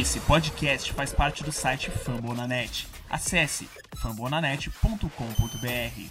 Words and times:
Esse 0.00 0.20
podcast 0.20 0.90
faz 0.94 1.12
parte 1.12 1.44
do 1.44 1.52
site 1.52 1.90
Fambonanet. 1.90 2.88
Acesse 3.10 3.68
fambonanet.com.br. 3.94 6.10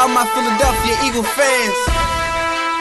All 0.00 0.06
my 0.06 0.24
Philadelphia 0.26 0.94
Eagle 1.08 1.24
fans, 1.24 1.74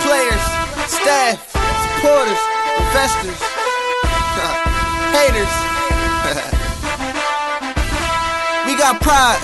players, 0.04 0.42
staff, 0.88 1.52
supporters, 1.96 2.38
investors, 2.80 3.42
haters. 5.14 5.67
Got 8.88 9.02
pride. 9.02 9.42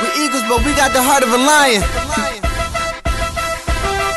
We 0.00 0.08
Eagles, 0.22 0.44
but 0.48 0.64
we 0.64 0.72
got 0.74 0.92
the 0.92 1.02
heart 1.02 1.22
of 1.26 1.30
a 1.38 1.40
lion. 1.50 1.82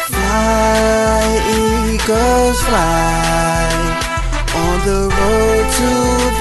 Fly, 0.09 1.25
Eagles, 1.58 2.59
fly 2.67 3.63
on 4.63 4.75
the 4.89 5.02
road 5.20 5.66
to 5.77 5.89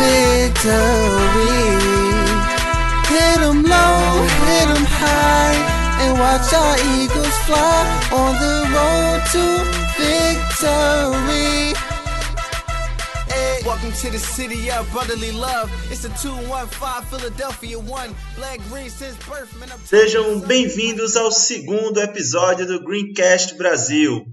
victory. 0.02 1.56
Hit 3.12 3.40
'em 3.48 3.60
low, 3.74 4.02
hit 4.48 4.68
'em 4.76 4.84
high, 5.00 5.56
and 6.02 6.12
watch 6.22 6.52
our 6.52 6.76
Eagles 6.96 7.36
fly 7.46 7.80
on 8.20 8.32
the 8.44 8.58
road 8.76 9.20
to 9.32 9.44
victory. 9.96 11.91
Welcome 13.72 13.92
to 13.92 14.10
the 14.10 14.18
city 14.18 14.70
of 14.70 14.86
brotherly 14.92 15.32
love. 15.32 15.72
It's 15.90 16.04
a 16.04 16.10
215 16.20 17.06
Philadelphia 17.08 17.78
1. 17.78 18.14
Black 18.36 18.60
green 18.68 18.90
since 18.90 19.16
birth, 19.26 19.48
man. 19.58 19.70
Sejam 19.86 20.40
bem-vindos 20.40 21.16
ao 21.16 21.32
segundo 21.32 21.98
episódio 21.98 22.66
do 22.66 22.84
Greencast 22.84 23.56
Brasil. 23.56 24.26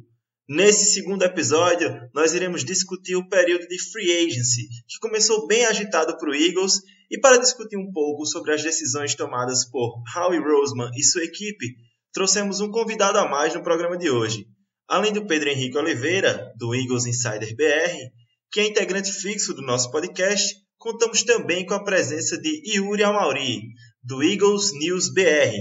Nesse 0.45 0.91
segundo 0.91 1.23
episódio, 1.23 1.89
nós 2.13 2.33
iremos 2.33 2.65
discutir 2.65 3.15
o 3.15 3.29
período 3.29 3.65
de 3.65 3.79
free 3.79 4.27
agency, 4.27 4.67
que 4.85 4.99
começou 4.99 5.47
bem 5.47 5.63
agitado 5.67 6.17
para 6.17 6.29
o 6.29 6.35
Eagles, 6.35 6.81
e 7.09 7.17
para 7.17 7.37
discutir 7.37 7.77
um 7.77 7.93
pouco 7.93 8.25
sobre 8.25 8.53
as 8.53 8.61
decisões 8.61 9.15
tomadas 9.15 9.63
por 9.63 10.03
Howie 10.17 10.41
Roseman 10.41 10.91
e 10.97 11.01
sua 11.01 11.23
equipe, 11.23 11.75
trouxemos 12.11 12.59
um 12.59 12.69
convidado 12.69 13.17
a 13.17 13.29
mais 13.29 13.53
no 13.53 13.63
programa 13.63 13.97
de 13.97 14.09
hoje. 14.09 14.47
Além 14.85 15.13
do 15.13 15.25
Pedro 15.25 15.47
Henrique 15.47 15.77
Oliveira, 15.77 16.51
do 16.57 16.75
Eagles 16.75 17.05
Insider 17.05 17.55
BR, 17.55 18.18
que 18.51 18.59
é 18.59 18.67
integrante 18.67 19.11
fixo 19.11 19.53
do 19.53 19.61
nosso 19.61 19.91
podcast, 19.91 20.55
contamos 20.77 21.23
também 21.23 21.65
com 21.65 21.73
a 21.73 21.83
presença 21.83 22.37
de 22.37 22.61
Yuri 22.65 23.03
Amauri, 23.03 23.61
do 24.03 24.23
Eagles 24.23 24.71
News 24.73 25.13
BR. 25.13 25.53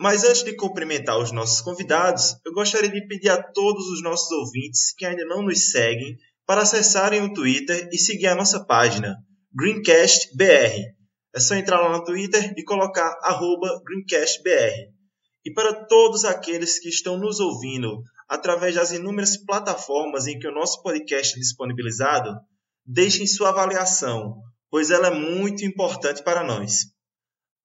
Mas 0.00 0.24
antes 0.24 0.42
de 0.42 0.56
cumprimentar 0.56 1.18
os 1.18 1.32
nossos 1.32 1.60
convidados, 1.60 2.36
eu 2.44 2.52
gostaria 2.52 2.90
de 2.90 3.06
pedir 3.06 3.30
a 3.30 3.42
todos 3.42 3.86
os 3.88 4.02
nossos 4.02 4.30
ouvintes 4.30 4.94
que 4.96 5.04
ainda 5.04 5.24
não 5.24 5.42
nos 5.42 5.70
seguem 5.70 6.16
para 6.46 6.62
acessarem 6.62 7.22
o 7.22 7.32
Twitter 7.32 7.88
e 7.92 7.98
seguir 7.98 8.28
a 8.28 8.34
nossa 8.34 8.64
página, 8.64 9.16
GreencastBR. 9.54 10.94
É 11.34 11.40
só 11.40 11.54
entrar 11.54 11.80
lá 11.80 11.96
no 11.96 12.04
Twitter 12.04 12.54
e 12.56 12.64
colocar 12.64 13.14
GreencastBR. 13.84 14.90
E 15.44 15.52
para 15.52 15.84
todos 15.86 16.24
aqueles 16.24 16.78
que 16.78 16.88
estão 16.88 17.18
nos 17.18 17.38
ouvindo 17.38 18.02
através 18.28 18.74
das 18.74 18.92
inúmeras 18.92 19.36
plataformas 19.36 20.26
em 20.26 20.38
que 20.38 20.46
o 20.46 20.54
nosso 20.54 20.82
podcast 20.82 21.36
é 21.36 21.40
disponibilizado, 21.40 22.34
deixem 22.84 23.26
sua 23.26 23.48
avaliação, 23.48 24.36
pois 24.70 24.90
ela 24.90 25.08
é 25.08 25.14
muito 25.14 25.64
importante 25.64 26.22
para 26.22 26.44
nós. 26.44 26.86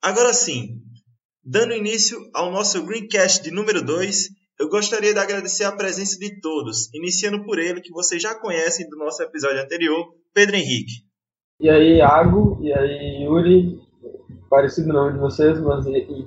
Agora 0.01 0.33
sim, 0.33 0.79
dando 1.43 1.73
início 1.73 2.17
ao 2.33 2.51
nosso 2.51 2.83
Greencast 2.85 3.43
de 3.43 3.51
número 3.51 3.83
2, 3.83 4.29
eu 4.59 4.69
gostaria 4.69 5.13
de 5.13 5.19
agradecer 5.19 5.65
a 5.65 5.75
presença 5.75 6.17
de 6.17 6.39
todos, 6.39 6.93
iniciando 6.93 7.43
por 7.43 7.59
ele, 7.59 7.81
que 7.81 7.91
vocês 7.91 8.21
já 8.21 8.33
conhecem 8.33 8.87
do 8.87 8.97
nosso 8.97 9.21
episódio 9.21 9.61
anterior, 9.61 10.13
Pedro 10.33 10.55
Henrique. 10.55 11.03
E 11.59 11.69
aí, 11.69 11.97
Iago, 11.97 12.59
e 12.61 12.71
aí, 12.73 13.23
Yuri, 13.23 13.79
parecido 14.49 14.89
o 14.89 14.93
nome 14.93 15.13
de 15.13 15.19
vocês, 15.19 15.59
mas 15.59 15.85
e, 15.85 15.97
e, 15.97 16.21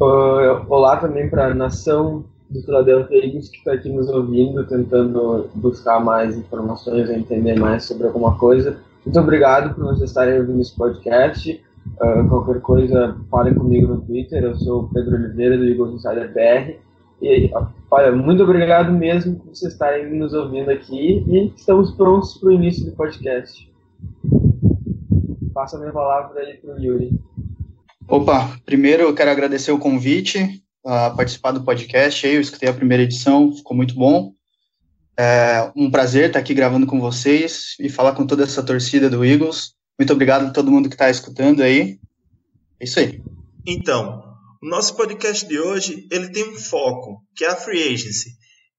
uh, 0.00 0.66
olá 0.68 0.96
também 0.96 1.28
para 1.28 1.48
a 1.48 1.54
nação 1.54 2.24
do 2.48 2.62
Philadelphia 2.62 3.24
Eagles 3.24 3.48
que 3.48 3.58
está 3.58 3.72
aqui 3.72 3.88
nos 3.88 4.08
ouvindo, 4.08 4.66
tentando 4.66 5.48
buscar 5.54 6.00
mais 6.00 6.36
informações, 6.36 7.10
entender 7.10 7.58
mais 7.58 7.84
sobre 7.84 8.06
alguma 8.06 8.38
coisa. 8.38 8.78
Muito 9.04 9.18
obrigado 9.20 9.74
por 9.74 9.84
vocês 9.84 10.10
estarem 10.10 10.40
ouvindo 10.40 10.60
esse 10.60 10.74
podcast. 10.76 11.62
Uh, 12.00 12.28
qualquer 12.28 12.60
coisa, 12.60 13.16
falem 13.30 13.54
comigo 13.54 13.86
no 13.86 14.00
Twitter. 14.00 14.42
Eu 14.42 14.56
sou 14.56 14.82
o 14.82 14.88
Pedro 14.88 15.16
Oliveira, 15.16 15.56
do 15.56 15.64
Eagles 15.64 15.94
Insider 15.94 16.32
BR. 16.32 16.76
E, 17.22 17.50
olha, 17.90 18.12
muito 18.12 18.42
obrigado 18.42 18.92
mesmo 18.92 19.36
por 19.36 19.54
vocês 19.54 19.72
estarem 19.72 20.12
nos 20.12 20.34
ouvindo 20.34 20.70
aqui 20.70 21.24
e 21.26 21.52
estamos 21.56 21.92
prontos 21.92 22.36
para 22.36 22.48
o 22.50 22.52
início 22.52 22.84
do 22.84 22.92
podcast. 22.92 23.72
Passo 25.54 25.76
a 25.76 25.78
minha 25.78 25.92
palavra 25.92 26.40
aí 26.40 26.58
para 26.58 26.74
o 26.74 26.78
Yuri. 26.78 27.18
Opa, 28.08 28.50
primeiro 28.66 29.04
eu 29.04 29.14
quero 29.14 29.30
agradecer 29.30 29.72
o 29.72 29.78
convite 29.78 30.62
a 30.86 31.10
participar 31.10 31.50
do 31.50 31.64
podcast. 31.64 32.26
Eu 32.26 32.40
escutei 32.40 32.68
a 32.68 32.74
primeira 32.74 33.02
edição, 33.02 33.52
ficou 33.54 33.76
muito 33.76 33.94
bom. 33.94 34.32
É 35.18 35.70
um 35.74 35.90
prazer 35.90 36.28
estar 36.28 36.38
aqui 36.38 36.54
gravando 36.54 36.86
com 36.86 37.00
vocês 37.00 37.74
e 37.80 37.88
falar 37.88 38.12
com 38.12 38.26
toda 38.26 38.44
essa 38.44 38.62
torcida 38.62 39.10
do 39.10 39.24
Eagles. 39.24 39.74
Muito 39.98 40.12
obrigado 40.12 40.46
a 40.46 40.50
todo 40.50 40.70
mundo 40.70 40.88
que 40.88 40.94
está 40.94 41.10
escutando 41.10 41.62
aí. 41.62 41.98
É 42.78 42.84
isso 42.84 43.00
aí. 43.00 43.20
Então, 43.66 44.22
o 44.62 44.68
nosso 44.68 44.94
podcast 44.94 45.46
de 45.46 45.58
hoje 45.58 46.06
ele 46.10 46.28
tem 46.28 46.48
um 46.48 46.56
foco, 46.56 47.22
que 47.34 47.44
é 47.44 47.48
a 47.48 47.56
free 47.56 47.82
agency. 47.82 48.30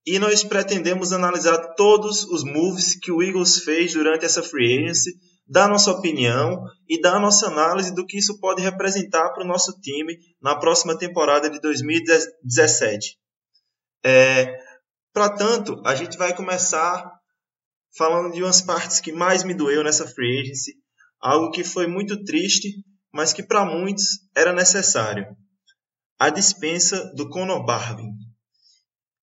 E 0.06 0.20
nós 0.20 0.44
pretendemos 0.44 1.12
analisar 1.12 1.58
todos 1.76 2.24
os 2.24 2.44
moves 2.44 2.98
que 2.98 3.12
o 3.12 3.22
Eagles 3.22 3.58
fez 3.64 3.94
durante 3.94 4.24
essa 4.24 4.42
free 4.42 4.78
agency, 4.78 5.12
dar 5.48 5.68
nossa 5.70 5.92
opinião 5.92 6.64
e 6.88 7.00
dar 7.00 7.20
nossa 7.20 7.48
análise 7.48 7.94
do 7.94 8.06
que 8.06 8.18
isso 8.18 8.40
pode 8.40 8.62
representar 8.62 9.30
para 9.34 9.44
o 9.44 9.48
nosso 9.48 9.80
time 9.80 10.18
na 10.42 10.56
próxima 10.56 10.98
temporada 10.98 11.50
de 11.50 11.60
2017. 11.60 13.18
É, 14.04 14.58
para 15.14 15.30
tanto, 15.30 15.82
a 15.86 15.96
gente 15.96 16.18
vai 16.18 16.36
começar 16.36 17.12
falando 17.98 18.34
de 18.34 18.44
umas 18.44 18.62
partes 18.62 19.00
que 19.00 19.12
mais 19.12 19.44
me 19.44 19.54
doeu 19.54 19.84
nessa 19.84 20.08
free 20.08 20.42
agency, 20.42 20.76
algo 21.20 21.52
que 21.52 21.64
foi 21.64 21.88
muito 21.88 22.24
triste, 22.24 22.70
mas 23.12 23.34
que 23.34 23.42
para 23.42 23.66
muitos 23.66 24.20
era 24.36 24.54
necessário. 24.54 25.26
A 26.20 26.30
dispensa 26.30 27.12
do 27.16 27.30
Conor 27.30 27.66
Barvin. 27.66 28.12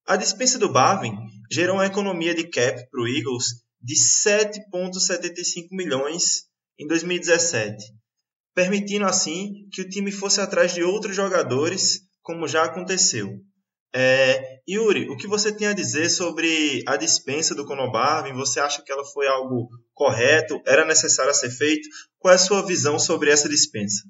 A 0.06 0.16
dispensa 0.16 0.58
do 0.58 0.72
Barvin 0.72 1.16
gerou 1.50 1.76
uma 1.76 1.86
economia 1.86 2.34
de 2.34 2.48
cap 2.48 2.74
para 2.90 3.00
o 3.00 3.08
Eagles 3.08 3.63
de 3.84 3.94
7,75 3.94 5.68
milhões 5.72 6.44
em 6.78 6.86
2017, 6.86 7.76
permitindo 8.54 9.04
assim 9.04 9.68
que 9.70 9.82
o 9.82 9.88
time 9.88 10.10
fosse 10.10 10.40
atrás 10.40 10.72
de 10.72 10.82
outros 10.82 11.14
jogadores, 11.14 12.00
como 12.22 12.48
já 12.48 12.64
aconteceu. 12.64 13.38
É, 13.94 14.60
Yuri, 14.68 15.10
o 15.10 15.16
que 15.18 15.26
você 15.26 15.52
tem 15.52 15.68
a 15.68 15.74
dizer 15.74 16.08
sobre 16.08 16.82
a 16.88 16.96
dispensa 16.96 17.54
do 17.54 17.66
Conor 17.66 17.92
Barvin? 17.92 18.32
Você 18.32 18.58
acha 18.58 18.82
que 18.82 18.90
ela 18.90 19.04
foi 19.04 19.28
algo 19.28 19.68
correto? 19.92 20.60
Era 20.66 20.86
necessário 20.86 21.34
ser 21.34 21.50
feito? 21.50 21.86
Qual 22.18 22.32
é 22.32 22.36
a 22.36 22.38
sua 22.38 22.66
visão 22.66 22.98
sobre 22.98 23.30
essa 23.30 23.48
dispensa? 23.48 24.02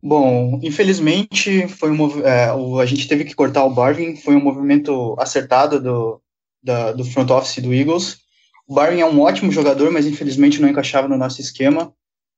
Bom, 0.00 0.60
infelizmente 0.62 1.66
foi 1.66 1.90
um, 1.90 2.24
é, 2.24 2.54
o, 2.54 2.78
a 2.78 2.86
gente 2.86 3.08
teve 3.08 3.24
que 3.24 3.34
cortar 3.34 3.64
o 3.64 3.74
Barvin, 3.74 4.14
foi 4.14 4.36
um 4.36 4.42
movimento 4.42 5.16
acertado 5.18 5.80
do, 5.80 6.22
da, 6.62 6.92
do 6.92 7.04
front 7.04 7.28
office 7.30 7.60
do 7.60 7.74
Eagles. 7.74 8.27
O 8.68 8.74
Barvin 8.74 9.00
é 9.00 9.06
um 9.06 9.20
ótimo 9.20 9.50
jogador, 9.50 9.90
mas 9.90 10.06
infelizmente 10.06 10.60
não 10.60 10.68
encaixava 10.68 11.08
no 11.08 11.16
nosso 11.16 11.40
esquema. 11.40 11.90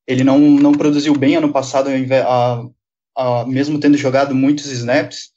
Ele 0.06 0.22
não, 0.22 0.38
não 0.38 0.70
produziu 0.70 1.12
bem 1.12 1.34
ano 1.34 1.52
passado, 1.52 1.90
a, 2.24 2.64
a, 3.16 3.46
mesmo 3.46 3.80
tendo 3.80 3.96
jogado 3.96 4.32
muitos 4.32 4.66
snaps. 4.66 5.30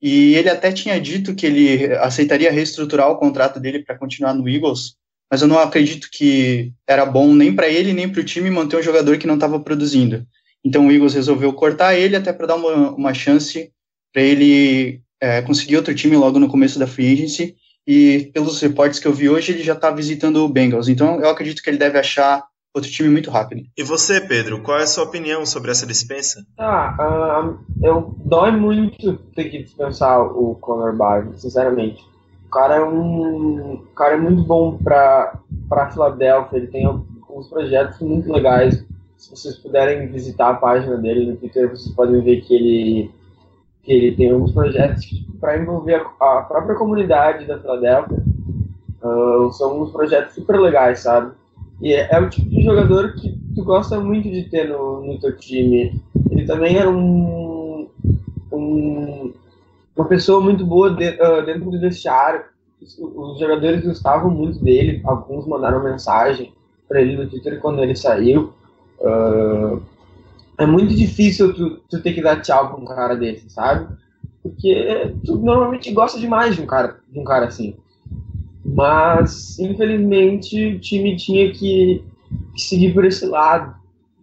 E 0.00 0.34
ele 0.34 0.50
até 0.50 0.70
tinha 0.70 1.00
dito 1.00 1.34
que 1.34 1.46
ele 1.46 1.94
aceitaria 1.94 2.52
reestruturar 2.52 3.10
o 3.10 3.16
contrato 3.16 3.58
dele 3.58 3.82
para 3.82 3.96
continuar 3.96 4.34
no 4.34 4.46
Eagles, 4.46 4.96
mas 5.30 5.40
eu 5.40 5.48
não 5.48 5.58
acredito 5.58 6.08
que 6.12 6.70
era 6.86 7.06
bom 7.06 7.34
nem 7.34 7.54
para 7.54 7.68
ele 7.68 7.94
nem 7.94 8.08
para 8.08 8.20
o 8.20 8.24
time 8.24 8.50
manter 8.50 8.76
um 8.76 8.82
jogador 8.82 9.16
que 9.16 9.26
não 9.26 9.34
estava 9.34 9.58
produzindo. 9.58 10.26
Então 10.62 10.86
o 10.86 10.92
Eagles 10.92 11.14
resolveu 11.14 11.50
cortar 11.54 11.96
ele 11.96 12.14
até 12.14 12.30
para 12.30 12.48
dar 12.48 12.56
uma, 12.56 12.90
uma 12.92 13.14
chance 13.14 13.72
para 14.12 14.22
ele 14.22 15.00
é, 15.18 15.40
conseguir 15.40 15.76
outro 15.76 15.94
time 15.94 16.14
logo 16.14 16.38
no 16.38 16.48
começo 16.48 16.78
da 16.78 16.86
free 16.86 17.12
agency. 17.14 17.56
E 17.86 18.30
pelos 18.34 18.60
reportes 18.60 18.98
que 18.98 19.06
eu 19.06 19.12
vi 19.12 19.28
hoje, 19.28 19.52
ele 19.52 19.62
já 19.62 19.74
está 19.74 19.90
visitando 19.90 20.44
o 20.44 20.48
Bengals. 20.48 20.88
Então 20.88 21.20
eu 21.20 21.28
acredito 21.28 21.62
que 21.62 21.70
ele 21.70 21.78
deve 21.78 21.98
achar 21.98 22.44
outro 22.74 22.90
time 22.90 23.08
muito 23.08 23.30
rápido. 23.30 23.62
E 23.76 23.82
você, 23.82 24.20
Pedro, 24.20 24.60
qual 24.60 24.78
é 24.78 24.82
a 24.82 24.86
sua 24.86 25.04
opinião 25.04 25.46
sobre 25.46 25.70
essa 25.70 25.86
dispensa? 25.86 26.44
Ah, 26.58 27.44
uh, 27.46 27.58
eu 27.82 28.14
dói 28.24 28.50
muito 28.50 29.16
ter 29.34 29.44
que 29.44 29.62
dispensar 29.62 30.20
o 30.20 30.56
Conor 30.56 30.94
Barkley, 30.96 31.38
sinceramente. 31.38 32.02
O 32.46 32.50
cara 32.50 32.76
é 32.76 32.84
um, 32.84 33.74
o 33.74 33.86
cara 33.94 34.14
é 34.14 34.18
muito 34.18 34.42
bom 34.42 34.76
para 34.76 35.38
para 35.68 35.90
Filadélfia. 35.90 36.58
Ele 36.58 36.66
tem 36.66 36.86
uns 36.88 37.48
projetos 37.48 38.00
muito 38.00 38.32
legais 38.32 38.84
se 39.16 39.30
vocês 39.30 39.56
puderem 39.58 40.08
visitar 40.08 40.50
a 40.50 40.54
página 40.54 40.96
dele 40.96 41.26
no 41.26 41.36
Twitter, 41.36 41.70
vocês 41.70 41.94
podem 41.94 42.20
ver 42.20 42.42
que 42.42 42.54
ele, 42.54 43.10
que 43.86 43.92
ele 43.92 44.16
tem 44.16 44.32
alguns 44.32 44.50
projetos 44.50 45.06
para 45.40 45.56
envolver 45.56 46.04
a, 46.20 46.38
a, 46.38 46.42
própria 46.42 46.74
comunidade 46.74 47.46
da 47.46 47.58
Filadélfia. 47.58 48.18
Uh, 49.00 49.52
são 49.52 49.80
uns 49.80 49.92
projetos 49.92 50.34
super 50.34 50.58
legais, 50.58 51.00
sabe? 51.00 51.32
E 51.80 51.92
é, 51.92 52.08
é, 52.10 52.20
o 52.20 52.28
tipo 52.28 52.50
de 52.50 52.62
jogador 52.62 53.12
que 53.14 53.38
tu 53.54 53.62
gosta 53.62 54.00
muito 54.00 54.28
de 54.28 54.42
ter 54.50 54.68
no, 54.68 55.06
no 55.06 55.20
teu 55.20 55.36
time. 55.36 56.02
Ele 56.30 56.44
também 56.44 56.76
era 56.76 56.90
um, 56.90 57.88
um 58.52 59.32
uma 59.94 60.06
pessoa 60.06 60.40
muito 60.40 60.66
boa 60.66 60.90
de, 60.90 61.08
uh, 61.08 61.46
dentro 61.46 61.70
do 61.70 61.80
vestiário. 61.80 62.44
Os, 62.82 62.98
os, 62.98 63.38
jogadores 63.38 63.84
gostavam 63.84 64.30
muito 64.30 64.62
dele, 64.62 65.00
alguns 65.04 65.46
mandaram 65.46 65.82
mensagem 65.82 66.52
para 66.88 67.00
ele 67.00 67.16
no 67.16 67.30
Twitter 67.30 67.60
quando 67.60 67.82
ele 67.82 67.94
saiu. 67.94 68.52
Uh, 68.98 69.80
é 70.58 70.66
muito 70.66 70.94
difícil 70.94 71.52
tu, 71.54 71.80
tu 71.88 72.02
ter 72.02 72.12
que 72.12 72.22
dar 72.22 72.40
tchau 72.40 72.68
pra 72.68 72.76
um 72.76 72.84
cara 72.84 73.14
desse, 73.14 73.50
sabe? 73.50 73.86
Porque 74.42 75.12
tu 75.24 75.36
normalmente 75.36 75.90
gosta 75.92 76.18
demais 76.18 76.54
de 76.54 76.62
um 76.62 76.66
cara, 76.66 76.98
de 77.10 77.18
um 77.18 77.24
cara 77.24 77.46
assim. 77.46 77.74
Mas, 78.64 79.58
infelizmente, 79.58 80.74
o 80.74 80.78
time 80.80 81.16
tinha 81.16 81.52
que, 81.52 82.02
que 82.54 82.60
seguir 82.60 82.94
por 82.94 83.04
esse 83.04 83.26
lado. 83.26 83.74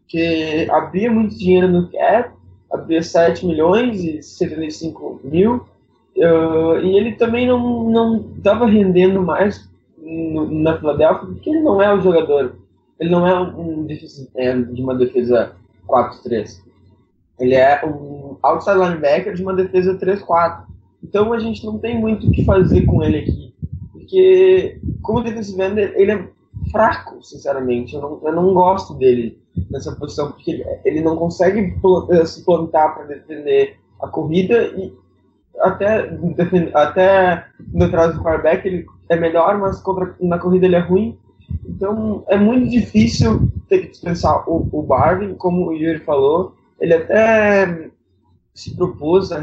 Porque 0.01 0.67
abria 0.69 1.11
muito 1.11 1.37
dinheiro 1.37 1.67
no 1.67 1.89
cap, 1.89 2.31
abria 2.71 3.01
7 3.01 3.45
milhões 3.45 4.03
e 4.03 4.21
75 4.21 5.21
mil, 5.23 5.65
uh, 6.17 6.77
e 6.83 6.97
ele 6.97 7.13
também 7.13 7.47
não 7.47 7.89
não 7.89 8.25
estava 8.37 8.65
rendendo 8.65 9.21
mais 9.21 9.67
no, 9.97 10.49
na 10.51 10.77
Filadélfia, 10.77 11.27
porque 11.27 11.49
ele 11.49 11.61
não 11.61 11.81
é 11.81 11.93
o 11.93 12.01
jogador, 12.01 12.55
ele 12.99 13.09
não 13.09 13.25
é 13.25 13.39
um 13.39 13.83
defesa, 13.85 14.27
é, 14.35 14.55
de 14.55 14.81
uma 14.81 14.95
defesa 14.95 15.55
4-3. 15.87 16.61
Ele 17.39 17.55
é 17.55 17.85
um 17.85 18.37
outside 18.41 18.77
linebacker 18.77 19.33
de 19.33 19.41
uma 19.41 19.53
defesa 19.53 19.97
3-4. 19.97 20.63
Então 21.03 21.33
a 21.33 21.39
gente 21.39 21.65
não 21.65 21.77
tem 21.77 21.99
muito 21.99 22.27
o 22.27 22.31
que 22.31 22.45
fazer 22.45 22.85
com 22.85 23.03
ele 23.03 23.19
aqui. 23.19 23.53
Porque, 23.91 24.79
como 25.01 25.23
defensive 25.23 25.61
end, 25.61 25.79
ele 25.79 26.11
é 26.11 26.27
fraco, 26.71 27.21
sinceramente. 27.23 27.95
Eu 27.95 28.01
não, 28.01 28.21
eu 28.23 28.33
não 28.33 28.53
gosto 28.53 28.93
dele 28.95 29.41
nessa 29.69 29.91
posição, 29.95 30.31
porque 30.31 30.51
ele, 30.51 30.65
ele 30.85 31.01
não 31.01 31.15
consegue 31.15 31.75
eh, 32.11 32.25
se 32.25 32.43
plantar 32.43 32.95
para 32.95 33.05
defender 33.05 33.77
a 34.01 34.07
corrida 34.07 34.67
e 34.77 34.93
até, 35.59 36.09
até 36.73 37.45
no 37.71 37.85
atrás 37.85 38.13
do 38.13 38.23
quarterback 38.23 38.67
ele 38.67 38.85
é 39.09 39.15
melhor, 39.15 39.57
mas 39.57 39.79
contra, 39.81 40.15
na 40.19 40.37
corrida 40.39 40.65
ele 40.65 40.75
é 40.75 40.79
ruim. 40.79 41.17
Então 41.65 42.23
é 42.27 42.37
muito 42.37 42.69
difícil 42.69 43.49
ter 43.67 43.79
que 43.79 43.87
dispensar 43.89 44.47
o, 44.49 44.67
o 44.71 44.81
Barvin, 44.83 45.35
como 45.35 45.67
o 45.67 45.73
Yuri 45.73 45.99
falou. 45.99 46.55
Ele 46.79 46.93
até 46.93 47.89
se 48.53 48.75
propôs 48.75 49.31
a, 49.31 49.41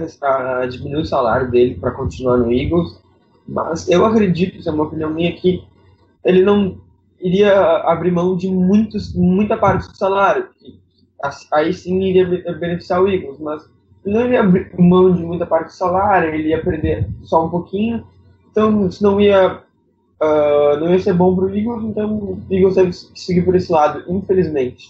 a 0.60 0.66
diminuir 0.66 1.02
o 1.02 1.06
salário 1.06 1.50
dele 1.50 1.74
para 1.74 1.90
continuar 1.90 2.36
no 2.36 2.52
Eagles, 2.52 3.00
mas 3.46 3.88
eu 3.88 4.04
acredito, 4.06 4.58
isso 4.58 4.68
é 4.68 4.72
uma 4.72 4.84
opinião 4.84 5.10
minha, 5.10 5.32
que 5.32 5.64
ele 6.24 6.42
não 6.42 6.78
iria 7.20 7.78
abrir 7.78 8.12
mão 8.12 8.36
de 8.36 8.48
muitos, 8.48 9.14
muita 9.14 9.56
parte 9.56 9.88
do 9.88 9.96
salário. 9.96 10.48
Aí 11.52 11.72
sim 11.74 12.00
iria 12.02 12.26
beneficiar 12.54 13.02
o 13.02 13.08
Eagles, 13.08 13.38
mas 13.40 13.68
ele 14.04 14.14
não 14.14 14.26
ia 14.30 14.40
abrir 14.40 14.70
mão 14.78 15.12
de 15.12 15.22
muita 15.22 15.44
parte 15.44 15.66
do 15.66 15.72
salário, 15.72 16.34
ele 16.34 16.48
ia 16.48 16.62
perder 16.62 17.08
só 17.22 17.44
um 17.44 17.50
pouquinho. 17.50 18.06
Então, 18.50 18.86
isso 18.86 19.02
não 19.02 19.20
ia, 19.20 19.62
uh, 20.22 20.80
não 20.80 20.92
ia 20.92 20.98
ser 20.98 21.14
bom 21.14 21.34
para 21.34 21.46
o 21.46 21.56
Eagles, 21.56 21.84
então 21.84 22.14
o 22.14 22.46
Eagles 22.50 22.74
deve 22.74 22.92
seguir 22.92 23.44
por 23.44 23.56
esse 23.56 23.70
lado, 23.70 24.04
infelizmente. 24.08 24.88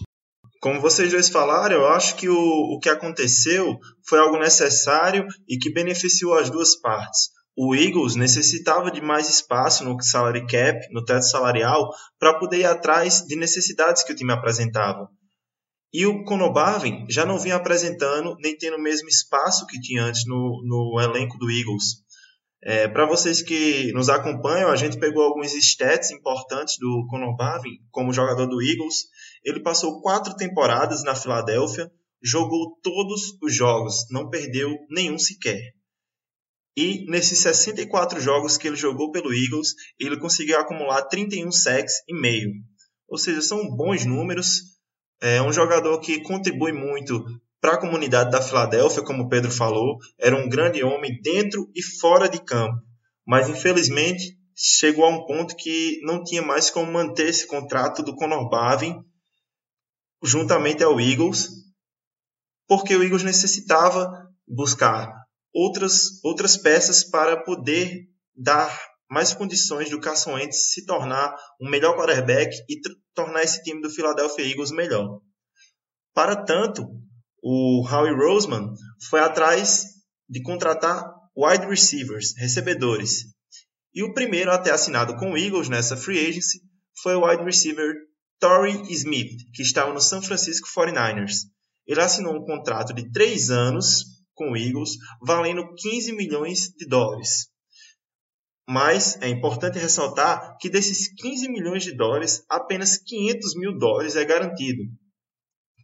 Como 0.61 0.79
vocês 0.79 1.11
dois 1.11 1.29
falaram, 1.29 1.77
eu 1.77 1.87
acho 1.87 2.15
que 2.15 2.29
o, 2.29 2.35
o 2.35 2.79
que 2.79 2.89
aconteceu 2.89 3.79
foi 4.07 4.19
algo 4.19 4.37
necessário 4.37 5.25
e 5.49 5.57
que 5.57 5.73
beneficiou 5.73 6.35
as 6.35 6.49
duas 6.49 6.79
partes 6.79 7.31
o 7.55 7.75
Eagles 7.75 8.15
necessitava 8.15 8.89
de 8.89 9.01
mais 9.01 9.29
espaço 9.29 9.83
no 9.83 10.01
salary 10.01 10.45
cap, 10.47 10.79
no 10.91 11.03
teto 11.03 11.23
salarial, 11.23 11.89
para 12.17 12.37
poder 12.39 12.59
ir 12.59 12.65
atrás 12.65 13.25
de 13.27 13.35
necessidades 13.35 14.03
que 14.03 14.13
o 14.13 14.15
time 14.15 14.31
apresentava. 14.31 15.09
E 15.93 16.05
o 16.05 16.23
Conor 16.23 16.53
já 17.09 17.25
não 17.25 17.37
vinha 17.37 17.55
apresentando 17.55 18.35
nem 18.39 18.57
tendo 18.57 18.77
o 18.77 18.81
mesmo 18.81 19.09
espaço 19.09 19.67
que 19.67 19.79
tinha 19.81 20.03
antes 20.03 20.25
no, 20.25 20.61
no 20.63 21.01
elenco 21.01 21.37
do 21.37 21.51
Eagles. 21.51 22.01
É, 22.63 22.87
para 22.87 23.07
vocês 23.07 23.41
que 23.41 23.91
nos 23.91 24.07
acompanham, 24.07 24.69
a 24.69 24.75
gente 24.75 24.99
pegou 24.99 25.23
alguns 25.23 25.51
stats 25.53 26.11
importantes 26.11 26.77
do 26.77 27.07
Conor 27.09 27.35
como 27.89 28.13
jogador 28.13 28.45
do 28.45 28.61
Eagles. 28.61 29.07
Ele 29.43 29.61
passou 29.61 29.99
quatro 30.01 30.35
temporadas 30.35 31.03
na 31.03 31.15
Filadélfia, 31.15 31.91
jogou 32.21 32.77
todos 32.83 33.35
os 33.41 33.55
jogos, 33.55 34.05
não 34.11 34.29
perdeu 34.29 34.69
nenhum 34.91 35.17
sequer. 35.17 35.73
E 36.77 37.05
nesses 37.09 37.39
64 37.39 38.21
jogos 38.21 38.57
que 38.57 38.67
ele 38.67 38.77
jogou 38.77 39.11
pelo 39.11 39.33
Eagles, 39.33 39.73
ele 39.99 40.19
conseguiu 40.19 40.59
acumular 40.59 41.01
31 41.03 41.51
sacks 41.51 41.95
e 42.07 42.13
meio. 42.13 42.51
Ou 43.09 43.17
seja, 43.17 43.41
são 43.41 43.75
bons 43.75 44.05
números. 44.05 44.79
É 45.19 45.41
um 45.41 45.51
jogador 45.51 45.99
que 45.99 46.21
contribui 46.21 46.71
muito 46.71 47.25
para 47.61 47.73
a 47.73 47.79
comunidade 47.79 48.31
da 48.31 48.41
Filadélfia, 48.41 49.03
como 49.03 49.29
Pedro 49.29 49.51
falou. 49.51 49.99
Era 50.17 50.35
um 50.35 50.49
grande 50.49 50.83
homem 50.83 51.21
dentro 51.21 51.69
e 51.75 51.83
fora 51.83 52.27
de 52.27 52.43
campo. 52.43 52.81
Mas 53.25 53.47
infelizmente 53.47 54.35
chegou 54.55 55.05
a 55.05 55.09
um 55.09 55.25
ponto 55.25 55.55
que 55.55 56.01
não 56.03 56.23
tinha 56.23 56.41
mais 56.41 56.69
como 56.71 56.91
manter 56.91 57.29
esse 57.29 57.45
contrato 57.45 58.03
do 58.03 58.15
Conor 58.15 58.49
Bavin 58.49 58.99
juntamente 60.23 60.83
ao 60.83 60.99
Eagles, 60.99 61.49
porque 62.67 62.95
o 62.95 63.03
Eagles 63.03 63.23
necessitava 63.23 64.07
buscar 64.47 65.11
outras, 65.53 66.23
outras 66.23 66.57
peças 66.57 67.03
para 67.03 67.43
poder 67.43 68.07
dar 68.35 68.79
mais 69.09 69.33
condições 69.33 69.89
do 69.89 69.99
Carson 69.99 70.33
Wentz 70.33 70.71
se 70.71 70.85
tornar 70.85 71.35
um 71.59 71.69
melhor 71.69 71.97
quarterback 71.97 72.55
e 72.69 72.79
tornar 73.13 73.43
esse 73.43 73.63
time 73.63 73.81
do 73.81 73.89
Philadelphia 73.89 74.45
Eagles 74.45 74.71
melhor. 74.71 75.19
Para 76.13 76.35
tanto, 76.35 76.87
o 77.41 77.85
Howie 77.87 78.13
Roseman 78.13 78.73
foi 79.09 79.19
atrás 79.19 79.85
de 80.29 80.41
contratar 80.41 81.03
wide 81.35 81.65
receivers, 81.65 82.33
recebedores. 82.37 83.25
E 83.93 84.03
o 84.03 84.13
primeiro 84.13 84.51
a 84.51 84.57
ter 84.57 84.71
assinado 84.71 85.15
com 85.17 85.31
o 85.31 85.37
Eagles 85.37 85.67
nessa 85.67 85.97
free 85.97 86.19
agency 86.19 86.61
foi 87.01 87.15
o 87.15 87.25
wide 87.25 87.43
receiver 87.43 87.93
Torrey 88.39 88.81
Smith, 88.91 89.31
que 89.53 89.61
estava 89.61 89.93
no 89.93 89.99
San 89.99 90.21
Francisco 90.21 90.67
49ers. 90.69 91.47
Ele 91.87 92.01
assinou 92.01 92.35
um 92.35 92.45
contrato 92.45 92.93
de 92.93 93.11
três 93.11 93.49
anos 93.49 94.05
com 94.33 94.51
o 94.51 94.57
Eagles, 94.57 94.91
valendo 95.21 95.73
15 95.75 96.13
milhões 96.13 96.69
de 96.77 96.87
dólares. 96.87 97.49
Mas 98.67 99.19
é 99.21 99.27
importante 99.27 99.77
ressaltar 99.77 100.57
que 100.59 100.69
desses 100.69 101.13
15 101.15 101.49
milhões 101.49 101.83
de 101.83 101.95
dólares, 101.95 102.43
apenas 102.49 102.97
500 102.97 103.55
mil 103.55 103.77
dólares 103.77 104.15
é 104.15 104.23
garantido. 104.23 104.83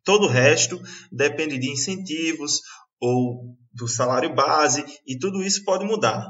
Todo 0.08 0.24
o 0.24 0.30
resto 0.30 0.80
depende 1.12 1.58
de 1.60 1.70
incentivos 1.70 2.62
ou 2.98 3.58
do 3.74 3.90
salário 3.90 4.34
base 4.34 4.86
e 5.06 5.20
tudo 5.20 5.44
isso 5.44 5.66
pode 5.66 5.84
mudar. 5.84 6.26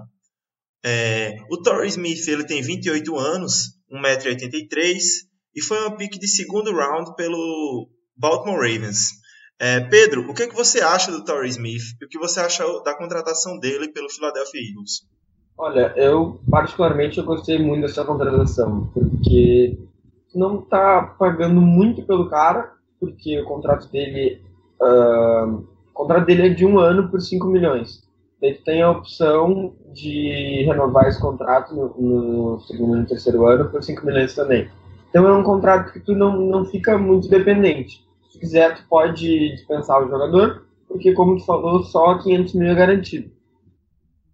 É, 0.83 1.35
o 1.47 1.61
Torrey 1.61 1.89
Smith 1.89 2.27
ele 2.27 2.43
tem 2.43 2.59
28 2.59 3.15
anos, 3.15 3.77
1,83m 3.93 4.97
e 5.55 5.61
foi 5.61 5.77
uma 5.81 5.95
pick 5.95 6.13
de 6.13 6.27
segundo 6.27 6.73
round 6.73 7.15
pelo 7.15 7.87
Baltimore 8.17 8.57
Ravens. 8.57 9.11
É, 9.59 9.79
Pedro, 9.79 10.27
o 10.27 10.33
que, 10.33 10.41
é 10.41 10.47
que 10.47 10.55
você 10.55 10.81
acha 10.81 11.11
do 11.11 11.23
Torrey 11.23 11.49
Smith 11.51 11.83
e 12.01 12.05
o 12.05 12.09
que 12.09 12.17
você 12.17 12.39
acha 12.39 12.63
da 12.83 12.97
contratação 12.97 13.59
dele 13.59 13.89
pelo 13.89 14.09
Philadelphia 14.09 14.59
Eagles? 14.59 15.07
Olha, 15.55 15.93
eu 15.95 16.41
particularmente 16.49 17.19
eu 17.19 17.23
gostei 17.23 17.59
muito 17.59 17.81
dessa 17.81 18.03
contratação, 18.03 18.89
porque 18.91 19.77
não 20.33 20.61
está 20.61 21.15
pagando 21.19 21.61
muito 21.61 22.03
pelo 22.07 22.27
cara, 22.27 22.76
porque 22.99 23.39
o 23.39 23.45
contrato 23.45 23.89
dele, 23.91 24.41
uh, 24.81 25.63
o 25.89 25.93
contrato 25.93 26.25
dele 26.25 26.47
é 26.47 26.49
de 26.49 26.65
um 26.65 26.79
ano 26.79 27.09
por 27.09 27.21
5 27.21 27.45
milhões. 27.47 28.05
Ele 28.41 28.55
tem 28.55 28.81
a 28.81 28.91
opção 28.91 29.73
de 29.93 30.63
renovar 30.65 31.07
esse 31.07 31.19
contrato 31.19 31.73
no, 31.73 31.95
no 31.99 32.59
segundo 32.61 32.97
e 32.97 32.99
no 33.01 33.07
terceiro 33.07 33.47
ano 33.47 33.69
por 33.69 33.83
5 33.83 34.05
milhões 34.05 34.35
também. 34.35 34.69
Então 35.09 35.27
é 35.27 35.33
um 35.33 35.43
contrato 35.43 35.91
que 35.91 35.99
tu 35.99 36.13
não, 36.13 36.37
não 36.37 36.65
fica 36.65 36.97
muito 36.97 37.27
dependente 37.27 38.07
se 38.37 38.39
quiser, 38.39 38.75
tu 38.75 38.83
pode 38.87 39.49
dispensar 39.55 40.01
o 40.01 40.09
jogador, 40.09 40.65
porque 40.87 41.13
como 41.13 41.37
tu 41.37 41.45
falou, 41.45 41.83
só 41.83 42.17
500 42.19 42.53
mil 42.53 42.69
é 42.69 42.75
garantido. 42.75 43.31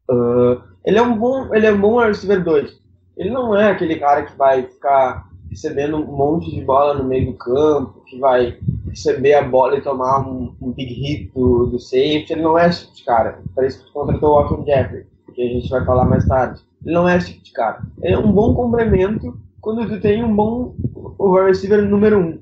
Uh, 0.10 0.62
ele 0.86 0.98
é 0.98 1.02
um 1.02 1.18
bom, 1.18 1.54
ele 1.56 1.66
é 1.66 1.72
um 1.72 1.80
bom 1.80 2.00
receiver 2.00 2.44
2. 2.44 2.82
Ele 3.16 3.30
não 3.30 3.56
é 3.56 3.72
aquele 3.72 3.96
cara 3.98 4.24
que 4.24 4.38
vai 4.38 4.64
ficar 4.64 5.30
recebendo 5.54 5.98
um 5.98 6.16
monte 6.16 6.50
de 6.50 6.62
bola 6.62 6.96
no 6.96 7.04
meio 7.04 7.28
do 7.28 7.38
campo, 7.38 8.02
que 8.08 8.20
vai 8.20 8.58
receber 8.90 9.36
a 9.36 9.44
bola 9.44 9.78
e 9.78 9.82
tomar 9.82 10.28
um, 10.28 10.56
um 10.60 10.72
big 10.72 10.94
hit 10.94 11.32
do, 11.34 11.68
do 11.68 11.80
safety. 11.80 12.34
Ele 12.34 12.42
não 12.42 12.58
é 12.58 12.68
esse 12.68 12.82
tipo 12.82 12.96
de 12.96 13.04
cara. 13.06 13.40
Parece 13.56 13.78
que 13.78 13.86
tu 13.86 13.94
contratou 13.94 14.32
o 14.32 14.34
Walton 14.34 14.66
Jeffrey, 14.66 15.06
que 15.34 15.42
a 15.42 15.48
gente 15.48 15.70
vai 15.70 15.86
falar 15.86 16.06
mais 16.06 16.26
tarde. 16.26 16.62
Ele 16.84 16.96
não 16.96 17.08
é 17.08 17.18
esse 17.18 17.34
tipo 17.34 17.44
de 17.44 17.52
cara. 17.52 17.84
Ele 18.02 18.16
é 18.16 18.18
um 18.18 18.32
bom 18.32 18.56
complemento 18.56 19.38
quando 19.62 19.88
tu 19.88 20.02
tem 20.02 20.24
um 20.24 20.36
bom 20.36 20.76
o 21.18 21.46
receiver 21.46 21.88
número 21.88 22.18
1. 22.18 22.22
Um 22.22 22.40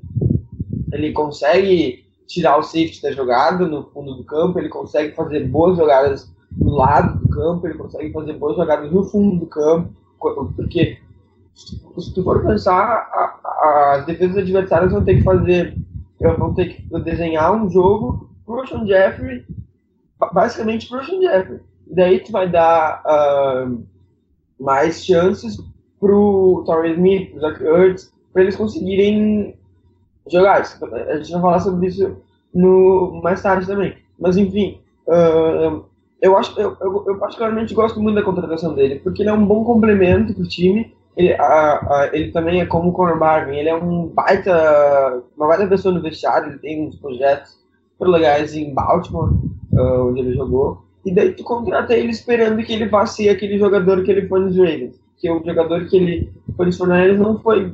ele 0.92 1.12
consegue 1.12 2.04
tirar 2.26 2.58
o 2.58 2.62
safety 2.62 3.02
da 3.02 3.12
jogada 3.12 3.66
no 3.66 3.84
fundo 3.90 4.14
do 4.14 4.24
campo, 4.24 4.58
ele 4.58 4.68
consegue 4.68 5.14
fazer 5.14 5.46
boas 5.48 5.76
jogadas 5.76 6.32
no 6.56 6.74
lado 6.74 7.18
do 7.18 7.28
campo, 7.28 7.66
ele 7.66 7.78
consegue 7.78 8.12
fazer 8.12 8.34
boas 8.34 8.56
jogadas 8.56 8.90
no 8.90 9.04
fundo 9.04 9.38
do 9.38 9.46
campo, 9.46 9.90
porque 10.56 10.98
se 11.54 12.14
tu 12.14 12.22
for 12.22 12.42
pensar, 12.42 13.08
as 13.94 14.06
defesas 14.06 14.38
adversárias 14.38 14.92
vão 14.92 15.04
ter 15.04 15.16
que 15.16 15.22
fazer, 15.22 15.76
vão 16.38 16.54
ter 16.54 16.68
que 16.74 17.00
desenhar 17.00 17.54
um 17.54 17.68
jogo 17.70 18.30
pro 18.44 18.66
Sean 18.66 18.86
Jeffrey, 18.86 19.44
basicamente 20.32 20.88
pro 20.88 21.04
Sean 21.04 21.20
Jeffrey. 21.20 21.60
E 21.86 21.94
daí 21.94 22.20
tu 22.20 22.32
vai 22.32 22.48
dar 22.48 23.02
uh, 23.04 23.84
mais 24.58 25.04
chances 25.04 25.56
pro 26.00 26.62
Torrey 26.66 26.94
Smith, 26.94 27.30
pro 27.30 27.40
Zach 27.40 27.62
Ertz, 27.62 28.12
para 28.32 28.42
eles 28.42 28.56
conseguirem 28.56 29.56
jogar. 30.30 30.60
A 30.60 31.16
gente 31.16 31.32
vai 31.32 31.40
falar 31.40 31.60
sobre 31.60 31.88
isso 31.88 32.16
no, 32.54 33.20
mais 33.22 33.42
tarde 33.42 33.66
também. 33.66 33.96
Mas 34.18 34.36
enfim, 34.36 34.80
uh, 35.06 35.84
eu 36.20 36.36
acho 36.36 36.58
eu, 36.60 36.76
eu, 36.80 37.04
eu, 37.06 37.18
particularmente 37.18 37.74
gosto 37.74 38.00
muito 38.00 38.16
da 38.16 38.22
contratação 38.22 38.74
dele, 38.74 39.00
porque 39.00 39.22
ele 39.22 39.30
é 39.30 39.32
um 39.32 39.44
bom 39.44 39.64
complemento 39.64 40.34
pro 40.34 40.48
time. 40.48 40.94
Ele, 41.16 41.34
a, 41.34 41.44
a, 41.44 42.10
ele 42.12 42.32
também 42.32 42.60
é 42.60 42.66
como 42.66 42.88
o 42.88 42.92
Conor 42.92 43.18
Barvin, 43.18 43.56
ele 43.56 43.68
é 43.68 43.74
um 43.74 44.06
baita, 44.06 45.22
uma 45.36 45.46
baita 45.46 45.66
pessoa 45.66 45.94
no 45.94 46.00
vestiário, 46.00 46.48
ele 46.48 46.58
tem 46.58 46.86
uns 46.86 46.96
projetos 46.96 47.58
super 47.92 48.08
legais 48.08 48.54
em 48.54 48.72
Baltimore, 48.72 49.32
uh, 49.72 50.08
onde 50.08 50.20
ele 50.20 50.34
jogou. 50.34 50.82
E 51.04 51.12
daí 51.12 51.32
tu 51.32 51.42
contrata 51.42 51.94
ele 51.94 52.10
esperando 52.10 52.62
que 52.62 52.72
ele 52.72 52.88
vá 52.88 53.04
ser 53.06 53.28
aquele 53.28 53.58
jogador 53.58 54.02
que 54.02 54.10
ele 54.10 54.28
foi 54.28 54.40
nos 54.40 54.56
Ravens. 54.56 55.00
Que 55.18 55.30
o 55.30 55.44
jogador 55.44 55.86
que 55.86 55.96
ele 55.96 56.32
foi 56.56 56.66
nos 56.66 56.78
49 56.78 57.18
não 57.18 57.38
foi 57.40 57.72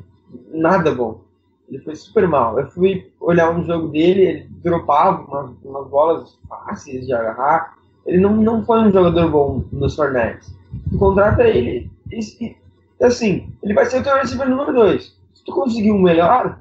nada 0.52 0.94
bom. 0.94 1.20
Ele 1.68 1.78
foi 1.80 1.94
super 1.94 2.26
mal. 2.26 2.58
Eu 2.58 2.66
fui 2.68 3.10
olhar 3.20 3.50
um 3.50 3.64
jogo 3.64 3.88
dele, 3.88 4.22
ele 4.22 4.48
dropava 4.62 5.22
umas, 5.24 5.50
umas 5.62 5.88
bolas 5.88 6.38
fáceis 6.48 7.06
de 7.06 7.12
agarrar. 7.12 7.74
Ele 8.06 8.18
não, 8.18 8.36
não 8.36 8.64
foi 8.64 8.80
um 8.80 8.90
jogador 8.90 9.30
bom 9.30 9.64
nos 9.70 9.94
Fornets. 9.94 10.54
Tu 10.90 10.98
contrata 10.98 11.46
ele 11.46 11.90
e, 12.10 12.56
assim, 13.04 13.52
ele 13.62 13.74
vai 13.74 13.86
ser 13.86 14.00
o 14.00 14.02
teu 14.02 14.16
receiver 14.16 14.48
número 14.48 14.72
2. 14.72 15.02
Se 15.34 15.44
tu 15.44 15.52
conseguir 15.52 15.92
um 15.92 16.02
melhor 16.02 16.60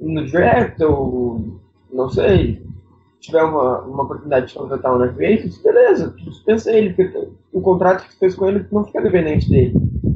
no 0.00 0.30
draft 0.30 0.80
ou 0.80 1.60
não 1.92 2.08
sei, 2.08 2.62
tiver 3.20 3.42
uma, 3.42 3.80
uma 3.82 4.02
oportunidade 4.02 4.48
de 4.48 4.54
contratar 4.54 4.94
um 4.94 4.98
Navy 4.98 5.50
beleza, 5.62 6.10
tu 6.10 6.24
dispensa 6.30 6.72
ele, 6.72 6.92
porque 6.94 7.28
o 7.52 7.60
contrato 7.60 8.04
que 8.04 8.10
tu 8.10 8.18
fez 8.18 8.34
com 8.34 8.46
ele 8.48 8.66
não 8.70 8.84
fica 8.84 9.00
dependente 9.00 9.48
dele. 9.48 9.74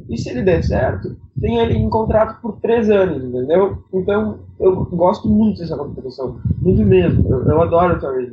E 0.08 0.18
se 0.18 0.30
ele 0.30 0.42
der 0.42 0.62
certo, 0.62 1.16
tem 1.40 1.58
ele 1.58 1.74
em 1.74 1.90
contrato 1.90 2.40
por 2.40 2.60
três 2.60 2.90
anos, 2.90 3.22
entendeu? 3.24 3.84
Então, 3.92 4.40
eu 4.58 4.84
gosto 4.86 5.28
muito 5.28 5.60
dessa 5.60 5.76
contratação, 5.76 6.40
muito 6.58 6.82
mesmo. 6.84 7.28
Eu, 7.28 7.42
eu 7.44 7.62
adoro 7.62 7.96
o 7.96 8.00
Torres. 8.00 8.32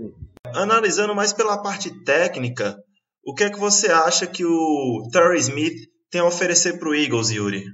Analisando 0.55 1.15
mais 1.15 1.33
pela 1.33 1.61
parte 1.61 1.91
técnica, 2.03 2.77
o 3.25 3.33
que 3.33 3.43
é 3.43 3.49
que 3.49 3.59
você 3.59 3.91
acha 3.91 4.27
que 4.27 4.45
o 4.45 5.07
Terry 5.11 5.39
Smith 5.39 5.92
tem 6.13 6.22
a 6.22 6.25
oferecer 6.25 6.77
para 6.77 6.88
o 6.88 6.93
Eagles, 6.93 7.32
Yuri? 7.32 7.65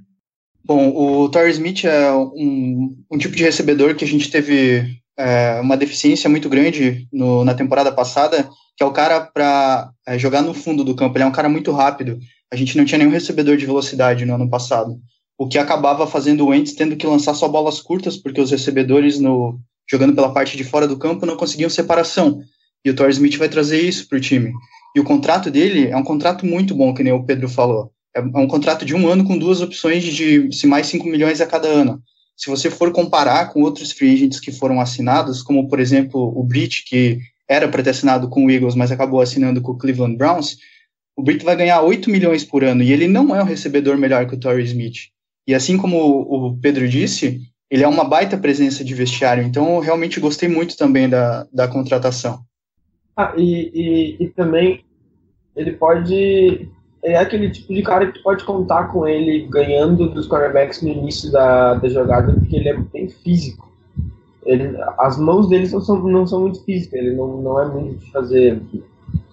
Bom, 0.63 0.95
o 0.95 1.27
Terry 1.27 1.51
Smith 1.51 1.83
é 1.83 2.09
um, 2.13 2.95
um 3.11 3.17
tipo 3.17 3.35
de 3.35 3.43
recebedor 3.43 3.95
que 3.95 4.05
a 4.05 4.07
gente 4.07 4.31
teve 4.31 4.97
é, 5.17 5.59
uma 5.59 5.75
deficiência 5.75 6.29
muito 6.29 6.47
grande 6.47 7.05
no, 7.11 7.43
na 7.43 7.53
temporada 7.53 7.91
passada, 7.91 8.49
que 8.77 8.83
é 8.83 8.85
o 8.85 8.93
cara 8.93 9.19
para 9.19 9.91
é, 10.07 10.17
jogar 10.17 10.41
no 10.41 10.53
fundo 10.53 10.85
do 10.85 10.95
campo. 10.95 11.17
Ele 11.17 11.25
é 11.25 11.27
um 11.27 11.33
cara 11.33 11.49
muito 11.49 11.73
rápido. 11.73 12.17
A 12.49 12.55
gente 12.55 12.77
não 12.77 12.85
tinha 12.85 12.97
nenhum 12.97 13.11
recebedor 13.11 13.57
de 13.57 13.65
velocidade 13.65 14.25
no 14.25 14.35
ano 14.35 14.49
passado, 14.49 14.97
o 15.37 15.45
que 15.45 15.57
acabava 15.57 16.07
fazendo 16.07 16.45
o 16.45 16.47
Wentz 16.47 16.73
tendo 16.73 16.95
que 16.95 17.05
lançar 17.05 17.33
só 17.33 17.45
bolas 17.45 17.81
curtas, 17.81 18.15
porque 18.15 18.39
os 18.39 18.51
recebedores 18.51 19.19
no 19.19 19.59
jogando 19.89 20.15
pela 20.15 20.31
parte 20.31 20.55
de 20.55 20.63
fora 20.63 20.87
do 20.87 20.97
campo 20.97 21.25
não 21.25 21.35
conseguiam 21.35 21.69
separação. 21.69 22.41
E 22.85 22.89
o 22.89 22.95
Torres 22.95 23.17
Smith 23.17 23.35
vai 23.35 23.49
trazer 23.49 23.81
isso 23.81 24.07
para 24.07 24.17
o 24.17 24.21
time. 24.21 24.53
E 24.95 24.99
o 25.01 25.03
contrato 25.03 25.51
dele 25.51 25.87
é 25.87 25.97
um 25.97 26.03
contrato 26.03 26.45
muito 26.45 26.73
bom, 26.73 26.93
que 26.93 27.03
nem 27.03 27.11
o 27.11 27.25
Pedro 27.25 27.49
falou. 27.49 27.91
É, 28.19 28.39
um 28.39 28.47
contrato 28.47 28.85
de 28.85 28.95
um 28.95 29.07
ano 29.07 29.23
com 29.23 29.37
duas 29.37 29.61
opções 29.61 30.03
de 30.03 30.51
se 30.51 30.67
mais 30.67 30.87
5 30.87 31.07
milhões 31.07 31.41
a 31.41 31.47
cada 31.47 31.67
ano 31.67 32.01
se 32.39 32.49
você 32.49 32.71
for 32.71 32.93
comparar 32.93 33.51
com 33.51 33.61
outros 33.61 33.91
free 33.91 34.13
agents 34.13 34.39
que 34.39 34.49
foram 34.49 34.79
assinados, 34.79 35.43
como 35.43 35.67
por 35.67 35.77
exemplo 35.77 36.31
o 36.33 36.41
Britt, 36.41 36.85
que 36.85 37.19
era 37.45 37.67
para 37.67 37.83
ter 37.83 37.89
assinado 37.89 38.29
com 38.29 38.45
o 38.45 38.49
Eagles, 38.49 38.75
mas 38.75 38.93
acabou 38.93 39.19
assinando 39.19 39.61
com 39.61 39.73
o 39.73 39.77
Cleveland 39.77 40.15
Browns, 40.15 40.57
o 41.17 41.21
Britt 41.21 41.43
vai 41.43 41.57
ganhar 41.57 41.81
8 41.81 42.09
milhões 42.09 42.45
por 42.45 42.63
ano 42.63 42.81
e 42.81 42.93
ele 42.93 43.09
não 43.09 43.35
é 43.35 43.43
um 43.43 43.45
recebedor 43.45 43.97
melhor 43.97 44.25
que 44.25 44.35
o 44.35 44.39
Torrey 44.39 44.63
Smith. 44.63 45.09
E 45.45 45.53
assim 45.53 45.75
como 45.75 45.97
o 45.97 46.57
Pedro 46.61 46.87
disse, 46.87 47.41
ele 47.69 47.83
é 47.83 47.87
uma 47.87 48.05
baita 48.05 48.37
presença 48.37 48.85
de 48.85 48.93
vestiário, 48.93 49.43
então 49.43 49.75
eu 49.75 49.81
realmente 49.81 50.21
gostei 50.21 50.47
muito 50.47 50.77
também 50.77 51.09
da, 51.09 51.45
da 51.51 51.67
contratação. 51.67 52.39
Ah, 53.17 53.33
e, 53.35 53.69
e, 53.73 54.23
e 54.23 54.29
também 54.29 54.85
ele 55.57 55.73
pode 55.73 56.69
é 57.03 57.17
aquele 57.17 57.49
tipo 57.49 57.73
de 57.73 57.81
cara 57.81 58.07
que 58.07 58.19
tu 58.19 58.23
pode 58.23 58.43
contar 58.43 58.85
com 58.89 59.07
ele 59.07 59.47
ganhando 59.47 60.09
dos 60.09 60.27
cornerbacks 60.27 60.81
no 60.81 60.89
início 60.89 61.31
da, 61.31 61.75
da 61.75 61.87
jogada, 61.87 62.33
porque 62.33 62.55
ele 62.55 62.69
é 62.69 62.77
bem 62.77 63.09
físico. 63.09 63.69
Ele, 64.45 64.77
as 64.97 65.17
mãos 65.17 65.47
dele 65.47 65.69
não 65.69 65.81
são, 65.81 65.99
não 66.03 66.27
são 66.27 66.41
muito 66.41 66.63
físicas, 66.63 66.99
ele 66.99 67.15
não, 67.15 67.41
não 67.41 67.61
é 67.61 67.65
muito 67.67 67.99
de 67.99 68.11
fazer 68.11 68.61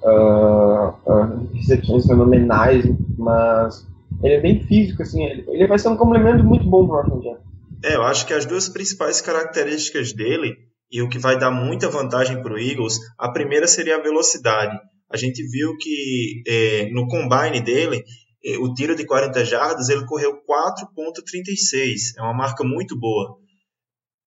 uh, 0.02 0.88
uh, 1.06 1.48
recepções 1.54 2.06
fenomenais, 2.06 2.84
mas 3.16 3.86
ele 4.22 4.34
é 4.34 4.40
bem 4.40 4.60
físico, 4.60 5.02
assim, 5.02 5.24
ele, 5.24 5.44
ele 5.48 5.66
vai 5.66 5.78
ser 5.78 5.88
um 5.88 5.96
complemento 5.96 6.44
muito 6.44 6.68
bom 6.68 6.86
pro 6.86 6.96
Washington 6.96 7.22
Jets. 7.22 7.46
É, 7.84 7.96
eu 7.96 8.02
acho 8.02 8.26
que 8.26 8.32
as 8.32 8.46
duas 8.46 8.68
principais 8.68 9.20
características 9.20 10.12
dele 10.12 10.54
e 10.90 11.02
o 11.02 11.08
que 11.08 11.18
vai 11.18 11.38
dar 11.38 11.50
muita 11.50 11.90
vantagem 11.90 12.40
para 12.42 12.54
o 12.54 12.58
Eagles, 12.58 13.00
a 13.18 13.30
primeira 13.30 13.66
seria 13.66 13.96
a 13.96 14.02
velocidade 14.02 14.78
a 15.10 15.16
gente 15.16 15.42
viu 15.48 15.76
que 15.76 16.42
é, 16.46 16.90
no 16.90 17.06
combine 17.06 17.60
dele, 17.60 18.04
é, 18.44 18.58
o 18.58 18.72
tiro 18.74 18.94
de 18.94 19.06
40 19.06 19.44
jardas, 19.44 19.88
ele 19.88 20.06
correu 20.06 20.42
4.36. 20.44 22.16
É 22.16 22.22
uma 22.22 22.34
marca 22.34 22.64
muito 22.64 22.98
boa. 22.98 23.38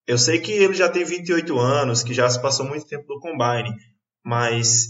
Eu 0.07 0.17
sei 0.17 0.39
que 0.39 0.51
ele 0.51 0.73
já 0.73 0.89
tem 0.89 1.03
28 1.03 1.57
anos, 1.59 2.01
que 2.01 2.13
já 2.13 2.29
se 2.29 2.41
passou 2.41 2.65
muito 2.65 2.87
tempo 2.87 3.05
no 3.07 3.19
combine, 3.19 3.75
mas 4.25 4.87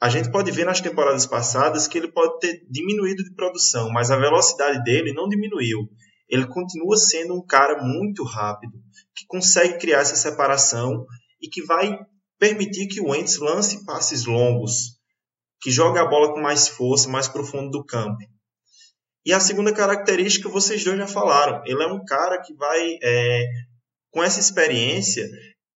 a 0.00 0.08
gente 0.08 0.30
pode 0.30 0.50
ver 0.50 0.66
nas 0.66 0.80
temporadas 0.80 1.26
passadas 1.26 1.88
que 1.88 1.96
ele 1.96 2.12
pode 2.12 2.38
ter 2.38 2.62
diminuído 2.70 3.24
de 3.24 3.34
produção, 3.34 3.90
mas 3.90 4.10
a 4.10 4.16
velocidade 4.16 4.82
dele 4.84 5.12
não 5.12 5.28
diminuiu. 5.28 5.88
Ele 6.28 6.46
continua 6.46 6.96
sendo 6.96 7.34
um 7.34 7.44
cara 7.44 7.82
muito 7.82 8.22
rápido, 8.22 8.74
que 9.16 9.26
consegue 9.26 9.78
criar 9.78 10.00
essa 10.00 10.16
separação 10.16 11.06
e 11.40 11.48
que 11.48 11.62
vai 11.62 11.98
permitir 12.38 12.86
que 12.88 13.00
o 13.00 13.10
Wentz 13.10 13.38
lance 13.38 13.84
passes 13.86 14.26
longos 14.26 14.97
que 15.60 15.70
joga 15.70 16.02
a 16.02 16.06
bola 16.06 16.32
com 16.32 16.40
mais 16.40 16.68
força, 16.68 17.08
mais 17.08 17.28
profundo 17.28 17.70
do 17.70 17.84
campo. 17.84 18.18
E 19.24 19.32
a 19.32 19.40
segunda 19.40 19.72
característica, 19.72 20.48
vocês 20.48 20.82
dois 20.84 20.96
já 20.96 21.06
falaram, 21.06 21.62
ele 21.66 21.82
é 21.82 21.86
um 21.86 22.04
cara 22.04 22.40
que 22.40 22.54
vai, 22.54 22.98
é, 23.02 23.44
com 24.10 24.22
essa 24.22 24.40
experiência, 24.40 25.28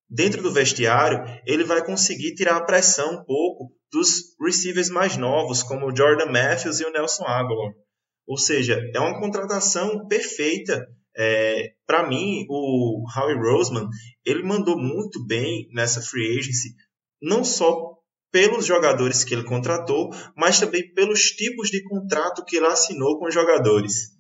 dentro 0.10 0.42
do 0.42 0.52
vestiário, 0.52 1.24
ele 1.46 1.64
vai 1.64 1.84
conseguir 1.84 2.34
tirar 2.36 2.58
a 2.58 2.64
pressão 2.64 3.14
um 3.14 3.24
pouco 3.24 3.72
dos 3.92 4.36
receivers 4.42 4.90
mais 4.90 5.18
novos, 5.18 5.64
como 5.64 5.88
o 5.88 5.96
Jordan 5.96 6.32
Matthews 6.32 6.80
e 6.80 6.86
o 6.86 6.92
Nelson 6.92 7.26
Aguilar. 7.26 7.74
Ou 8.28 8.38
seja, 8.38 8.82
é 8.94 9.00
uma 9.00 9.20
contratação 9.20 10.08
perfeita. 10.08 10.88
É, 11.18 11.74
Para 11.86 12.08
mim, 12.08 12.46
o 12.50 13.04
Howie 13.14 13.36
Roseman, 13.36 13.88
ele 14.26 14.44
mandou 14.44 14.78
muito 14.78 15.26
bem 15.26 15.68
nessa 15.74 16.02
free 16.02 16.38
agency, 16.40 16.74
não 17.22 17.44
só 17.44 17.91
pelos 18.32 18.66
jogadores 18.66 19.24
que 19.24 19.34
ele 19.34 19.44
contratou, 19.44 20.10
mas 20.36 20.60
também 20.60 20.94
pelos 20.94 21.32
tipos 21.32 21.70
de 21.70 21.84
contrato 21.84 22.46
que 22.46 22.58
ele 22.58 22.68
assinou 22.68 23.20
com 23.20 23.28
os 23.28 23.34
jogadores. 23.34 24.12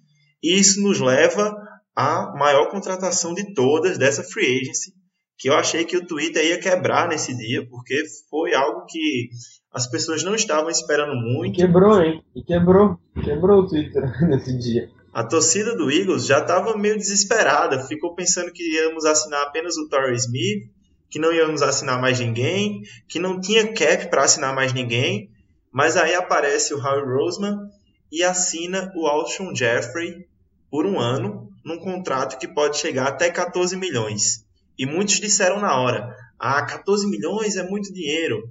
E 0.43 0.59
isso 0.59 0.81
nos 0.81 0.99
leva 0.99 1.55
à 1.95 2.33
maior 2.37 2.69
contratação 2.69 3.33
de 3.33 3.53
todas 3.53 3.97
dessa 3.97 4.23
free 4.23 4.61
agency, 4.61 4.93
que 5.37 5.49
eu 5.49 5.53
achei 5.53 5.85
que 5.85 5.97
o 5.97 6.05
Twitter 6.05 6.43
ia 6.45 6.59
quebrar 6.59 7.07
nesse 7.07 7.35
dia, 7.35 7.67
porque 7.67 8.03
foi 8.29 8.53
algo 8.53 8.85
que 8.85 9.29
as 9.73 9.89
pessoas 9.89 10.23
não 10.23 10.35
estavam 10.35 10.69
esperando 10.69 11.15
muito. 11.15 11.55
Quebrou, 11.55 12.01
hein? 12.01 12.21
E 12.35 12.43
quebrou. 12.43 12.99
Quebrou 13.23 13.61
o 13.61 13.67
Twitter 13.67 14.03
nesse 14.27 14.57
dia. 14.57 14.89
A 15.13 15.25
torcida 15.25 15.75
do 15.75 15.91
Eagles 15.91 16.25
já 16.25 16.39
estava 16.39 16.77
meio 16.77 16.97
desesperada, 16.97 17.83
ficou 17.85 18.15
pensando 18.15 18.51
que 18.51 18.63
íamos 18.75 19.05
assinar 19.05 19.43
apenas 19.43 19.77
o 19.77 19.89
Torrey 19.89 20.15
Smith, 20.15 20.69
que 21.11 21.19
não 21.19 21.33
íamos 21.33 21.61
assinar 21.61 21.99
mais 21.99 22.17
ninguém, 22.19 22.83
que 23.05 23.19
não 23.19 23.41
tinha 23.41 23.73
cap 23.73 24.09
para 24.09 24.23
assinar 24.23 24.55
mais 24.55 24.71
ninguém, 24.71 25.29
mas 25.69 25.97
aí 25.97 26.15
aparece 26.15 26.73
o 26.73 26.79
Howie 26.79 27.03
Roseman 27.03 27.69
e 28.09 28.23
assina 28.23 28.91
o 28.95 29.05
Alshon 29.05 29.53
Jeffrey 29.53 30.25
por 30.71 30.85
um 30.85 30.97
ano, 30.97 31.51
num 31.65 31.77
contrato 31.77 32.39
que 32.39 32.47
pode 32.47 32.77
chegar 32.77 33.07
até 33.07 33.29
14 33.29 33.75
milhões. 33.75 34.45
E 34.77 34.85
muitos 34.85 35.19
disseram 35.19 35.59
na 35.59 35.77
hora: 35.77 36.15
ah, 36.39 36.65
14 36.65 37.05
milhões 37.05 37.57
é 37.57 37.63
muito 37.63 37.93
dinheiro. 37.93 38.49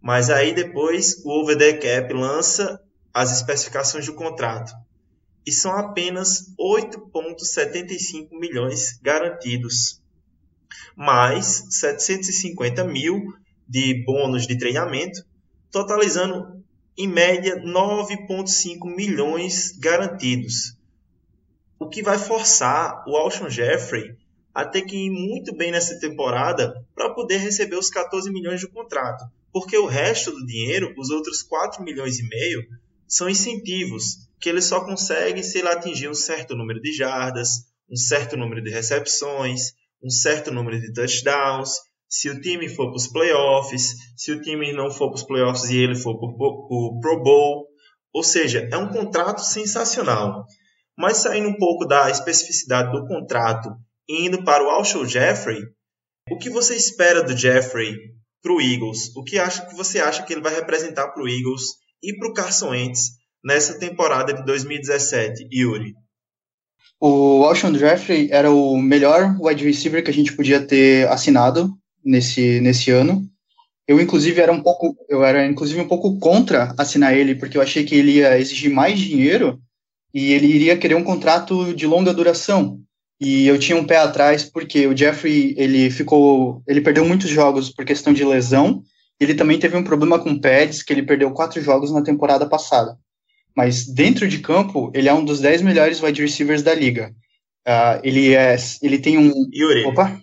Mas 0.00 0.28
aí 0.28 0.54
depois 0.54 1.22
o 1.24 1.30
Over 1.30 1.56
the 1.56 1.72
Cap 1.72 2.12
lança 2.12 2.78
as 3.12 3.32
especificações 3.32 4.04
do 4.04 4.12
contrato. 4.12 4.70
E 5.46 5.50
são 5.50 5.72
apenas 5.72 6.54
8,75 6.58 8.28
milhões 8.32 8.98
garantidos 9.02 10.02
mais 10.96 11.66
750 11.70 12.84
mil 12.84 13.34
de 13.68 14.04
bônus 14.04 14.46
de 14.46 14.58
treinamento, 14.58 15.24
totalizando 15.70 16.64
em 16.96 17.06
média 17.06 17.62
9,5 17.62 18.86
milhões 18.94 19.72
garantidos, 19.78 20.76
o 21.78 21.88
que 21.88 22.02
vai 22.02 22.18
forçar 22.18 23.04
o 23.06 23.16
Alshon 23.16 23.50
Jeffrey 23.50 24.16
a 24.54 24.64
ter 24.64 24.82
que 24.82 24.96
ir 24.96 25.10
muito 25.10 25.54
bem 25.54 25.70
nessa 25.70 26.00
temporada 26.00 26.74
para 26.94 27.12
poder 27.12 27.36
receber 27.36 27.76
os 27.76 27.90
14 27.90 28.30
milhões 28.32 28.62
do 28.62 28.70
contrato, 28.70 29.24
porque 29.52 29.76
o 29.76 29.84
resto 29.84 30.30
do 30.30 30.46
dinheiro, 30.46 30.94
os 30.96 31.10
outros 31.10 31.42
4 31.42 31.84
milhões 31.84 32.18
e 32.18 32.26
meio, 32.26 32.66
são 33.06 33.28
incentivos 33.28 34.26
que 34.40 34.48
ele 34.48 34.62
só 34.62 34.84
consegue 34.84 35.42
se 35.42 35.58
ele 35.58 35.68
atingir 35.68 36.08
um 36.08 36.14
certo 36.14 36.56
número 36.56 36.80
de 36.80 36.92
jardas, 36.92 37.66
um 37.90 37.96
certo 37.96 38.36
número 38.36 38.62
de 38.62 38.70
recepções, 38.70 39.74
um 40.06 40.10
certo 40.10 40.52
número 40.52 40.80
de 40.80 40.92
touchdowns, 40.92 41.70
se 42.08 42.30
o 42.30 42.40
time 42.40 42.68
for 42.68 42.86
para 42.86 42.96
os 42.96 43.08
playoffs, 43.08 43.94
se 44.16 44.30
o 44.30 44.40
time 44.40 44.72
não 44.72 44.90
for 44.90 45.08
para 45.08 45.16
os 45.16 45.24
playoffs 45.24 45.68
e 45.68 45.76
ele 45.76 45.96
for 45.96 46.16
para 46.18 46.28
o 46.28 47.00
Pro 47.00 47.22
Bowl. 47.22 47.66
Ou 48.14 48.22
seja, 48.22 48.68
é 48.72 48.76
um 48.76 48.88
contrato 48.88 49.42
sensacional. 49.42 50.44
Mas 50.96 51.18
saindo 51.18 51.48
um 51.48 51.56
pouco 51.56 51.84
da 51.84 52.08
especificidade 52.08 52.92
do 52.92 53.06
contrato 53.06 53.70
e 54.08 54.26
indo 54.26 54.44
para 54.44 54.64
o 54.64 54.70
Alshon 54.70 55.04
Jeffrey, 55.04 55.60
o 56.30 56.38
que 56.38 56.48
você 56.48 56.76
espera 56.76 57.22
do 57.22 57.36
Jeffrey 57.36 57.94
para 58.40 58.52
o 58.52 58.60
Eagles? 58.60 59.14
O 59.16 59.24
que, 59.24 59.38
acha, 59.38 59.66
que 59.66 59.74
você 59.74 59.98
acha 59.98 60.22
que 60.22 60.32
ele 60.32 60.40
vai 60.40 60.54
representar 60.54 61.08
para 61.08 61.22
o 61.22 61.28
Eagles 61.28 61.62
e 62.02 62.16
para 62.16 62.28
o 62.28 62.32
Carson 62.32 62.70
Wentz 62.70 63.10
nessa 63.44 63.78
temporada 63.78 64.32
de 64.32 64.44
2017, 64.44 65.48
Yuri? 65.52 65.92
O 67.00 67.44
Alshon 67.44 67.74
Jeffrey 67.74 68.28
era 68.30 68.50
o 68.50 68.76
melhor 68.78 69.36
wide 69.38 69.64
receiver 69.64 70.02
que 70.02 70.10
a 70.10 70.14
gente 70.14 70.32
podia 70.34 70.60
ter 70.60 71.06
assinado 71.08 71.70
nesse, 72.04 72.60
nesse 72.60 72.90
ano. 72.90 73.28
Eu, 73.86 74.00
inclusive, 74.00 74.40
era 74.40 74.50
um 74.50 74.62
pouco, 74.62 74.96
eu 75.08 75.24
era, 75.24 75.46
inclusive, 75.46 75.80
um 75.80 75.86
pouco 75.86 76.18
contra 76.18 76.74
assinar 76.76 77.14
ele, 77.14 77.34
porque 77.34 77.56
eu 77.56 77.62
achei 77.62 77.84
que 77.84 77.94
ele 77.94 78.12
ia 78.12 78.38
exigir 78.38 78.70
mais 78.70 78.98
dinheiro 78.98 79.60
e 80.12 80.32
ele 80.32 80.46
iria 80.46 80.76
querer 80.76 80.94
um 80.94 81.04
contrato 81.04 81.74
de 81.74 81.86
longa 81.86 82.12
duração. 82.12 82.80
E 83.20 83.46
eu 83.46 83.58
tinha 83.58 83.78
um 83.78 83.86
pé 83.86 83.98
atrás, 83.98 84.44
porque 84.44 84.86
o 84.86 84.96
Jeffrey, 84.96 85.54
ele 85.56 85.90
ficou, 85.90 86.62
ele 86.66 86.80
perdeu 86.80 87.04
muitos 87.04 87.30
jogos 87.30 87.70
por 87.70 87.84
questão 87.84 88.12
de 88.12 88.24
lesão, 88.24 88.82
ele 89.20 89.34
também 89.34 89.58
teve 89.58 89.76
um 89.76 89.84
problema 89.84 90.18
com 90.18 90.38
pads, 90.38 90.82
que 90.82 90.92
ele 90.92 91.02
perdeu 91.02 91.30
quatro 91.30 91.60
jogos 91.62 91.92
na 91.92 92.02
temporada 92.02 92.46
passada. 92.46 92.98
Mas 93.56 93.86
dentro 93.86 94.28
de 94.28 94.38
campo, 94.38 94.92
ele 94.94 95.08
é 95.08 95.14
um 95.14 95.24
dos 95.24 95.40
dez 95.40 95.62
melhores 95.62 96.02
wide 96.02 96.20
receivers 96.20 96.62
da 96.62 96.74
liga. 96.74 97.12
Uh, 97.66 97.98
ele 98.04 98.34
é, 98.34 98.54
ele 98.82 98.98
tem 98.98 99.16
um... 99.16 99.32
Yuri. 99.52 99.86
Opa! 99.86 100.20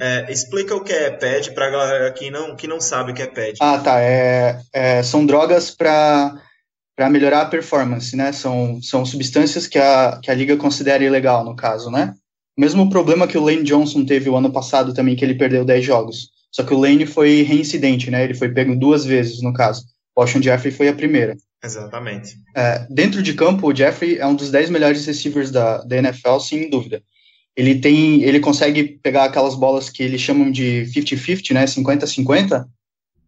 É, 0.00 0.32
explica 0.32 0.74
o 0.74 0.82
que 0.82 0.92
é 0.92 1.10
PED 1.10 1.52
para 1.52 1.70
galera 1.70 2.12
que 2.12 2.30
não, 2.30 2.56
que 2.56 2.66
não 2.66 2.80
sabe 2.80 3.12
o 3.12 3.14
que 3.14 3.22
é 3.22 3.26
PED. 3.26 3.58
Ah, 3.60 3.78
tá. 3.78 4.00
É, 4.00 4.60
é 4.72 5.02
são 5.02 5.26
drogas 5.26 5.70
para 5.70 6.40
melhorar 7.10 7.42
a 7.42 7.46
performance, 7.46 8.16
né? 8.16 8.32
São, 8.32 8.80
são 8.80 9.04
substâncias 9.04 9.66
que 9.66 9.78
a, 9.78 10.18
que 10.22 10.30
a 10.30 10.34
liga 10.34 10.56
considera 10.56 11.04
ilegal, 11.04 11.44
no 11.44 11.56
caso, 11.56 11.90
né? 11.90 12.14
Mesmo 12.56 12.88
problema 12.88 13.26
que 13.26 13.36
o 13.36 13.42
Lane 13.42 13.64
Johnson 13.64 14.04
teve 14.04 14.30
o 14.30 14.36
ano 14.36 14.50
passado 14.50 14.94
também, 14.94 15.16
que 15.16 15.24
ele 15.24 15.34
perdeu 15.34 15.64
10 15.64 15.84
jogos. 15.84 16.30
Só 16.52 16.62
que 16.62 16.72
o 16.72 16.78
Lane 16.78 17.04
foi 17.04 17.42
reincidente, 17.42 18.10
né? 18.10 18.22
Ele 18.22 18.34
foi 18.34 18.48
pego 18.48 18.76
duas 18.76 19.04
vezes, 19.04 19.42
no 19.42 19.52
caso. 19.52 19.84
O 20.16 20.20
Washington 20.20 20.44
Jeffrey 20.44 20.72
foi 20.72 20.88
a 20.88 20.94
primeira. 20.94 21.36
Exatamente. 21.64 22.36
É, 22.54 22.86
dentro 22.90 23.22
de 23.22 23.32
campo, 23.32 23.68
o 23.68 23.74
Jeffrey 23.74 24.18
é 24.18 24.26
um 24.26 24.34
dos 24.34 24.50
10 24.50 24.70
melhores 24.70 25.06
receivers 25.06 25.50
da, 25.50 25.78
da 25.78 25.96
NFL, 25.96 26.38
sem 26.38 26.68
dúvida 26.68 27.02
ele 27.56 27.76
tem, 27.76 28.22
ele 28.22 28.40
consegue 28.40 28.98
pegar 29.02 29.24
aquelas 29.24 29.54
bolas 29.54 29.88
que 29.88 30.02
eles 30.02 30.20
chamam 30.20 30.50
de 30.50 30.86
50-50, 30.86 31.54
né, 31.54 31.64
50-50. 31.64 32.66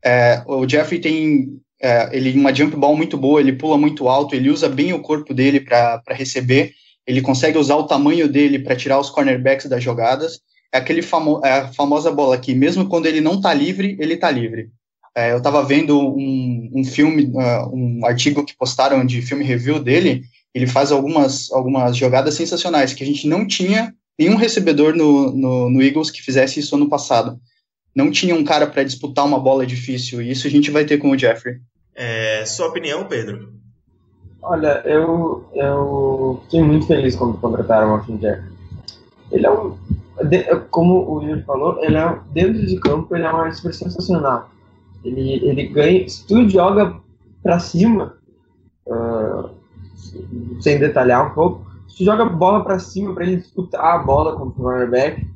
É, 0.04 0.42
o 0.46 0.68
Jeffrey 0.68 1.00
tem 1.00 1.60
é, 1.80 2.16
ele 2.16 2.32
uma 2.38 2.54
jump 2.54 2.76
ball 2.76 2.96
muito 2.96 3.16
boa, 3.16 3.40
ele 3.40 3.52
pula 3.52 3.78
muito 3.78 4.08
alto, 4.08 4.34
ele 4.34 4.50
usa 4.50 4.68
bem 4.68 4.92
o 4.92 5.00
corpo 5.00 5.32
dele 5.32 5.60
para 5.60 6.02
receber, 6.10 6.72
ele 7.06 7.20
consegue 7.20 7.56
usar 7.56 7.76
o 7.76 7.86
tamanho 7.86 8.28
dele 8.28 8.58
para 8.58 8.74
tirar 8.74 8.98
os 8.98 9.10
cornerbacks 9.10 9.68
das 9.68 9.82
jogadas. 9.82 10.40
É 10.72 10.78
aquele 10.78 11.02
famo, 11.02 11.40
é 11.44 11.52
a 11.52 11.68
famosa 11.68 12.10
bola 12.10 12.36
que 12.36 12.52
mesmo 12.52 12.88
quando 12.88 13.06
ele 13.06 13.20
não 13.20 13.34
está 13.34 13.54
livre, 13.54 13.96
ele 14.00 14.14
está 14.14 14.28
livre. 14.28 14.70
É, 15.16 15.32
eu 15.32 15.38
estava 15.38 15.64
vendo 15.64 15.98
um, 15.98 16.70
um 16.74 16.84
filme, 16.84 17.32
uh, 17.34 17.74
um 17.74 18.04
artigo 18.04 18.44
que 18.44 18.54
postaram 18.54 19.02
de 19.02 19.22
filme 19.22 19.42
review 19.42 19.78
dele. 19.78 20.24
Ele 20.54 20.66
faz 20.66 20.92
algumas, 20.92 21.50
algumas 21.52 21.96
jogadas 21.96 22.34
sensacionais 22.34 22.92
que 22.92 23.02
a 23.02 23.06
gente 23.06 23.26
não 23.26 23.46
tinha 23.46 23.94
nenhum 24.18 24.36
recebedor 24.36 24.94
no, 24.94 25.32
no, 25.32 25.70
no, 25.70 25.82
Eagles 25.82 26.10
que 26.10 26.20
fizesse 26.20 26.60
isso 26.60 26.76
ano 26.76 26.86
passado. 26.88 27.40
Não 27.94 28.10
tinha 28.10 28.34
um 28.34 28.44
cara 28.44 28.66
para 28.66 28.84
disputar 28.84 29.24
uma 29.24 29.40
bola 29.40 29.66
difícil, 29.66 30.20
e 30.20 30.30
isso 30.30 30.46
a 30.46 30.50
gente 30.50 30.70
vai 30.70 30.84
ter 30.84 30.98
com 30.98 31.10
o 31.10 31.18
Jeffrey. 31.18 31.56
É, 31.94 32.44
sua 32.44 32.68
opinião, 32.68 33.06
Pedro? 33.06 33.54
Olha, 34.42 34.82
eu, 34.84 35.46
eu 35.54 36.40
fiquei 36.44 36.62
muito 36.62 36.86
feliz 36.86 37.16
quando 37.16 37.38
contrataram 37.38 37.88
o 37.88 37.92
Austin 37.92 38.18
Jeffrey. 38.20 38.52
Ele 39.32 39.46
é 39.46 39.50
um, 39.50 39.78
como 40.70 41.10
o 41.10 41.22
Yuri 41.22 41.42
falou, 41.42 41.82
ele 41.82 41.96
é, 41.96 42.18
dentro 42.32 42.66
de 42.66 42.78
campo 42.78 43.16
ele 43.16 43.24
é 43.24 43.30
uma 43.30 43.46
receiver 43.46 43.74
sensacional. 43.74 44.50
Ele, 45.04 45.46
ele 45.46 45.68
ganha, 45.68 46.08
se 46.08 46.26
tu 46.26 46.48
joga 46.48 47.00
para 47.42 47.58
cima, 47.58 48.16
uh, 48.86 49.50
sem 50.60 50.78
detalhar 50.78 51.30
um 51.30 51.34
pouco, 51.34 51.66
se 51.88 52.04
joga 52.04 52.24
bola 52.24 52.62
para 52.62 52.78
cima 52.78 53.14
para 53.14 53.24
ele 53.24 53.36
disputar 53.36 53.84
a 53.84 53.98
bola 53.98 54.36
contra 54.36 54.60
o 54.60 54.64
cornerback, 54.64 55.26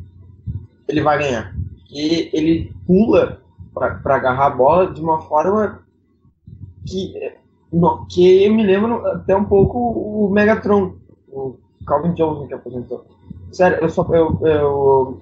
ele 0.88 1.00
vai 1.02 1.18
ganhar. 1.18 1.54
E 1.90 2.30
ele 2.32 2.72
pula 2.86 3.40
para 3.72 4.16
agarrar 4.16 4.46
a 4.46 4.50
bola 4.50 4.92
de 4.92 5.00
uma 5.00 5.20
forma 5.22 5.80
que, 6.86 7.14
que 8.10 8.48
me 8.48 8.64
lembra 8.64 9.14
até 9.14 9.36
um 9.36 9.44
pouco 9.44 9.78
o 9.78 10.30
Megatron, 10.30 10.94
o 11.28 11.56
Calvin 11.86 12.14
Johnson 12.14 12.46
que 12.46 12.54
apresentou. 12.54 13.06
Sério, 13.52 13.78
eu 13.80 13.88
só 13.88 14.06
eu, 14.14 14.38
eu 14.46 15.20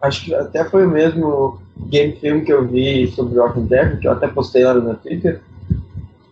acho 0.00 0.24
que 0.24 0.34
até 0.34 0.64
foi 0.64 0.86
o 0.86 0.90
mesmo 0.90 1.60
game 1.88 2.12
film 2.16 2.44
que 2.44 2.52
eu 2.52 2.66
vi 2.66 3.08
sobre 3.08 3.38
o 3.38 3.42
Orphan 3.42 3.64
Death, 3.64 3.98
que 4.00 4.06
eu 4.06 4.12
até 4.12 4.28
postei 4.28 4.64
lá 4.64 4.74
no 4.74 4.94
Twitter. 4.96 5.40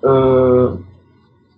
Uh, 0.03 0.83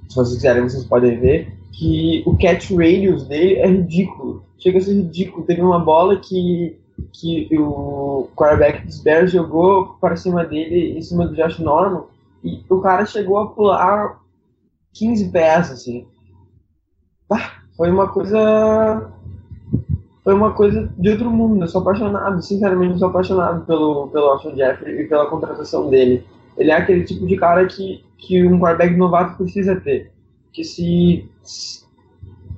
se 0.08 0.16
vocês 0.16 0.34
quiserem, 0.36 0.62
vocês 0.62 0.84
podem 0.84 1.18
ver 1.18 1.52
que 1.72 2.22
o 2.26 2.36
catch 2.36 2.70
radius 2.70 3.26
dele 3.26 3.54
é 3.54 3.66
ridículo. 3.66 4.44
Chega 4.58 4.78
a 4.78 4.80
ser 4.82 4.94
ridículo. 4.94 5.46
Teve 5.46 5.62
uma 5.62 5.78
bola 5.78 6.16
que, 6.16 6.76
que 7.12 7.48
o 7.58 8.28
quarterback 8.36 8.86
dos 8.86 9.00
Bears 9.00 9.32
jogou 9.32 9.96
para 10.00 10.16
cima 10.16 10.44
dele, 10.44 10.98
em 10.98 11.02
cima 11.02 11.26
do 11.26 11.34
Josh 11.34 11.58
Norman, 11.58 12.04
e 12.42 12.62
o 12.68 12.80
cara 12.80 13.06
chegou 13.06 13.38
a 13.38 13.46
pular 13.46 14.20
15 14.92 15.28
pés, 15.28 15.70
assim. 15.70 16.06
Ah, 17.30 17.52
foi 17.76 17.90
uma 17.90 18.08
coisa. 18.08 19.10
Foi 20.30 20.36
uma 20.36 20.52
coisa 20.52 20.88
de 20.96 21.10
outro 21.10 21.28
mundo. 21.28 21.64
Eu 21.64 21.66
sou 21.66 21.80
apaixonado, 21.80 22.40
sinceramente, 22.40 23.00
sou 23.00 23.08
apaixonado 23.08 23.66
pelo, 23.66 24.06
pelo 24.10 24.26
Austin 24.26 24.54
Jeffrey 24.54 25.00
e 25.00 25.08
pela 25.08 25.26
contratação 25.26 25.90
dele. 25.90 26.24
Ele 26.56 26.70
é 26.70 26.76
aquele 26.76 27.02
tipo 27.02 27.26
de 27.26 27.36
cara 27.36 27.66
que, 27.66 28.04
que 28.16 28.46
um 28.46 28.60
quarterback 28.60 28.96
novato 28.96 29.36
precisa 29.38 29.74
ter 29.80 30.12
que 30.52 30.62
se, 30.62 31.28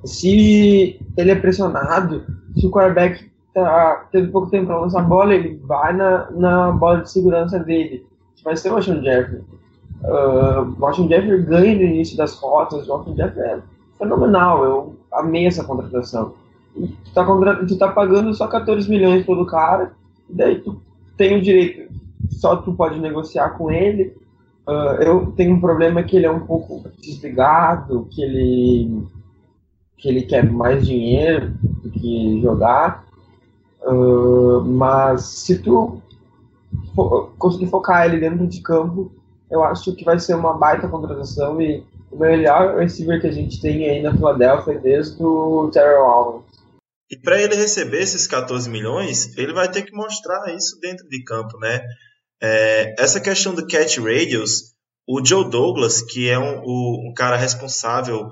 se 0.05 0.99
ele 1.17 1.31
é 1.31 1.35
pressionado, 1.35 2.23
se 2.55 2.67
o 2.67 2.69
quarterback 2.69 3.27
tá, 3.55 4.07
teve 4.11 4.27
pouco 4.27 4.51
tempo 4.51 4.67
para 4.67 4.79
lançar 4.79 4.99
a 4.99 5.05
bola, 5.05 5.33
ele 5.33 5.59
vai 5.63 5.93
na, 5.93 6.29
na 6.29 6.71
bola 6.73 7.01
de 7.01 7.09
segurança 7.09 7.57
dele, 7.57 8.05
vai 8.43 8.55
ser 8.55 8.69
o 8.69 8.75
Washington 8.75 9.01
Jeffrey. 9.01 9.41
Uh, 10.03 10.75
Washington 10.79 11.09
Jeffrey 11.09 11.41
ganha 11.41 11.75
no 11.75 11.81
início 11.81 12.15
das 12.15 12.35
rotas, 12.35 12.87
o 12.87 12.91
Washington 12.91 13.15
Jeffrey 13.15 13.43
é 13.43 13.59
fenomenal, 13.97 14.63
eu 14.63 14.95
amei 15.11 15.47
essa 15.47 15.63
contratação. 15.63 16.35
Tu 16.73 17.13
tá, 17.13 17.25
tu 17.67 17.77
tá 17.77 17.87
pagando 17.89 18.33
só 18.33 18.47
14 18.47 18.89
milhões 18.89 19.25
pelo 19.25 19.45
cara, 19.45 19.93
daí 20.29 20.59
tu 20.59 20.81
tem 21.15 21.37
o 21.37 21.41
direito, 21.41 21.93
só 22.29 22.55
tu 22.55 22.73
pode 22.73 22.99
negociar 22.99 23.51
com 23.51 23.71
ele, 23.71 24.15
Uh, 24.65 24.95
eu 25.01 25.25
tenho 25.35 25.55
um 25.55 25.59
problema 25.59 26.03
que 26.03 26.15
ele 26.15 26.25
é 26.25 26.31
um 26.31 26.39
pouco 26.39 26.89
desligado, 27.01 28.07
que 28.09 28.23
ele 28.23 29.03
que 29.97 30.09
ele 30.09 30.21
quer 30.23 30.49
mais 30.49 30.85
dinheiro 30.85 31.53
do 31.81 31.89
que 31.89 32.41
jogar. 32.41 33.05
Uh, 33.81 34.61
mas 34.61 35.23
se 35.23 35.59
tu 35.59 36.01
fo 36.95 37.29
conseguir 37.37 37.67
focar 37.67 38.05
ele 38.05 38.19
dentro 38.19 38.47
de 38.47 38.61
campo, 38.61 39.11
eu 39.51 39.63
acho 39.63 39.93
que 39.95 40.05
vai 40.05 40.19
ser 40.19 40.35
uma 40.35 40.53
baita 40.53 40.87
contratação 40.87 41.61
e 41.61 41.83
o 42.09 42.17
melhor 42.17 42.77
receiver 42.77 43.19
que 43.19 43.27
a 43.27 43.31
gente 43.31 43.61
tem 43.61 43.89
aí 43.89 44.01
na 44.01 44.13
Filadélfia 44.13 44.79
desde 44.79 45.21
o 45.21 45.69
Terrell 45.73 46.05
Owens. 46.05 46.52
E 47.09 47.19
para 47.19 47.41
ele 47.41 47.55
receber 47.55 48.01
esses 48.01 48.25
14 48.27 48.69
milhões, 48.69 49.37
ele 49.37 49.53
vai 49.53 49.69
ter 49.69 49.83
que 49.83 49.95
mostrar 49.95 50.53
isso 50.55 50.79
dentro 50.79 51.07
de 51.07 51.23
campo, 51.23 51.57
né? 51.59 51.81
É, 52.41 52.95
essa 52.97 53.21
questão 53.21 53.53
do 53.53 53.67
catch 53.67 53.97
radius, 53.97 54.73
o 55.07 55.23
Joe 55.23 55.49
Douglas, 55.49 56.01
que 56.01 56.29
é 56.29 56.39
um, 56.39 56.61
o, 56.63 57.09
um 57.09 57.13
cara 57.13 57.37
responsável 57.37 58.29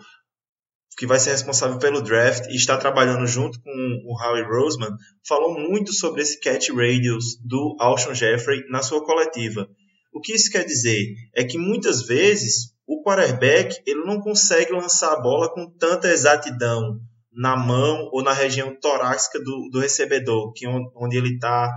que 0.98 1.08
vai 1.08 1.20
ser 1.20 1.32
responsável 1.32 1.80
pelo 1.80 2.02
draft 2.02 2.46
e 2.48 2.56
está 2.56 2.78
trabalhando 2.78 3.26
junto 3.26 3.60
com 3.62 3.72
o 4.06 4.22
Howie 4.22 4.44
Roseman, 4.44 4.96
falou 5.28 5.58
muito 5.58 5.94
sobre 5.94 6.22
esse 6.22 6.40
catch 6.40 6.70
radius 6.70 7.38
do 7.44 7.76
Alshon 7.80 8.14
Jeffrey 8.14 8.64
na 8.70 8.82
sua 8.82 9.04
coletiva. 9.04 9.68
O 10.14 10.20
que 10.20 10.34
isso 10.34 10.52
quer 10.52 10.66
dizer? 10.66 11.16
É 11.34 11.44
que 11.44 11.58
muitas 11.58 12.06
vezes 12.06 12.74
o 12.86 13.02
quarterback 13.02 13.82
ele 13.88 14.04
não 14.04 14.20
consegue 14.20 14.74
lançar 14.74 15.14
a 15.14 15.22
bola 15.22 15.52
com 15.54 15.70
tanta 15.80 16.10
exatidão 16.10 17.00
na 17.32 17.56
mão 17.56 18.10
ou 18.12 18.22
na 18.24 18.34
região 18.34 18.76
torácica 18.80 19.40
do, 19.40 19.70
do 19.72 19.80
recebedor, 19.80 20.52
que 20.54 20.66
é 20.66 20.70
onde 20.96 21.18
ele 21.18 21.36
está 21.36 21.70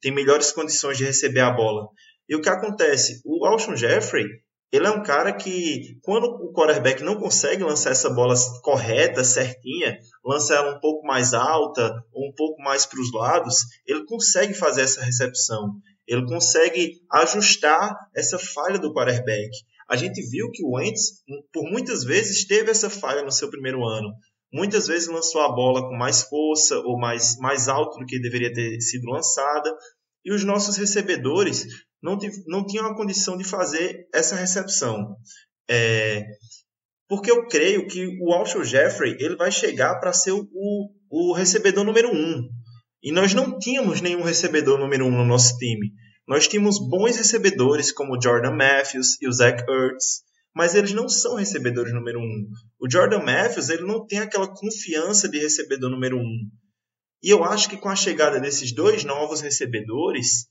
tem 0.00 0.12
melhores 0.12 0.50
condições 0.50 0.98
de 0.98 1.04
receber 1.04 1.40
a 1.40 1.50
bola. 1.50 1.86
E 2.28 2.34
o 2.34 2.40
que 2.40 2.48
acontece? 2.48 3.20
O 3.24 3.46
Alshon 3.46 3.76
Jeffrey 3.76 4.26
ele 4.72 4.86
é 4.86 4.90
um 4.90 5.02
cara 5.02 5.34
que, 5.34 5.98
quando 6.00 6.24
o 6.24 6.50
quarterback 6.54 7.02
não 7.02 7.16
consegue 7.16 7.62
lançar 7.62 7.90
essa 7.90 8.08
bola 8.08 8.34
correta, 8.62 9.22
certinha, 9.22 9.98
lança 10.24 10.54
ela 10.54 10.74
um 10.74 10.80
pouco 10.80 11.06
mais 11.06 11.34
alta 11.34 11.92
ou 12.10 12.30
um 12.30 12.32
pouco 12.34 12.60
mais 12.62 12.86
para 12.86 12.98
os 12.98 13.12
lados, 13.12 13.66
ele 13.86 14.06
consegue 14.06 14.54
fazer 14.54 14.80
essa 14.80 15.02
recepção. 15.02 15.74
Ele 16.08 16.24
consegue 16.24 17.02
ajustar 17.12 17.94
essa 18.16 18.38
falha 18.38 18.78
do 18.78 18.94
quarterback. 18.94 19.50
A 19.90 19.94
gente 19.94 20.22
viu 20.30 20.50
que 20.50 20.64
o 20.64 20.76
Wentz, 20.76 21.22
por 21.52 21.70
muitas 21.70 22.02
vezes, 22.02 22.46
teve 22.46 22.70
essa 22.70 22.88
falha 22.88 23.22
no 23.22 23.30
seu 23.30 23.50
primeiro 23.50 23.84
ano. 23.84 24.08
Muitas 24.52 24.86
vezes 24.86 25.08
lançou 25.08 25.40
a 25.40 25.52
bola 25.52 25.88
com 25.88 25.96
mais 25.96 26.22
força 26.22 26.78
ou 26.80 26.98
mais, 26.98 27.36
mais 27.38 27.68
alto 27.68 27.98
do 27.98 28.06
que 28.06 28.20
deveria 28.20 28.52
ter 28.52 28.80
sido 28.80 29.10
lançada. 29.10 29.74
E 30.24 30.32
os 30.32 30.44
nossos 30.44 30.76
recebedores 30.76 31.66
não, 32.02 32.18
não 32.46 32.66
tinham 32.66 32.86
a 32.86 32.94
condição 32.94 33.36
de 33.36 33.44
fazer 33.44 34.06
essa 34.12 34.36
recepção. 34.36 35.16
É, 35.70 36.26
porque 37.08 37.30
eu 37.30 37.46
creio 37.46 37.86
que 37.86 38.06
o 38.20 38.32
Alshon 38.32 38.64
Jeffrey 38.64 39.16
ele 39.20 39.36
vai 39.36 39.52
chegar 39.52 40.00
para 40.00 40.12
ser 40.12 40.32
o, 40.32 40.46
o, 41.10 41.34
recebedor 41.34 41.84
número 41.84 42.10
um. 42.10 42.48
E 43.02 43.12
nós 43.12 43.34
não 43.34 43.58
tínhamos 43.58 44.00
nenhum 44.00 44.22
recebedor 44.22 44.78
número 44.78 45.06
um 45.06 45.10
no 45.10 45.24
nosso 45.24 45.56
time. 45.58 45.92
Nós 46.26 46.48
tínhamos 46.48 46.78
bons 46.78 47.16
recebedores 47.16 47.92
como 47.92 48.20
Jordan 48.20 48.52
Matthews 48.52 49.20
e 49.20 49.28
o 49.28 49.32
Zach 49.32 49.62
Ertz, 49.68 50.22
mas 50.54 50.74
eles 50.74 50.92
não 50.92 51.08
são 51.08 51.36
recebedores 51.36 51.92
número 51.92 52.20
um. 52.20 52.48
O 52.80 52.90
Jordan 52.90 53.22
Matthews 53.22 53.68
ele 53.68 53.82
não 53.82 54.06
tem 54.06 54.18
aquela 54.18 54.48
confiança 54.48 55.28
de 55.28 55.38
recebedor 55.38 55.90
número 55.90 56.18
um. 56.18 56.50
E 57.22 57.30
eu 57.30 57.44
acho 57.44 57.68
que 57.68 57.76
com 57.76 57.88
a 57.88 57.96
chegada 57.96 58.40
desses 58.40 58.74
dois 58.74 59.04
novos 59.04 59.40
recebedores, 59.40 60.48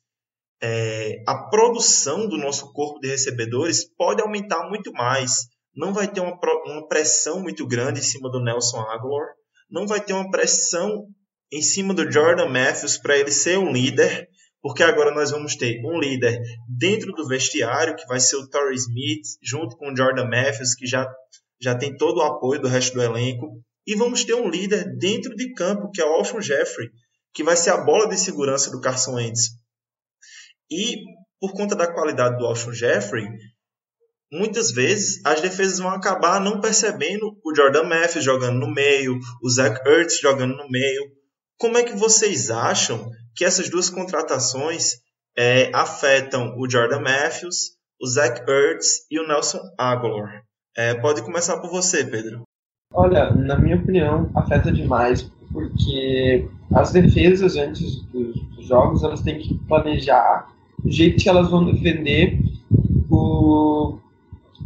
é, 0.61 1.23
a 1.27 1.49
produção 1.49 2.27
do 2.27 2.37
nosso 2.37 2.71
corpo 2.71 2.99
de 2.99 3.09
recebedores 3.09 3.85
pode 3.95 4.21
aumentar 4.21 4.69
muito 4.69 4.91
mais. 4.93 5.31
Não 5.75 5.93
vai 5.93 6.07
ter 6.07 6.21
uma, 6.21 6.37
uma 6.65 6.87
pressão 6.87 7.41
muito 7.41 7.67
grande 7.67 7.99
em 7.99 8.03
cima 8.03 8.29
do 8.29 8.41
Nelson 8.41 8.79
Aguilar, 8.79 9.27
não 9.69 9.87
vai 9.87 10.01
ter 10.03 10.13
uma 10.13 10.29
pressão 10.29 11.07
em 11.51 11.61
cima 11.61 11.93
do 11.93 12.09
Jordan 12.09 12.47
Matthews 12.47 12.97
para 12.97 13.17
ele 13.17 13.31
ser 13.31 13.57
um 13.57 13.71
líder, 13.71 14.27
porque 14.61 14.83
agora 14.83 15.13
nós 15.13 15.31
vamos 15.31 15.55
ter 15.55 15.81
um 15.83 15.99
líder 15.99 16.39
dentro 16.67 17.11
do 17.13 17.27
vestiário, 17.27 17.95
que 17.95 18.05
vai 18.05 18.19
ser 18.19 18.35
o 18.35 18.47
Torrey 18.47 18.75
Smith, 18.75 19.25
junto 19.41 19.75
com 19.75 19.91
o 19.91 19.95
Jordan 19.95 20.25
Matthews, 20.25 20.75
que 20.75 20.85
já, 20.85 21.11
já 21.59 21.75
tem 21.75 21.95
todo 21.95 22.17
o 22.17 22.23
apoio 22.23 22.61
do 22.61 22.67
resto 22.67 22.93
do 22.93 23.01
elenco, 23.01 23.61
e 23.85 23.95
vamos 23.95 24.23
ter 24.23 24.35
um 24.35 24.49
líder 24.49 24.95
dentro 24.97 25.35
de 25.35 25.53
campo, 25.53 25.89
que 25.91 26.01
é 26.01 26.05
o 26.05 26.13
Alshon 26.13 26.41
Jeffrey, 26.41 26.89
que 27.33 27.43
vai 27.43 27.57
ser 27.57 27.71
a 27.71 27.83
bola 27.83 28.07
de 28.07 28.17
segurança 28.17 28.69
do 28.69 28.79
Carson 28.79 29.15
Wentz. 29.15 29.49
E 30.69 30.97
por 31.39 31.53
conta 31.53 31.75
da 31.75 31.91
qualidade 31.91 32.37
do 32.37 32.45
Alshon 32.45 32.71
Jeffrey, 32.71 33.27
muitas 34.31 34.71
vezes 34.71 35.25
as 35.25 35.41
defesas 35.41 35.79
vão 35.79 35.89
acabar 35.89 36.39
não 36.39 36.61
percebendo 36.61 37.35
o 37.43 37.55
Jordan 37.55 37.83
Matthews 37.83 38.23
jogando 38.23 38.59
no 38.59 38.71
meio, 38.71 39.17
o 39.43 39.49
Zach 39.49 39.81
Ertz 39.87 40.19
jogando 40.19 40.55
no 40.55 40.69
meio. 40.69 41.20
Como 41.61 41.77
é 41.77 41.83
que 41.83 41.95
vocês 41.95 42.49
acham 42.49 43.11
que 43.35 43.45
essas 43.45 43.69
duas 43.69 43.87
contratações 43.87 44.93
é, 45.37 45.69
afetam 45.71 46.55
o 46.57 46.67
Jordan 46.67 47.01
Matthews, 47.01 47.73
o 48.01 48.07
Zach 48.07 48.41
Ertz 48.49 49.05
e 49.11 49.19
o 49.19 49.27
Nelson 49.27 49.59
Aguilar? 49.77 50.41
É, 50.75 50.95
pode 50.95 51.21
começar 51.21 51.59
por 51.59 51.69
você, 51.69 52.03
Pedro. 52.03 52.41
Olha, 52.91 53.29
na 53.35 53.59
minha 53.59 53.75
opinião, 53.75 54.27
afeta 54.33 54.71
demais, 54.71 55.31
porque 55.53 56.49
as 56.73 56.91
defesas 56.93 57.55
antes 57.55 58.01
dos 58.05 58.65
jogos 58.65 59.03
elas 59.03 59.21
têm 59.21 59.37
que 59.37 59.53
planejar 59.67 60.47
o 60.83 60.89
jeito 60.89 61.21
que 61.21 61.29
elas 61.29 61.47
vão 61.51 61.71
defender 61.71 62.39
o, 63.07 63.99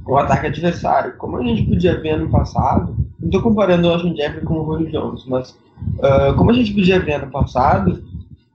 o 0.08 0.18
ataque 0.18 0.48
adversário. 0.48 1.18
Como 1.18 1.36
a 1.36 1.44
gente 1.44 1.68
podia 1.68 2.00
ver 2.00 2.12
ano 2.12 2.32
passado, 2.32 3.05
não 3.26 3.30
estou 3.30 3.42
comparando 3.42 3.88
o 3.88 3.92
Austin 3.92 4.16
Jeffrey 4.16 4.44
com 4.44 4.60
o 4.60 4.66
Julio 4.66 4.92
Jones, 4.92 5.26
mas 5.26 5.58
uh, 5.98 6.36
como 6.38 6.52
a 6.52 6.54
gente 6.54 6.74
podia 6.74 7.00
ver 7.00 7.14
ano 7.14 7.32
passado, 7.32 8.04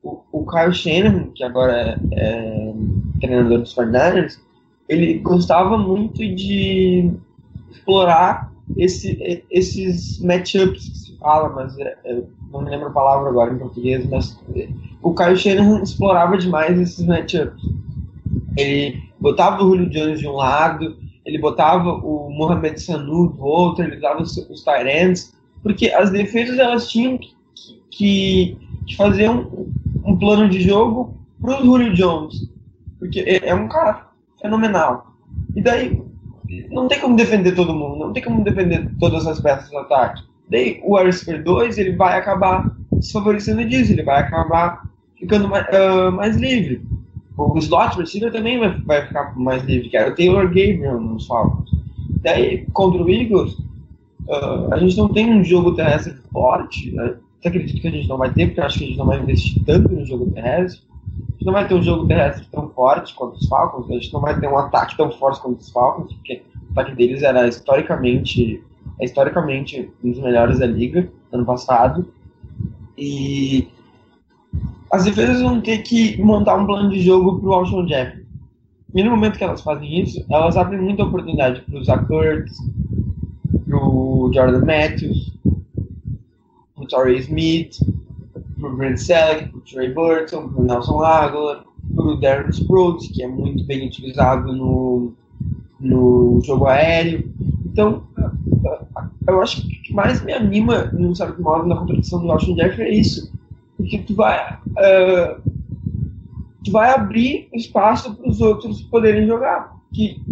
o, 0.00 0.20
o 0.30 0.46
Kyle 0.46 0.72
Shanahan, 0.72 1.30
que 1.34 1.42
agora 1.42 2.00
é, 2.12 2.70
é 2.70 2.74
treinador 3.20 3.58
dos 3.58 3.74
49 3.74 4.28
ele 4.88 5.18
gostava 5.18 5.76
muito 5.76 6.18
de 6.18 7.12
explorar 7.70 8.52
esse, 8.76 9.44
esses 9.50 10.20
matchups 10.20 10.88
que 10.88 10.98
se 10.98 11.16
fala, 11.18 11.48
mas 11.48 11.76
é, 11.78 12.22
não 12.52 12.62
me 12.62 12.70
lembro 12.70 12.88
a 12.88 12.92
palavra 12.92 13.28
agora 13.28 13.52
em 13.52 13.58
português, 13.58 14.08
mas 14.08 14.38
o 15.02 15.14
Kyle 15.14 15.36
Shanahan 15.36 15.82
explorava 15.82 16.38
demais 16.38 16.78
esses 16.78 17.04
matchups. 17.04 17.62
Ele 18.56 19.02
botava 19.20 19.62
o 19.62 19.68
Julio 19.68 19.90
Jones 19.90 20.20
de 20.20 20.28
um 20.28 20.32
lado, 20.32 20.96
ele 21.24 21.38
botava 21.38 21.90
o 21.90 22.30
Mohamed 22.30 22.80
Sanu 22.80 23.28
do 23.28 23.44
outro, 23.44 23.84
ele 23.84 23.96
dava 23.96 24.22
os, 24.22 24.36
os 24.36 24.64
Tyrants, 24.64 25.34
porque 25.62 25.90
as 25.90 26.10
defesas 26.10 26.58
elas 26.58 26.90
tinham 26.90 27.18
que, 27.90 28.56
que, 28.86 28.96
fazer 28.96 29.28
um, 29.28 29.70
um, 30.04 30.18
plano 30.18 30.48
de 30.48 30.60
jogo 30.60 31.18
para 31.40 31.60
o 31.60 31.64
Julio 31.64 31.94
Jones, 31.94 32.50
porque 32.98 33.20
é, 33.20 33.48
é 33.48 33.54
um 33.54 33.68
cara 33.68 34.08
fenomenal. 34.40 35.14
E 35.54 35.62
daí 35.62 36.02
não 36.70 36.88
tem 36.88 37.00
como 37.00 37.16
defender 37.16 37.54
todo 37.54 37.74
mundo, 37.74 37.98
não 37.98 38.12
tem 38.12 38.22
como 38.22 38.42
defender 38.42 38.90
todas 38.98 39.26
as 39.26 39.40
peças 39.40 39.70
do 39.70 39.78
ataque. 39.78 40.22
Daí 40.48 40.80
o 40.84 40.96
Air 40.96 41.12
2 41.42 41.78
ele 41.78 41.96
vai 41.96 42.18
acabar 42.18 42.76
desfavorecendo 42.92 43.64
disso, 43.64 43.92
ele 43.92 44.02
vai 44.02 44.20
acabar 44.20 44.82
ficando 45.18 45.48
mais, 45.48 45.66
uh, 45.68 46.10
mais 46.10 46.36
livre. 46.36 46.82
O 47.40 47.58
slot 47.58 47.96
receiver 47.96 48.30
também 48.30 48.58
vai, 48.58 48.78
vai 48.80 49.06
ficar 49.06 49.34
mais 49.38 49.62
livre, 49.64 49.90
era 49.94 50.10
o 50.10 50.14
Taylor 50.14 50.44
Gabriel 50.44 51.00
nos 51.00 51.26
Falcons. 51.26 51.70
Daí, 52.22 52.66
contra 52.74 53.02
o 53.02 53.08
Eagles, 53.08 53.54
uh, 54.28 54.72
a 54.72 54.78
gente 54.78 54.96
não 54.98 55.08
tem 55.08 55.32
um 55.32 55.42
jogo 55.42 55.74
terrestre 55.74 56.14
forte. 56.30 56.90
Né? 56.90 57.16
Eu 57.42 57.48
acredito 57.48 57.80
que 57.80 57.88
a 57.88 57.90
gente 57.90 58.08
não 58.08 58.18
vai 58.18 58.30
ter, 58.30 58.46
porque 58.46 58.60
eu 58.60 58.64
acho 58.64 58.78
que 58.78 58.84
a 58.84 58.86
gente 58.88 58.98
não 58.98 59.06
vai 59.06 59.20
investir 59.20 59.64
tanto 59.64 59.90
no 59.90 60.04
jogo 60.04 60.30
terrestre. 60.32 60.82
A 60.90 61.32
gente 61.32 61.46
não 61.46 61.52
vai 61.54 61.66
ter 61.66 61.74
um 61.74 61.82
jogo 61.82 62.06
terrestre 62.06 62.46
tão 62.52 62.68
forte 62.68 63.14
quanto 63.14 63.36
os 63.36 63.48
Falcons, 63.48 63.88
a 63.88 63.94
gente 63.94 64.12
não 64.12 64.20
vai 64.20 64.38
ter 64.38 64.46
um 64.46 64.58
ataque 64.58 64.96
tão 64.98 65.10
forte 65.10 65.40
quanto 65.40 65.60
os 65.60 65.70
Falcons, 65.70 66.12
porque 66.12 66.42
o 66.68 66.72
ataque 66.72 66.94
deles 66.94 67.22
era 67.22 67.48
historicamente, 67.48 68.62
é 69.00 69.04
historicamente 69.06 69.90
um 70.04 70.10
dos 70.10 70.20
melhores 70.20 70.58
da 70.58 70.66
liga 70.66 71.10
ano 71.32 71.46
passado. 71.46 72.06
E 72.98 73.68
as 74.90 75.04
defesas 75.04 75.40
vão 75.40 75.60
ter 75.60 75.78
que 75.78 76.20
montar 76.20 76.56
um 76.56 76.66
plano 76.66 76.90
de 76.90 77.00
jogo 77.00 77.38
para 77.38 77.48
o 77.48 77.52
Alshon 77.52 77.86
Jeffrey. 77.86 78.26
E 78.92 79.04
no 79.04 79.10
momento 79.10 79.38
que 79.38 79.44
elas 79.44 79.62
fazem 79.62 80.00
isso, 80.00 80.24
elas 80.28 80.56
abrem 80.56 80.80
muita 80.80 81.04
oportunidade 81.04 81.60
para 81.60 81.78
o 81.78 81.84
Zach 81.84 82.04
para 82.06 83.78
o 83.86 84.32
Jordan 84.34 84.64
Matthews, 84.64 85.32
para 86.74 86.84
o 86.84 86.88
Torrey 86.88 87.18
Smith, 87.18 87.76
o 88.60 88.68
Brent 88.70 88.98
Selleck, 88.98 89.56
o 89.56 89.60
Trey 89.60 89.94
Burton, 89.94 90.48
para 90.48 90.60
o 90.60 90.64
Nelson 90.64 91.04
Aguilar, 91.04 91.64
o 91.96 92.16
Darren 92.16 92.50
Sproles, 92.50 93.06
que 93.08 93.22
é 93.22 93.28
muito 93.28 93.64
bem 93.64 93.86
utilizado 93.86 94.52
no, 94.52 95.12
no 95.78 96.40
jogo 96.44 96.66
aéreo. 96.66 97.32
Então, 97.64 98.02
eu 99.28 99.40
acho 99.40 99.62
que 99.62 99.76
o 99.76 99.82
que 99.82 99.94
mais 99.94 100.20
me 100.24 100.32
anima, 100.32 100.90
num 100.92 101.14
certo 101.14 101.40
modo, 101.40 101.68
na 101.68 101.76
competição 101.76 102.20
do 102.20 102.32
Alshon 102.32 102.56
Jeffrey 102.56 102.88
é 102.88 102.94
isso 102.94 103.30
porque 103.90 103.98
tu 103.98 104.14
vai, 104.14 104.54
uh, 104.54 105.40
tu 106.64 106.70
vai 106.70 106.90
abrir 106.90 107.48
espaço 107.52 108.14
para 108.14 108.28
os 108.28 108.40
outros 108.40 108.82
poderem 108.82 109.26
jogar. 109.26 109.76
Que 109.92 110.22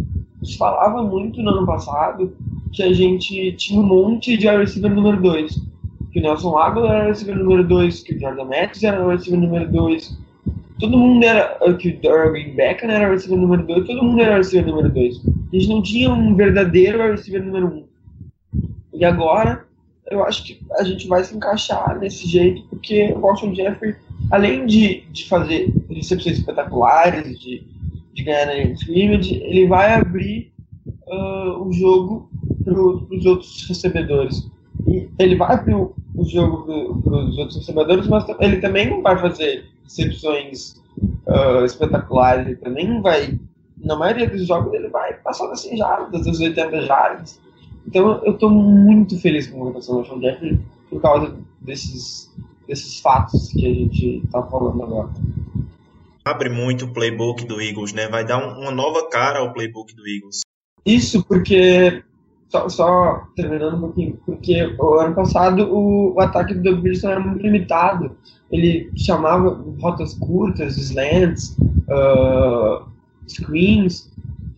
se 0.45 0.57
falava 0.57 1.03
muito 1.03 1.43
no 1.43 1.51
ano 1.51 1.67
passado 1.67 2.33
que 2.73 2.83
a 2.83 2.93
gente 2.93 3.53
tinha 3.53 3.81
um 3.81 3.87
monte 3.87 4.37
de 4.37 4.47
receiver 4.47 4.95
número 4.95 5.21
2. 5.21 5.61
Que 6.13 6.21
o 6.21 6.23
Nelson 6.23 6.57
Aguilar 6.57 6.93
era 6.93 7.09
receiver 7.09 7.37
número 7.37 7.67
2, 7.67 8.03
que 8.05 8.15
o 8.15 8.21
Jordan 8.21 8.45
Matthews 8.45 8.85
era 8.85 9.09
receiver 9.09 9.41
número 9.41 9.73
2. 9.73 10.19
Todo 10.79 10.97
mundo 10.97 11.25
era. 11.25 11.59
Que 11.75 11.89
o 11.89 12.01
Darwin 12.01 12.55
Beckham 12.55 12.91
era 12.91 13.11
receiver 13.11 13.39
número 13.39 13.67
2, 13.67 13.87
todo 13.89 14.05
mundo 14.05 14.23
era 14.23 14.37
receiver 14.37 14.69
número 14.69 14.89
2. 14.91 15.23
A 15.53 15.57
gente 15.57 15.69
não 15.69 15.83
tinha 15.83 16.13
um 16.13 16.37
verdadeiro 16.37 17.11
receiver 17.11 17.45
número 17.45 17.67
1. 17.67 17.71
Um. 17.71 17.85
E 18.95 19.05
agora 19.05 19.68
eu 20.11 20.25
acho 20.25 20.45
que 20.45 20.61
a 20.73 20.83
gente 20.83 21.07
vai 21.07 21.23
se 21.25 21.37
encaixar 21.37 21.99
nesse 21.99 22.27
jeito, 22.27 22.63
porque 22.69 23.13
o 23.13 23.21
Washington 23.21 23.55
Jeffrey, 23.55 23.97
além 24.31 24.67
de, 24.67 25.03
de 25.11 25.29
fazer 25.29 25.73
recepções 25.91 26.39
espetaculares, 26.39 27.39
de, 27.39 27.67
de 28.13 28.23
ganhar 28.23 28.47
na 28.47 28.57
scrimmage, 28.73 29.35
ele 29.43 29.67
vai 29.67 29.95
abrir 29.95 30.53
uh, 31.07 31.63
o 31.63 31.73
jogo 31.73 32.31
para 32.65 32.81
os 32.81 33.27
outros 33.27 33.67
recebedores. 33.69 34.49
E 34.87 35.09
ele 35.19 35.37
vai 35.37 35.55
abrir 35.55 35.75
o, 35.75 35.95
o 36.15 36.25
jogo 36.25 37.03
para 37.03 37.17
os 37.17 37.39
outros 37.39 37.59
recebedores, 37.59 38.07
mas 38.07 38.25
ele 38.41 38.59
também 38.59 38.89
não 38.89 39.03
vai 39.03 39.19
fazer 39.19 39.67
recepções 39.85 40.77
uh, 41.27 41.65
espetaculares, 41.65 42.47
ele 42.47 42.57
também 42.57 42.89
não 42.89 43.03
vai. 43.03 43.39
Na 43.85 43.97
maioria 43.97 44.29
dos 44.29 44.47
jogos 44.47 44.73
ele 44.73 44.89
vai 44.89 45.15
passar 45.15 45.47
das 45.49 45.61
100 45.61 45.77
jardas, 45.77 46.25
das 46.25 46.41
80 46.41 46.83
jardas. 46.83 47.41
Então 47.89 48.23
eu 48.23 48.35
estou 48.35 48.51
muito 48.51 49.19
feliz 49.19 49.47
com 49.47 49.57
a 49.57 49.61
contratação 49.61 50.03
do 50.03 50.07
Sean 50.07 50.21
Jeffrey 50.21 50.61
por 50.91 51.01
causa 51.01 51.35
desses, 51.59 52.31
desses 52.67 53.01
fatos 53.01 53.49
que 53.49 53.65
a 53.65 53.73
gente 53.73 54.23
está 54.27 54.43
falando 54.43 54.83
agora. 54.83 55.09
Abre 56.23 56.51
muito 56.51 56.85
o 56.85 56.93
playbook 56.93 57.47
do 57.47 57.63
Eagles, 57.63 57.95
né? 57.95 58.07
Vai 58.07 58.27
dar 58.27 58.47
um, 58.47 58.61
uma 58.61 58.71
nova 58.71 59.09
cara 59.09 59.39
ao 59.39 59.55
playbook 59.55 59.97
do 59.97 60.07
Eagles. 60.07 60.41
Isso 60.85 61.25
porque 61.25 62.03
só, 62.51 62.69
só, 62.69 63.27
terminando 63.35 63.79
um 63.79 63.81
pouquinho, 63.81 64.19
porque 64.27 64.77
o 64.79 64.95
ano 64.95 65.15
passado 65.15 65.63
o, 65.75 66.15
o 66.15 66.21
ataque 66.21 66.53
do 66.53 66.63
Doug 66.63 66.83
Peterson 66.83 67.09
era 67.09 67.21
muito 67.21 67.43
limitado. 67.43 68.15
Ele 68.53 68.91
chamava 68.97 69.65
rotas 69.81 70.13
curtas, 70.13 70.77
slants, 70.77 71.57
uh, 71.89 72.87
screens. 73.27 74.13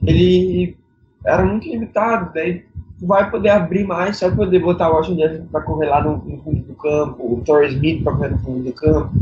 Ele 0.05 0.77
era 1.25 1.45
muito 1.45 1.69
limitado. 1.69 2.33
Daí 2.35 2.65
vai 3.01 3.31
poder 3.31 3.51
abrir 3.51 3.85
mais, 3.85 4.21
vai 4.21 4.35
poder 4.35 4.59
botar 4.59 4.91
o 4.91 4.95
Washington 4.95 5.47
para 5.51 5.63
correr 5.63 5.87
lá 5.87 6.03
no, 6.03 6.19
no, 6.19 6.43
fundo 6.43 6.63
do 6.63 6.75
campo, 6.75 7.35
o 7.35 7.43
Torres 7.45 7.73
Smith 7.73 8.03
para 8.03 8.15
correr 8.15 8.29
no 8.31 8.39
fundo 8.39 8.65
do 8.65 8.73
campo, 8.73 9.13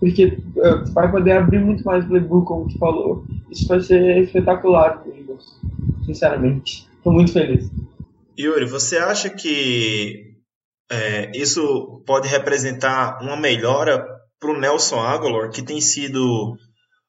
porque 0.00 0.38
uh, 0.56 0.92
vai 0.92 1.10
poder 1.10 1.32
abrir 1.32 1.60
muito 1.60 1.84
mais 1.84 2.04
o 2.04 2.08
playbook, 2.08 2.46
como 2.46 2.68
tu 2.68 2.78
falou. 2.78 3.24
Isso 3.50 3.66
vai 3.68 3.80
ser 3.80 4.22
espetacular, 4.22 5.02
sinceramente. 6.04 6.88
Estou 6.96 7.12
muito 7.12 7.32
feliz. 7.32 7.70
Yuri, 8.38 8.66
você 8.66 8.98
acha 8.98 9.30
que 9.30 10.36
é, 10.90 11.30
isso 11.34 12.02
pode 12.06 12.28
representar 12.28 13.20
uma 13.22 13.36
melhora 13.36 14.04
para 14.40 14.50
o 14.50 14.58
Nelson 14.58 15.00
Aguilar, 15.00 15.50
que 15.50 15.62
tem 15.62 15.80
sido 15.80 16.56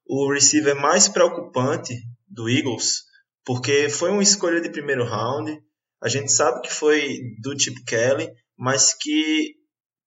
o 0.07 0.33
receiver 0.33 0.75
mais 0.75 1.07
preocupante 1.07 1.93
do 2.27 2.49
Eagles, 2.49 3.03
porque 3.45 3.89
foi 3.89 4.09
uma 4.09 4.23
escolha 4.23 4.59
de 4.59 4.71
primeiro 4.71 5.05
round, 5.05 5.61
a 6.01 6.07
gente 6.07 6.31
sabe 6.31 6.61
que 6.61 6.71
foi 6.71 7.19
do 7.41 7.57
Chip 7.59 7.83
Kelly, 7.85 8.29
mas 8.57 8.93
que 8.93 9.55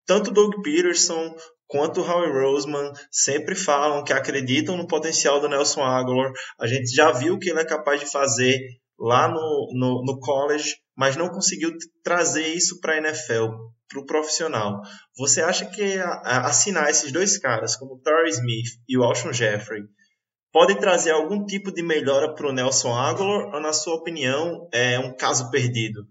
tanto 0.07 0.31
Doug 0.31 0.63
Peterson 0.63 1.35
quanto 1.67 2.03
Howie 2.03 2.31
Roseman 2.31 2.93
sempre 3.11 3.55
falam 3.55 4.05
que 4.05 4.13
acreditam 4.13 4.77
no 4.77 4.87
potencial 4.87 5.41
do 5.41 5.49
Nelson 5.49 5.83
Aguilar. 5.83 6.31
A 6.61 6.67
gente 6.67 6.95
já 6.95 7.11
viu 7.11 7.35
o 7.35 7.39
que 7.39 7.49
ele 7.49 7.61
é 7.61 7.65
capaz 7.65 8.01
de 8.01 8.11
fazer 8.11 8.59
lá 8.99 9.27
no, 9.27 9.71
no, 9.73 10.05
no 10.05 10.21
college, 10.21 10.77
mas 10.97 11.17
não 11.17 11.31
conseguiu 11.31 11.73
trazer 12.05 12.47
isso 12.49 12.79
para 12.81 12.95
a 12.95 12.99
NFL, 12.99 13.47
para 13.89 14.01
o 14.01 14.07
profissional. 14.07 14.83
Você 15.17 15.41
acha 15.41 15.65
que 15.67 15.99
a, 15.99 16.09
a, 16.09 16.47
assinar 16.47 16.91
esses 16.91 17.11
dois 17.11 17.39
caras, 17.39 17.75
como 17.75 17.95
o 17.95 18.01
Torrey 18.01 18.31
Smith 18.31 18.69
e 18.87 18.99
o 18.99 19.03
Alshon 19.03 19.33
Jeffrey, 19.33 19.83
pode 20.53 20.79
trazer 20.79 21.13
algum 21.13 21.45
tipo 21.45 21.73
de 21.73 21.83
melhora 21.83 22.35
para 22.35 22.47
o 22.47 22.53
Nelson 22.53 22.95
Aguilar, 22.95 23.55
ou, 23.55 23.61
na 23.61 23.73
sua 23.73 23.95
opinião, 23.95 24.69
é 24.73 24.99
um 24.99 25.17
caso 25.17 25.51
perdido? 25.51 26.07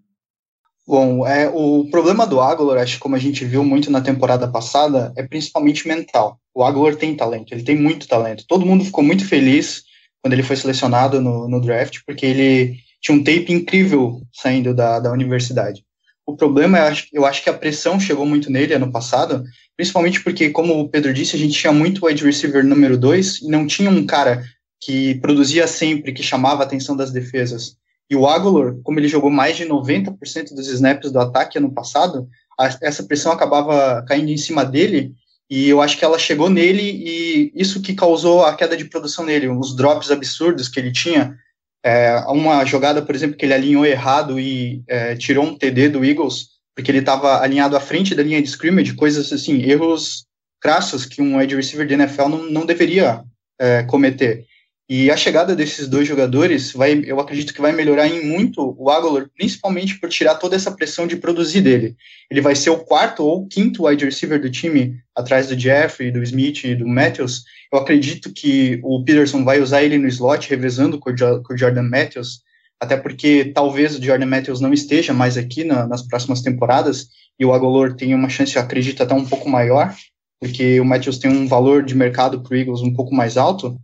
Bom, 0.87 1.25
é, 1.25 1.47
o 1.47 1.87
problema 1.91 2.25
do 2.25 2.41
Aguilar, 2.41 2.79
acho 2.79 2.95
que 2.95 2.99
como 2.99 3.15
a 3.15 3.19
gente 3.19 3.45
viu 3.45 3.63
muito 3.63 3.91
na 3.91 4.01
temporada 4.01 4.47
passada, 4.47 5.13
é 5.15 5.23
principalmente 5.23 5.87
mental. 5.87 6.39
O 6.53 6.63
Aguilar 6.63 6.95
tem 6.95 7.15
talento, 7.15 7.53
ele 7.53 7.63
tem 7.63 7.77
muito 7.77 8.07
talento. 8.07 8.45
Todo 8.47 8.65
mundo 8.65 8.83
ficou 8.83 9.03
muito 9.03 9.25
feliz 9.25 9.83
quando 10.21 10.33
ele 10.33 10.43
foi 10.43 10.55
selecionado 10.55 11.21
no, 11.21 11.47
no 11.47 11.61
draft, 11.61 11.99
porque 12.05 12.25
ele 12.25 12.79
tinha 12.99 13.15
um 13.15 13.23
tape 13.23 13.53
incrível 13.53 14.21
saindo 14.33 14.73
da, 14.73 14.99
da 14.99 15.11
universidade. 15.11 15.85
O 16.25 16.35
problema, 16.35 16.79
acho, 16.79 17.07
eu 17.11 17.25
acho 17.25 17.43
que 17.43 17.49
a 17.49 17.53
pressão 17.53 17.99
chegou 17.99 18.25
muito 18.25 18.51
nele 18.51 18.73
ano 18.73 18.91
passado, 18.91 19.43
principalmente 19.75 20.23
porque, 20.23 20.49
como 20.49 20.79
o 20.79 20.89
Pedro 20.89 21.13
disse, 21.13 21.35
a 21.35 21.39
gente 21.39 21.57
tinha 21.57 21.73
muito 21.73 22.05
wide 22.05 22.23
receiver 22.23 22.63
número 22.65 22.97
2 22.97 23.41
e 23.41 23.47
não 23.47 23.65
tinha 23.65 23.89
um 23.89 24.05
cara 24.05 24.43
que 24.79 25.15
produzia 25.15 25.67
sempre, 25.67 26.13
que 26.13 26.23
chamava 26.23 26.63
a 26.63 26.65
atenção 26.65 26.95
das 26.95 27.11
defesas. 27.11 27.75
E 28.09 28.15
o 28.15 28.27
Aguilar, 28.27 28.75
como 28.83 28.99
ele 28.99 29.07
jogou 29.07 29.29
mais 29.29 29.55
de 29.55 29.65
90% 29.65 30.53
dos 30.53 30.67
snaps 30.67 31.11
do 31.11 31.19
ataque 31.19 31.57
ano 31.57 31.71
passado, 31.71 32.27
a, 32.59 32.67
essa 32.81 33.03
pressão 33.03 33.31
acabava 33.31 34.03
caindo 34.07 34.29
em 34.29 34.37
cima 34.37 34.65
dele 34.65 35.13
e 35.49 35.67
eu 35.67 35.81
acho 35.81 35.97
que 35.97 36.05
ela 36.05 36.17
chegou 36.17 36.49
nele 36.49 36.81
e 36.81 37.51
isso 37.53 37.81
que 37.81 37.93
causou 37.93 38.45
a 38.45 38.55
queda 38.55 38.75
de 38.77 38.85
produção 38.85 39.25
nele, 39.25 39.49
os 39.49 39.75
drops 39.75 40.09
absurdos 40.09 40.69
que 40.69 40.79
ele 40.79 40.91
tinha. 40.91 41.37
É, 41.83 42.15
uma 42.27 42.63
jogada, 42.63 43.01
por 43.01 43.15
exemplo, 43.15 43.35
que 43.37 43.45
ele 43.45 43.53
alinhou 43.53 43.85
errado 43.85 44.39
e 44.39 44.83
é, 44.87 45.15
tirou 45.15 45.45
um 45.45 45.57
TD 45.57 45.89
do 45.89 46.05
Eagles, 46.05 46.49
porque 46.75 46.91
ele 46.91 46.99
estava 46.99 47.41
alinhado 47.41 47.75
à 47.75 47.79
frente 47.79 48.13
da 48.13 48.23
linha 48.23 48.41
de 48.41 48.47
scrimmage, 48.47 48.93
coisas 48.93 49.31
assim, 49.33 49.61
erros 49.63 50.25
crassos 50.61 51.05
que 51.05 51.21
um 51.21 51.37
wide 51.37 51.55
receiver 51.55 51.87
de 51.87 51.95
NFL 51.95 52.27
não, 52.27 52.49
não 52.49 52.65
deveria 52.65 53.23
é, 53.59 53.83
cometer. 53.83 54.45
E 54.93 55.09
a 55.09 55.15
chegada 55.15 55.55
desses 55.55 55.87
dois 55.87 56.05
jogadores, 56.05 56.73
vai, 56.73 57.01
eu 57.05 57.17
acredito 57.17 57.53
que 57.53 57.61
vai 57.61 57.71
melhorar 57.71 58.09
em 58.09 58.25
muito 58.25 58.75
o 58.77 58.89
Aguilar, 58.89 59.29
principalmente 59.37 59.97
por 59.97 60.09
tirar 60.09 60.35
toda 60.35 60.53
essa 60.53 60.69
pressão 60.69 61.07
de 61.07 61.15
produzir 61.15 61.61
dele. 61.61 61.95
Ele 62.29 62.41
vai 62.41 62.57
ser 62.57 62.71
o 62.71 62.79
quarto 62.79 63.23
ou 63.23 63.47
quinto 63.47 63.85
wide 63.85 64.03
receiver 64.03 64.41
do 64.41 64.51
time, 64.51 64.97
atrás 65.15 65.47
do 65.47 65.57
Jeffrey, 65.57 66.11
do 66.11 66.21
Smith 66.21 66.65
e 66.65 66.75
do 66.75 66.85
Matthews. 66.85 67.45
Eu 67.71 67.79
acredito 67.79 68.33
que 68.33 68.81
o 68.83 69.01
Peterson 69.01 69.45
vai 69.45 69.61
usar 69.61 69.81
ele 69.81 69.97
no 69.97 70.09
slot, 70.09 70.49
revezando 70.49 70.99
com 70.99 71.09
o 71.09 71.57
Jordan 71.57 71.83
Matthews, 71.83 72.41
até 72.77 72.97
porque 72.97 73.45
talvez 73.45 73.97
o 73.97 74.03
Jordan 74.03 74.25
Matthews 74.25 74.59
não 74.59 74.73
esteja 74.73 75.13
mais 75.13 75.37
aqui 75.37 75.63
na, 75.63 75.87
nas 75.87 76.05
próximas 76.05 76.41
temporadas, 76.41 77.07
e 77.39 77.45
o 77.45 77.53
Aguilar 77.53 77.93
tem 77.93 78.13
uma 78.13 78.27
chance, 78.27 78.57
eu 78.57 78.61
acredito, 78.61 79.01
até 79.01 79.13
um 79.13 79.23
pouco 79.23 79.47
maior, 79.47 79.95
porque 80.37 80.81
o 80.81 80.85
Matthews 80.85 81.17
tem 81.17 81.31
um 81.31 81.47
valor 81.47 81.81
de 81.81 81.95
mercado 81.95 82.41
para 82.41 82.53
o 82.53 82.57
Eagles 82.57 82.81
um 82.81 82.93
pouco 82.93 83.15
mais 83.15 83.37
alto, 83.37 83.79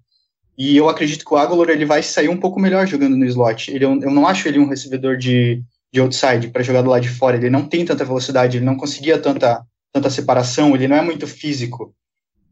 e 0.57 0.75
eu 0.75 0.89
acredito 0.89 1.23
que 1.23 1.33
o 1.33 1.37
Aguilar 1.37 1.69
ele 1.69 1.85
vai 1.85 2.01
sair 2.01 2.29
um 2.29 2.37
pouco 2.37 2.59
melhor 2.59 2.87
jogando 2.87 3.15
no 3.15 3.25
slot. 3.25 3.71
Ele, 3.71 3.85
eu 3.85 4.11
não 4.11 4.27
acho 4.27 4.47
ele 4.47 4.57
um 4.57 4.67
recebedor 4.67 5.15
de, 5.15 5.61
de 5.93 5.99
outside 5.99 6.47
para 6.47 6.63
jogar 6.63 6.81
do 6.81 6.89
lado 6.89 7.03
de 7.03 7.09
fora. 7.09 7.37
Ele 7.37 7.49
não 7.49 7.67
tem 7.67 7.85
tanta 7.85 8.03
velocidade, 8.03 8.57
ele 8.57 8.65
não 8.65 8.75
conseguia 8.75 9.19
tanta, 9.19 9.63
tanta 9.93 10.09
separação, 10.09 10.73
ele 10.73 10.87
não 10.87 10.95
é 10.95 11.01
muito 11.01 11.27
físico. 11.27 11.93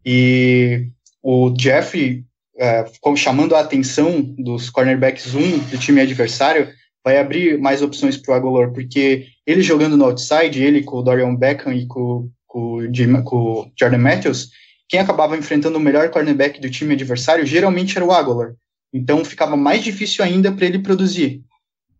E 0.05 0.87
o 1.23 1.51
Jeffrey, 1.59 2.23
é, 2.59 2.85
chamando 3.15 3.55
a 3.55 3.61
atenção 3.61 4.21
dos 4.21 4.69
cornerbacks 4.69 5.33
1 5.33 5.57
do 5.71 5.77
time 5.79 5.99
adversário, 5.99 6.69
vai 7.03 7.17
abrir 7.17 7.57
mais 7.57 7.81
opções 7.81 8.17
para 8.17 8.33
o 8.33 8.35
Aguilar, 8.35 8.71
porque 8.71 9.25
ele 9.47 9.63
jogando 9.63 9.97
no 9.97 10.05
outside, 10.05 10.61
ele 10.61 10.83
com 10.83 10.97
o 10.97 11.01
Dorian 11.01 11.33
Beckham 11.33 11.73
e 11.73 11.87
com, 11.87 12.29
com, 12.45 12.81
com 13.23 13.35
o 13.35 13.71
Jordan 13.79 13.97
Matthews, 13.97 14.51
quem 14.87 14.99
acabava 14.99 15.37
enfrentando 15.37 15.77
o 15.77 15.81
melhor 15.81 16.09
cornerback 16.09 16.59
do 16.59 16.69
time 16.69 16.93
adversário 16.93 17.45
geralmente 17.45 17.97
era 17.97 18.05
o 18.05 18.11
Aguilar. 18.11 18.53
Então 18.93 19.25
ficava 19.25 19.57
mais 19.57 19.83
difícil 19.83 20.23
ainda 20.23 20.51
para 20.51 20.65
ele 20.65 20.79
produzir. 20.79 21.41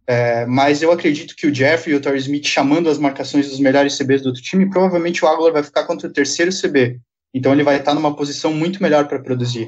É, 0.08 0.46
mas 0.46 0.84
eu 0.84 0.92
acredito 0.92 1.36
que 1.36 1.48
o 1.48 1.54
Jeffrey 1.54 1.94
e 1.94 1.98
o 1.98 2.02
Torrey 2.02 2.20
Smith 2.20 2.46
chamando 2.46 2.90
as 2.90 3.00
marcações 3.00 3.50
dos 3.50 3.60
melhores 3.60 3.98
CBs 3.98 4.22
do 4.22 4.28
outro 4.28 4.42
time, 4.42 4.70
provavelmente 4.70 5.26
o 5.26 5.28
Aguilar 5.28 5.54
vai 5.54 5.64
ficar 5.64 5.86
contra 5.86 6.08
o 6.08 6.14
terceiro 6.14 6.52
CB. 6.52 7.00
Então 7.34 7.52
ele 7.52 7.64
vai 7.64 7.78
estar 7.78 7.94
numa 7.94 8.16
posição 8.16 8.54
muito 8.54 8.82
melhor 8.82 9.08
para 9.08 9.20
produzir. 9.20 9.68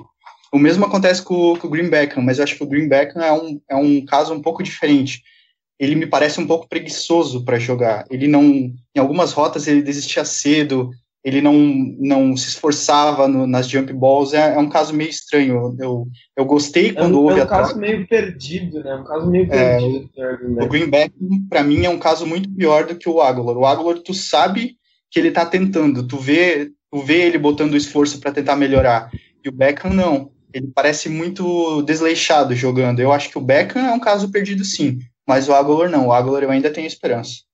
O 0.53 0.59
mesmo 0.59 0.85
acontece 0.85 1.21
com, 1.21 1.57
com, 1.57 1.67
o 1.67 1.69
Green 1.69 1.89
Beckham, 1.89 2.23
mas 2.23 2.37
eu 2.37 2.43
acho 2.43 2.55
que 2.55 2.63
o 2.63 2.67
Green 2.67 2.87
Beckham 2.87 3.21
é 3.21 3.33
um, 3.33 3.61
é 3.69 3.75
um 3.75 4.05
caso 4.05 4.33
um 4.33 4.41
pouco 4.41 4.63
diferente. 4.63 5.21
Ele 5.79 5.95
me 5.95 6.05
parece 6.05 6.39
um 6.39 6.47
pouco 6.47 6.69
preguiçoso 6.69 7.43
para 7.43 7.59
jogar. 7.59 8.05
Ele 8.09 8.27
não, 8.27 8.43
em 8.43 8.99
algumas 8.99 9.33
rotas 9.33 9.67
ele 9.67 9.81
desistia 9.81 10.23
cedo, 10.23 10.91
ele 11.27 11.41
não, 11.41 11.53
não 11.99 12.37
se 12.37 12.47
esforçava 12.47 13.27
no, 13.27 13.45
nas 13.45 13.67
jump 13.67 13.91
balls, 13.91 14.33
é, 14.33 14.55
é, 14.55 14.57
um 14.57 14.69
caso 14.69 14.93
meio 14.93 15.09
estranho. 15.09 15.75
Eu, 15.77 16.07
eu 16.37 16.45
gostei 16.45 16.93
quando 16.93 17.15
é 17.15 17.17
um, 17.17 17.21
houve 17.21 17.39
é 17.41 17.43
um 17.43 17.47
caso 17.47 17.71
troca. 17.71 17.85
meio 17.85 18.07
perdido, 18.07 18.81
né? 18.81 18.95
Um 18.95 19.03
caso 19.03 19.29
meio 19.29 19.43
é, 19.51 19.77
perdido. 19.77 20.09
É, 20.17 20.63
o 20.63 20.69
Greenback, 20.69 21.13
para 21.49 21.65
mim, 21.65 21.83
é 21.83 21.89
um 21.89 21.99
caso 21.99 22.25
muito 22.25 22.49
pior 22.49 22.85
do 22.85 22.95
que 22.95 23.09
o 23.09 23.19
Aguilar. 23.19 23.57
O 23.57 23.65
Aguilar, 23.65 23.99
tu 23.99 24.13
sabe 24.13 24.77
que 25.11 25.19
ele 25.19 25.29
tá 25.29 25.45
tentando, 25.45 26.07
tu 26.07 26.15
vê, 26.15 26.71
tu 26.89 27.01
vê 27.01 27.23
ele 27.25 27.37
botando 27.37 27.75
esforço 27.75 28.21
para 28.21 28.31
tentar 28.31 28.55
melhorar. 28.55 29.11
E 29.43 29.49
o 29.49 29.51
Beckham, 29.51 29.91
não. 29.91 30.31
Ele 30.53 30.71
parece 30.73 31.09
muito 31.09 31.81
desleixado 31.81 32.55
jogando. 32.55 33.01
Eu 33.01 33.11
acho 33.11 33.29
que 33.29 33.37
o 33.37 33.41
Beckham 33.41 33.85
é 33.85 33.91
um 33.91 33.99
caso 33.99 34.31
perdido, 34.31 34.63
sim. 34.63 34.99
Mas 35.27 35.49
o 35.49 35.53
Aguilar 35.53 35.89
não. 35.89 36.07
O 36.07 36.13
Aguilar 36.13 36.43
eu 36.43 36.51
ainda 36.51 36.71
tenho 36.71 36.87
esperança. 36.87 37.46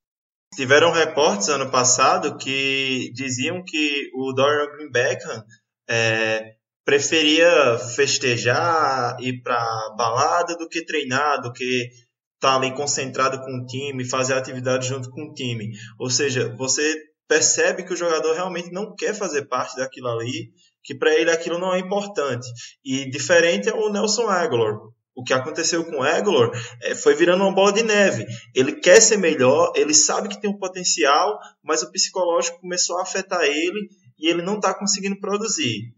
Tiveram 0.56 0.92
reportes 0.92 1.50
ano 1.50 1.70
passado 1.72 2.38
que 2.38 3.12
diziam 3.14 3.64
que 3.64 4.10
o 4.14 4.34
Dorian 4.34 4.70
Green 4.76 4.92
Beckham 4.92 5.44
é, 5.90 6.54
preferia 6.86 7.78
festejar, 7.96 9.18
ir 9.20 9.42
para 9.42 9.90
balada 9.98 10.56
do 10.58 10.68
que 10.68 10.86
treinar, 10.86 11.42
do 11.42 11.52
que 11.52 11.90
estar 12.36 12.52
tá 12.52 12.56
ali 12.56 12.74
concentrado 12.74 13.40
com 13.40 13.58
o 13.58 13.66
time, 13.66 14.06
fazer 14.06 14.34
atividade 14.34 14.88
junto 14.88 15.10
com 15.10 15.24
o 15.24 15.34
time. 15.34 15.72
Ou 16.00 16.10
seja, 16.10 16.54
você 16.56 16.96
percebe 17.28 17.84
que 17.84 17.94
o 17.94 17.98
jogador 17.98 18.34
realmente 18.34 18.72
não 18.72 18.94
quer 18.96 19.16
fazer 19.16 19.48
parte 19.48 19.78
daquilo 19.78 20.10
ali, 20.10 20.52
que 20.84 20.94
para 20.94 21.14
ele 21.14 21.32
aquilo 21.32 21.58
não 21.58 21.74
é 21.74 21.80
importante. 21.80 22.48
E 22.84 23.10
diferente 23.10 23.70
é 23.70 23.74
o 23.74 23.90
Nelson 23.90 24.28
Aguilar. 24.28 24.78
O 25.16 25.24
que 25.24 25.34
aconteceu 25.34 25.86
com 25.86 26.00
o 26.00 26.06
Egolor 26.06 26.52
é, 26.82 26.96
foi 26.96 27.14
virando 27.14 27.44
uma 27.44 27.54
bola 27.54 27.72
de 27.72 27.84
neve. 27.84 28.26
Ele 28.54 28.74
quer 28.74 29.00
ser 29.00 29.18
melhor, 29.18 29.72
ele 29.76 29.94
sabe 29.94 30.28
que 30.28 30.42
tem 30.42 30.50
um 30.50 30.58
potencial, 30.58 31.40
mas 31.64 31.84
o 31.84 31.92
psicológico 31.92 32.60
começou 32.60 32.98
a 32.98 33.04
afetar 33.04 33.44
ele 33.44 33.90
e 34.18 34.28
ele 34.28 34.42
não 34.42 34.56
está 34.56 34.74
conseguindo 34.74 35.20
produzir. 35.20 35.94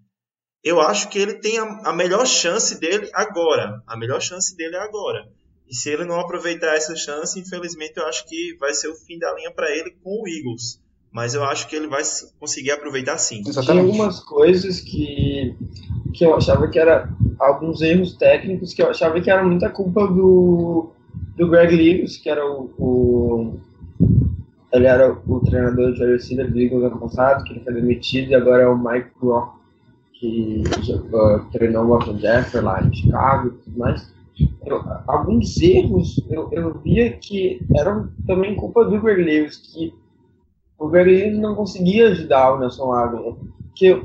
Eu 0.64 0.82
acho 0.82 1.10
que 1.10 1.20
ele 1.20 1.36
tem 1.36 1.60
a, 1.60 1.64
a 1.90 1.94
melhor 1.94 2.26
chance 2.26 2.80
dele 2.80 3.10
agora. 3.14 3.82
A 3.88 3.96
melhor 3.96 4.22
chance 4.22 4.56
dele 4.58 4.76
é 4.76 4.80
agora. 4.80 5.32
E 5.68 5.76
se 5.76 5.90
ele 5.90 6.06
não 6.06 6.20
aproveitar 6.20 6.76
essa 6.76 6.96
chance, 6.96 7.40
infelizmente 7.40 7.94
eu 7.98 8.06
acho 8.08 8.28
que 8.28 8.56
vai 8.60 8.74
ser 8.74 8.88
o 8.88 8.96
fim 8.96 9.18
da 9.18 9.34
linha 9.34 9.52
para 9.52 9.72
ele 9.72 9.92
com 10.04 10.22
o 10.22 10.28
Eagles. 10.28 10.82
Mas 11.12 11.34
eu 11.34 11.44
acho 11.44 11.68
que 11.68 11.76
ele 11.76 11.88
vai 11.88 12.04
conseguir 12.40 12.72
aproveitar 12.72 13.18
sim. 13.18 13.40
Exatamente. 13.48 13.66
Tinha 13.66 13.82
algumas 13.82 14.20
coisas 14.20 14.82
que, 14.82 15.56
que 16.16 16.26
eu 16.26 16.36
achava 16.36 16.68
que 16.68 16.80
era 16.80 17.10
alguns 17.40 17.82
erros 17.82 18.16
técnicos 18.16 18.74
que 18.74 18.82
eu 18.82 18.90
achava 18.90 19.20
que 19.20 19.30
era 19.30 19.44
muita 19.44 19.70
culpa 19.70 20.08
do, 20.08 20.90
do 21.36 21.50
Greg 21.50 21.76
Lewis, 21.76 22.18
que 22.18 22.30
era 22.30 22.46
o, 22.46 22.72
o 22.78 23.60
ele 24.72 24.88
era 24.88 25.18
o 25.26 25.40
treinador 25.40 25.94
de 25.94 26.06
receiver 26.06 26.52
do 26.52 26.60
Eagles 26.60 26.84
ano 26.84 27.00
passado, 27.00 27.44
que 27.44 27.54
ele 27.54 27.62
foi 27.62 27.74
demitido, 27.74 28.32
e 28.32 28.36
agora 28.36 28.64
é 28.64 28.68
o 28.68 28.78
Mike 28.78 29.10
Brock, 29.22 29.56
que 30.14 30.64
uh, 30.90 31.46
treinou 31.52 31.86
o 31.86 31.90
Washington 31.90 32.20
Jefferson 32.20 32.62
lá 32.62 32.84
em 32.84 32.94
Chicago 32.94 33.48
e 33.48 33.64
tudo 33.64 33.80
mais. 33.80 34.14
Eu, 34.66 34.84
alguns 35.08 35.62
erros 35.62 36.22
eu, 36.30 36.50
eu 36.52 36.78
via 36.80 37.12
que 37.12 37.62
eram 37.74 38.10
também 38.28 38.56
culpa 38.56 38.84
do 38.84 39.00
Greg 39.00 39.24
Lewis, 39.24 39.58
que 39.58 39.94
o 40.78 40.90
Greg 40.90 41.32
não 41.38 41.56
conseguia 41.56 42.10
ajudar 42.10 42.54
o 42.54 42.60
Nelson 42.60 42.92
Aguilar. 42.92 43.36
Porque 43.68 44.02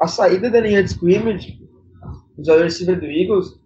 a 0.00 0.06
saída 0.06 0.50
da 0.50 0.60
linha 0.60 0.82
de 0.82 0.90
scrimmage, 0.90 1.60
os 2.36 2.48
receivers 2.48 3.00
do 3.00 3.06
Eagles, 3.06 3.58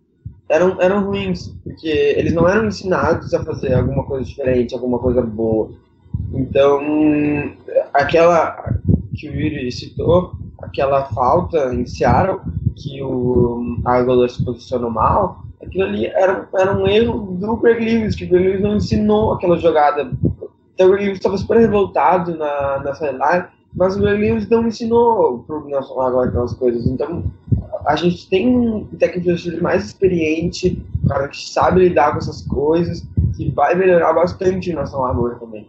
eram, 0.49 0.81
eram 0.81 1.05
ruins, 1.05 1.49
porque 1.63 1.89
eles 1.89 2.33
não 2.33 2.49
eram 2.49 2.67
ensinados 2.67 3.33
a 3.33 3.45
fazer 3.45 3.75
alguma 3.75 4.05
coisa 4.05 4.25
diferente, 4.25 4.75
alguma 4.75 4.99
coisa 4.99 5.23
boa. 5.23 5.71
Então, 6.33 6.81
aquela 7.95 8.75
que 9.15 9.29
o 9.29 9.35
Yuri 9.35 9.71
citou, 9.71 10.33
aquela 10.61 11.05
falta 11.07 11.73
em 11.75 11.87
Seattle, 11.87 12.41
que 12.77 13.03
o 13.03 13.81
Aguilar 13.85 14.29
se 14.29 14.45
posicionou 14.45 14.91
mal, 14.91 15.45
aquilo 15.63 15.85
ali 15.85 16.07
era, 16.07 16.49
era 16.57 16.77
um 16.77 16.87
erro 16.87 17.37
do 17.37 17.57
Greg 17.57 17.85
Lewis, 17.85 18.17
que 18.17 18.25
o 18.25 18.29
Greg 18.29 18.49
Lewis 18.49 18.63
não 18.63 18.77
ensinou 18.77 19.33
aquela 19.33 19.57
jogada 19.57 20.11
então 20.81 20.89
o 20.89 20.93
Greg 20.93 21.05
Lewis 21.05 21.19
estava 21.19 21.37
super 21.37 21.59
revoltado 21.59 22.35
na, 22.39 22.79
na 22.79 22.95
sideline, 22.95 23.45
mas 23.75 23.97
o 23.97 24.01
Lewis 24.01 24.49
não 24.49 24.67
ensinou 24.67 25.45
pro 25.45 25.65
Nelson 25.65 26.01
agora 26.01 26.29
aquelas 26.29 26.55
coisas. 26.55 26.87
Então 26.87 27.31
a 27.87 27.97
gente 27.97 28.29
tem 28.29 28.49
um 28.49 28.85
técnico 28.97 29.35
de 29.35 29.61
mais 29.61 29.87
experiente, 29.87 30.83
um 31.05 31.09
cara 31.09 31.29
que 31.29 31.49
sabe 31.49 31.81
lidar 31.81 32.13
com 32.13 32.19
essas 32.19 32.43
coisas, 32.43 33.03
que 33.37 33.51
vai 33.51 33.75
melhorar 33.75 34.13
bastante 34.13 34.71
o 34.71 34.75
Nelson 34.75 35.05
agora 35.05 35.37
também, 35.37 35.69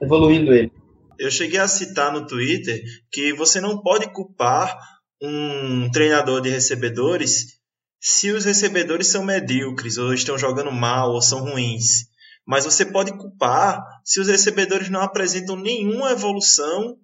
evoluindo 0.00 0.52
ele. 0.52 0.72
Eu 1.18 1.30
cheguei 1.30 1.58
a 1.58 1.68
citar 1.68 2.12
no 2.12 2.26
Twitter 2.26 2.82
que 3.10 3.32
você 3.32 3.60
não 3.60 3.78
pode 3.78 4.12
culpar 4.12 4.76
um 5.20 5.90
treinador 5.90 6.42
de 6.42 6.50
recebedores 6.50 7.56
se 7.98 8.30
os 8.30 8.44
recebedores 8.44 9.06
são 9.08 9.24
medíocres, 9.24 9.96
ou 9.96 10.12
estão 10.12 10.38
jogando 10.38 10.70
mal, 10.70 11.12
ou 11.12 11.22
são 11.22 11.40
ruins 11.40 12.06
mas 12.46 12.64
você 12.64 12.84
pode 12.84 13.10
culpar 13.18 13.82
se 14.04 14.20
os 14.20 14.28
recebedores 14.28 14.88
não 14.88 15.00
apresentam 15.00 15.56
nenhuma 15.56 16.12
evolução 16.12 16.96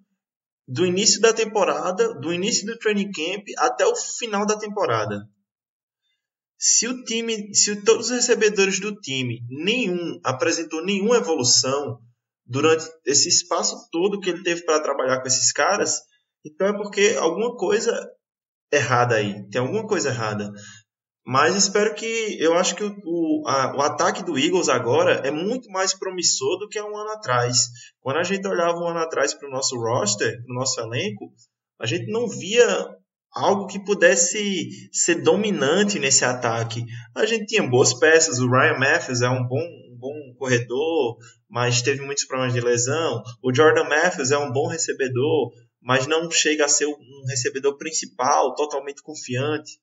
do 0.67 0.85
início 0.85 1.19
da 1.19 1.33
temporada, 1.33 2.13
do 2.19 2.33
início 2.33 2.65
do 2.65 2.77
training 2.77 3.11
camp 3.11 3.43
até 3.57 3.85
o 3.85 3.95
final 3.95 4.45
da 4.45 4.57
temporada. 4.57 5.27
Se 6.57 6.87
o 6.87 7.03
time, 7.03 7.53
se 7.53 7.83
todos 7.83 8.05
os 8.05 8.11
recebedores 8.13 8.79
do 8.79 8.95
time, 8.95 9.41
nenhum 9.49 10.19
apresentou 10.23 10.83
nenhuma 10.83 11.17
evolução 11.17 11.99
durante 12.45 12.85
esse 13.05 13.27
espaço 13.27 13.75
todo 13.91 14.19
que 14.19 14.29
ele 14.29 14.43
teve 14.43 14.63
para 14.63 14.81
trabalhar 14.81 15.19
com 15.21 15.27
esses 15.27 15.51
caras, 15.51 15.99
então 16.45 16.67
é 16.67 16.73
porque 16.73 17.17
alguma 17.19 17.57
coisa 17.57 18.09
errada 18.71 19.15
aí, 19.15 19.47
tem 19.49 19.59
alguma 19.59 19.85
coisa 19.85 20.09
errada. 20.09 20.51
Mas 21.25 21.55
espero 21.55 21.95
que. 21.95 22.37
Eu 22.39 22.53
acho 22.55 22.75
que 22.75 22.83
o, 22.83 22.95
o, 23.05 23.47
a, 23.47 23.75
o, 23.77 23.81
ataque 23.81 24.23
do 24.23 24.37
Eagles 24.37 24.67
agora 24.67 25.21
é 25.25 25.31
muito 25.31 25.69
mais 25.69 25.93
promissor 25.93 26.59
do 26.59 26.67
que 26.67 26.77
há 26.77 26.85
um 26.85 26.97
ano 26.97 27.11
atrás. 27.11 27.69
Quando 28.01 28.17
a 28.17 28.23
gente 28.23 28.45
olhava 28.45 28.77
um 28.77 28.87
ano 28.87 28.99
atrás 28.99 29.33
para 29.33 29.47
o 29.47 29.51
nosso 29.51 29.77
roster, 29.77 30.43
para 30.43 30.51
o 30.51 30.59
nosso 30.59 30.79
elenco, 30.81 31.31
a 31.79 31.85
gente 31.85 32.11
não 32.11 32.27
via 32.27 32.89
algo 33.33 33.67
que 33.67 33.83
pudesse 33.83 34.69
ser 34.91 35.21
dominante 35.23 35.97
nesse 35.97 36.25
ataque. 36.25 36.83
A 37.15 37.25
gente 37.25 37.47
tinha 37.47 37.67
boas 37.67 37.93
peças, 37.93 38.39
o 38.39 38.49
Ryan 38.49 38.77
Matthews 38.77 39.21
é 39.21 39.29
um 39.29 39.47
bom, 39.47 39.63
um 39.91 39.97
bom 39.97 40.35
corredor, 40.37 41.17
mas 41.49 41.81
teve 41.81 42.01
muitos 42.01 42.25
problemas 42.25 42.53
de 42.53 42.59
lesão. 42.59 43.23
O 43.41 43.53
Jordan 43.53 43.85
Matthews 43.85 44.31
é 44.31 44.37
um 44.37 44.51
bom 44.51 44.67
recebedor, 44.67 45.51
mas 45.81 46.05
não 46.05 46.29
chega 46.29 46.65
a 46.65 46.69
ser 46.69 46.85
um 46.85 47.25
recebedor 47.27 47.77
principal, 47.77 48.53
totalmente 48.55 49.01
confiante. 49.01 49.79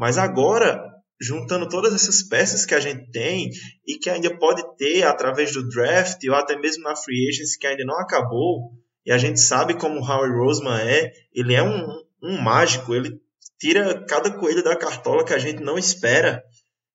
Mas 0.00 0.16
agora, 0.16 0.82
juntando 1.20 1.68
todas 1.68 1.92
essas 1.92 2.22
peças 2.22 2.64
que 2.64 2.74
a 2.74 2.80
gente 2.80 3.10
tem 3.10 3.50
e 3.86 3.98
que 3.98 4.08
ainda 4.08 4.34
pode 4.38 4.62
ter 4.78 5.02
através 5.02 5.52
do 5.52 5.68
draft 5.68 6.24
ou 6.26 6.34
até 6.34 6.58
mesmo 6.58 6.84
na 6.84 6.96
free 6.96 7.28
agency 7.28 7.58
que 7.58 7.66
ainda 7.66 7.84
não 7.84 8.00
acabou, 8.00 8.72
e 9.04 9.12
a 9.12 9.18
gente 9.18 9.38
sabe 9.38 9.74
como 9.74 10.00
o 10.00 10.02
Howie 10.02 10.32
Roseman 10.32 10.80
é, 10.80 11.12
ele 11.34 11.52
é 11.52 11.62
um, 11.62 11.86
um 12.22 12.40
mágico, 12.40 12.94
ele 12.94 13.20
tira 13.58 14.02
cada 14.06 14.30
coelho 14.30 14.64
da 14.64 14.74
cartola 14.74 15.22
que 15.22 15.34
a 15.34 15.38
gente 15.38 15.62
não 15.62 15.76
espera. 15.76 16.42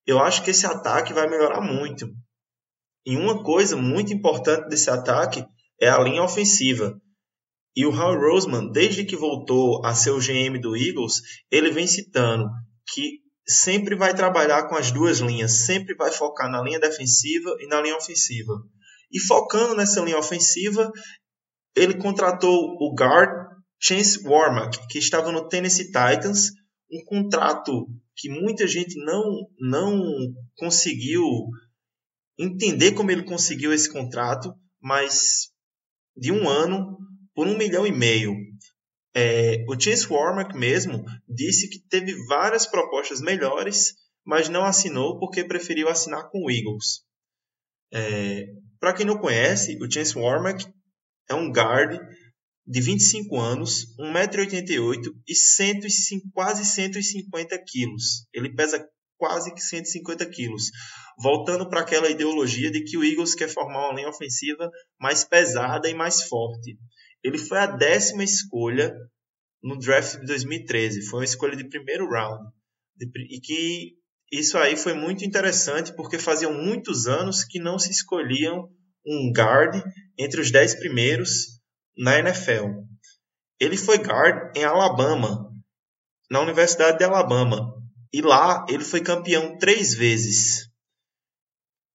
Eu 0.04 0.18
acho 0.18 0.42
que 0.42 0.50
esse 0.50 0.66
ataque 0.66 1.14
vai 1.14 1.30
melhorar 1.30 1.62
muito. 1.62 2.10
E 3.06 3.16
uma 3.16 3.44
coisa 3.44 3.76
muito 3.76 4.12
importante 4.12 4.68
desse 4.68 4.90
ataque 4.90 5.46
é 5.80 5.88
a 5.88 6.00
linha 6.00 6.24
ofensiva. 6.24 7.00
E 7.76 7.86
o 7.86 7.92
Howie 7.92 8.18
Roseman, 8.18 8.72
desde 8.72 9.06
que 9.06 9.16
voltou 9.16 9.86
a 9.86 9.94
ser 9.94 10.10
o 10.10 10.20
GM 10.20 10.60
do 10.60 10.76
Eagles, 10.76 11.22
ele 11.52 11.70
vem 11.70 11.86
citando 11.86 12.50
que 12.94 13.22
sempre 13.48 13.96
vai 13.96 14.14
trabalhar 14.14 14.68
com 14.68 14.76
as 14.76 14.92
duas 14.92 15.20
linhas, 15.20 15.66
sempre 15.66 15.96
vai 15.96 16.12
focar 16.12 16.50
na 16.50 16.62
linha 16.62 16.80
defensiva 16.80 17.56
e 17.60 17.68
na 17.68 17.82
linha 17.82 17.96
ofensiva. 17.96 18.54
E 19.12 19.20
focando 19.20 19.76
nessa 19.76 20.02
linha 20.02 20.18
ofensiva, 20.18 20.92
ele 21.76 21.96
contratou 21.96 22.76
o 22.80 22.96
guard 22.96 23.30
Chance 23.80 24.26
Warmack, 24.28 24.88
que 24.88 24.98
estava 24.98 25.32
no 25.32 25.48
Tennessee 25.48 25.86
Titans, 25.86 26.52
um 26.92 27.04
contrato 27.06 27.88
que 28.16 28.30
muita 28.30 28.68
gente 28.68 28.96
não 29.04 29.24
não 29.60 30.02
conseguiu 30.56 31.24
entender 32.38 32.94
como 32.94 33.12
ele 33.12 33.24
conseguiu 33.24 33.74
esse 33.74 33.92
contrato, 33.92 34.54
mas 34.82 35.50
de 36.16 36.32
um 36.32 36.48
ano 36.48 36.98
por 37.34 37.48
um 37.48 37.58
milhão 37.58 37.86
e 37.86 37.92
meio. 37.92 38.34
É, 39.16 39.64
o 39.70 39.80
Chance 39.80 40.12
Warmack 40.12 40.58
mesmo 40.58 41.06
disse 41.28 41.70
que 41.70 41.80
teve 41.88 42.14
várias 42.28 42.68
propostas 42.68 43.22
melhores, 43.22 43.94
mas 44.26 44.50
não 44.50 44.66
assinou 44.66 45.18
porque 45.20 45.44
preferiu 45.44 45.88
assinar 45.88 46.30
com 46.30 46.46
o 46.46 46.52
Eagles. 46.52 47.06
É, 47.94 48.46
Para 48.80 48.94
quem 48.94 49.06
não 49.06 49.18
conhece, 49.18 49.78
o 49.82 49.90
Chance 49.90 50.18
Warmack 50.18 50.68
é 51.30 51.34
um 51.34 51.50
guard 51.50 51.98
de 52.68 52.82
25 52.82 53.40
anos, 53.40 53.86
1,88m 54.00 55.02
e 55.28 55.36
105, 55.36 56.30
quase 56.34 56.66
150 56.66 57.58
quilos. 57.66 58.28
Ele 58.34 58.54
pesa 58.54 58.86
quase 59.18 59.54
que 59.54 59.62
150 59.62 60.26
quilos. 60.30 60.72
Voltando 61.18 61.70
para 61.70 61.82
aquela 61.82 62.10
ideologia 62.10 62.70
de 62.70 62.84
que 62.84 62.98
o 62.98 63.04
Eagles 63.04 63.36
quer 63.36 63.48
formar 63.48 63.88
uma 63.88 63.96
linha 63.96 64.10
ofensiva 64.10 64.70
mais 65.00 65.24
pesada 65.24 65.88
e 65.90 65.94
mais 65.94 66.24
forte. 66.24 66.78
Ele 67.26 67.40
foi 67.40 67.58
a 67.58 67.66
décima 67.66 68.24
escolha 68.24 68.96
no 69.64 69.80
draft 69.80 70.20
de 70.20 70.28
2013. 70.28 71.08
Foi 71.08 71.22
uma 71.22 71.26
escolha 71.26 71.56
de 71.56 71.68
primeiro 71.68 72.08
round. 72.08 72.52
E 73.02 73.42
que 73.42 73.96
isso 74.32 74.60
aí 74.60 74.78
foi 74.78 74.94
muito 74.94 75.26
interessante 75.26 75.92
porque 75.96 76.20
faziam 76.20 76.54
muitos 76.54 77.08
anos 77.08 77.44
que 77.44 77.60
não 77.60 77.80
se 77.80 77.90
escolhiam 77.90 78.70
um 79.04 79.32
guard 79.36 79.84
entre 80.20 80.40
os 80.40 80.52
dez 80.52 80.76
primeiros 80.76 81.60
na 81.98 82.20
NFL. 82.20 82.84
Ele 83.60 83.76
foi 83.76 83.98
guard 83.98 84.56
em 84.56 84.64
Alabama, 84.64 85.52
na 86.30 86.42
Universidade 86.42 87.00
de 87.00 87.06
Alabama. 87.06 87.74
E 88.14 88.22
lá 88.22 88.64
ele 88.70 88.84
foi 88.84 89.02
campeão 89.02 89.58
três 89.58 89.96
vezes. 89.96 90.70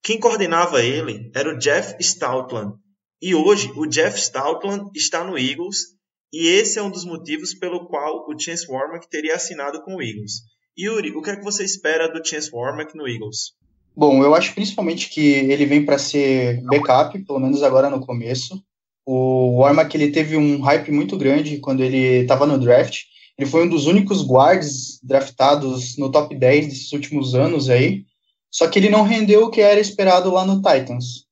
Quem 0.03 0.19
coordenava 0.19 0.83
ele 0.83 1.31
era 1.37 1.55
o 1.55 1.59
Jeff 1.59 1.95
Stoutland, 2.03 2.75
e 3.21 3.35
hoje 3.35 3.71
o 3.77 3.87
Jeff 3.87 4.19
Stoutland 4.19 4.91
está 4.95 5.23
no 5.23 5.39
Eagles 5.39 5.95
e 6.33 6.49
esse 6.49 6.79
é 6.79 6.83
um 6.83 6.91
dos 6.91 7.05
motivos 7.05 7.53
pelo 7.53 7.87
qual 7.87 8.27
o 8.29 8.39
Chance 8.39 8.67
Warmack 8.71 9.11
teria 9.11 9.35
assinado 9.35 9.83
com 9.83 9.97
o 9.97 10.03
Eagles. 10.03 10.43
Yuri, 10.79 11.11
o 11.11 11.21
que 11.21 11.31
é 11.31 11.37
que 11.37 11.45
você 11.45 11.65
espera 11.65 12.09
do 12.09 12.27
Chance 12.27 12.51
Warmack 12.53 12.97
no 12.97 13.07
Eagles? 13.07 13.53
Bom, 13.95 14.23
eu 14.25 14.35
acho 14.35 14.55
principalmente 14.55 15.11
que 15.11 15.21
ele 15.21 15.67
vem 15.67 15.85
para 15.85 15.99
ser 15.99 16.63
backup, 16.63 17.19
pelo 17.25 17.41
menos 17.41 17.63
agora 17.63 17.91
no 17.91 18.07
começo. 18.07 18.63
O 19.05 19.59
Warmack 19.59 19.95
ele 19.95 20.13
teve 20.13 20.37
um 20.37 20.61
hype 20.61 20.91
muito 20.91 21.19
grande 21.19 21.59
quando 21.59 21.83
ele 21.83 22.23
estava 22.23 22.47
no 22.47 22.59
draft, 22.59 23.01
Ele 23.37 23.49
foi 23.49 23.65
um 23.65 23.69
dos 23.69 23.87
únicos 23.87 24.23
guards 24.23 25.01
draftados 25.03 25.97
no 25.97 26.11
top 26.11 26.35
10 26.35 26.69
desses 26.69 26.93
últimos 26.93 27.35
anos 27.35 27.69
aí, 27.69 28.05
só 28.51 28.69
que 28.69 28.79
ele 28.79 28.89
não 28.89 29.03
rendeu 29.03 29.45
o 29.45 29.51
que 29.51 29.61
era 29.61 29.81
esperado 29.81 30.31
lá 30.31 30.45
no 30.47 30.63
Titans. 30.63 31.30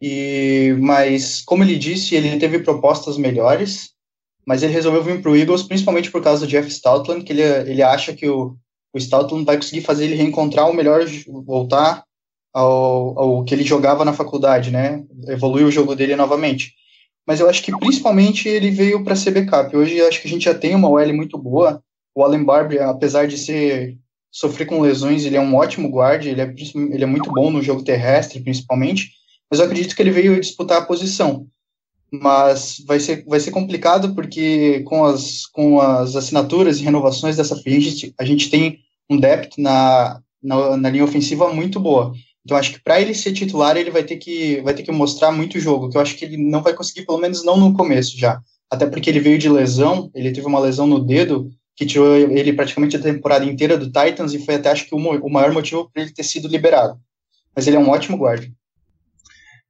E, 0.00 0.76
mas, 0.80 1.40
como 1.42 1.62
ele 1.62 1.76
disse, 1.76 2.14
ele 2.14 2.38
teve 2.38 2.58
propostas 2.58 3.16
melhores, 3.16 3.90
mas 4.46 4.62
ele 4.62 4.72
resolveu 4.72 5.02
vir 5.02 5.22
para 5.22 5.30
o 5.30 5.36
Eagles 5.36 5.62
principalmente 5.62 6.10
por 6.10 6.22
causa 6.22 6.44
do 6.44 6.50
Jeff 6.50 6.68
Stoutland, 6.68 7.24
que 7.24 7.32
ele, 7.32 7.42
ele 7.42 7.82
acha 7.82 8.12
que 8.12 8.28
o, 8.28 8.56
o 8.92 8.98
Stoutland 8.98 9.44
vai 9.44 9.56
conseguir 9.56 9.80
fazer 9.80 10.04
ele 10.04 10.16
reencontrar 10.16 10.68
o 10.68 10.74
melhor, 10.74 11.04
voltar 11.46 12.04
ao, 12.52 13.18
ao 13.18 13.44
que 13.44 13.54
ele 13.54 13.64
jogava 13.64 14.04
na 14.04 14.12
faculdade, 14.12 14.70
né? 14.70 15.02
Evoluir 15.26 15.66
o 15.66 15.70
jogo 15.70 15.96
dele 15.96 16.14
novamente. 16.14 16.74
Mas 17.26 17.40
eu 17.40 17.48
acho 17.48 17.62
que 17.62 17.76
principalmente 17.76 18.48
ele 18.48 18.70
veio 18.70 19.02
para 19.02 19.16
ser 19.16 19.30
backup. 19.30 19.74
Hoje 19.76 20.00
acho 20.02 20.20
que 20.20 20.28
a 20.28 20.30
gente 20.30 20.44
já 20.44 20.54
tem 20.54 20.74
uma 20.74 20.88
OL 20.88 21.12
muito 21.14 21.38
boa. 21.38 21.82
O 22.14 22.22
Allen 22.22 22.44
Barber, 22.44 22.82
apesar 22.82 23.26
de 23.26 23.38
ser 23.38 23.96
sofrer 24.30 24.66
com 24.66 24.80
lesões, 24.80 25.24
ele 25.24 25.36
é 25.36 25.40
um 25.40 25.54
ótimo 25.54 25.88
guarda, 25.88 26.28
ele 26.28 26.40
é, 26.40 26.54
ele 26.92 27.04
é 27.04 27.06
muito 27.06 27.30
bom 27.32 27.50
no 27.50 27.62
jogo 27.62 27.82
terrestre, 27.82 28.40
principalmente 28.40 29.10
mas 29.50 29.60
eu 29.60 29.66
acredito 29.66 29.94
que 29.94 30.02
ele 30.02 30.10
veio 30.10 30.40
disputar 30.40 30.82
a 30.82 30.84
posição. 30.84 31.46
Mas 32.10 32.82
vai 32.86 33.00
ser, 33.00 33.24
vai 33.26 33.40
ser 33.40 33.50
complicado 33.50 34.14
porque 34.14 34.80
com 34.80 35.04
as, 35.04 35.46
com 35.46 35.80
as 35.80 36.14
assinaturas 36.14 36.78
e 36.78 36.84
renovações 36.84 37.36
dessa 37.36 37.56
free 37.56 38.12
a 38.18 38.24
gente 38.24 38.50
tem 38.50 38.78
um 39.10 39.18
depth 39.18 39.58
na, 39.58 40.20
na, 40.42 40.76
na 40.76 40.90
linha 40.90 41.04
ofensiva 41.04 41.52
muito 41.52 41.80
boa. 41.80 42.12
Então 42.44 42.56
acho 42.56 42.72
que 42.72 42.82
para 42.82 43.00
ele 43.00 43.14
ser 43.14 43.32
titular 43.32 43.76
ele 43.76 43.90
vai 43.90 44.04
ter 44.04 44.16
que 44.16 44.60
vai 44.60 44.74
ter 44.74 44.82
que 44.82 44.92
mostrar 44.92 45.32
muito 45.32 45.58
jogo, 45.58 45.88
que 45.88 45.96
eu 45.96 46.00
acho 46.00 46.14
que 46.16 46.24
ele 46.24 46.36
não 46.36 46.62
vai 46.62 46.74
conseguir 46.74 47.06
pelo 47.06 47.18
menos 47.18 47.44
não 47.44 47.56
no 47.56 47.74
começo 47.74 48.18
já. 48.18 48.40
Até 48.70 48.86
porque 48.86 49.08
ele 49.08 49.20
veio 49.20 49.38
de 49.38 49.48
lesão, 49.48 50.10
ele 50.14 50.32
teve 50.32 50.46
uma 50.46 50.60
lesão 50.60 50.86
no 50.86 51.00
dedo 51.00 51.50
que 51.76 51.86
tirou 51.86 52.14
ele 52.16 52.52
praticamente 52.52 52.96
a 52.96 53.00
temporada 53.00 53.44
inteira 53.44 53.76
do 53.76 53.86
Titans 53.86 54.32
e 54.32 54.38
foi 54.38 54.56
até 54.56 54.70
acho 54.70 54.86
que 54.86 54.94
o, 54.94 54.98
o 54.98 55.30
maior 55.30 55.52
motivo 55.52 55.90
para 55.90 56.02
ele 56.02 56.12
ter 56.12 56.22
sido 56.22 56.48
liberado. 56.48 56.98
Mas 57.54 57.66
ele 57.66 57.76
é 57.76 57.80
um 57.80 57.88
ótimo 57.88 58.16
guarda. 58.16 58.46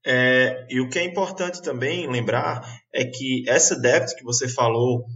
É, 0.07 0.67
e 0.69 0.81
o 0.81 0.89
que 0.89 0.99
é 0.99 1.05
importante 1.05 1.63
também 1.63 2.11
lembrar 2.11 2.63
é 2.93 3.05
que 3.05 3.43
essa 3.49 3.79
depth 3.79 4.15
que 4.17 4.25
você 4.25 4.47
falou 4.49 5.07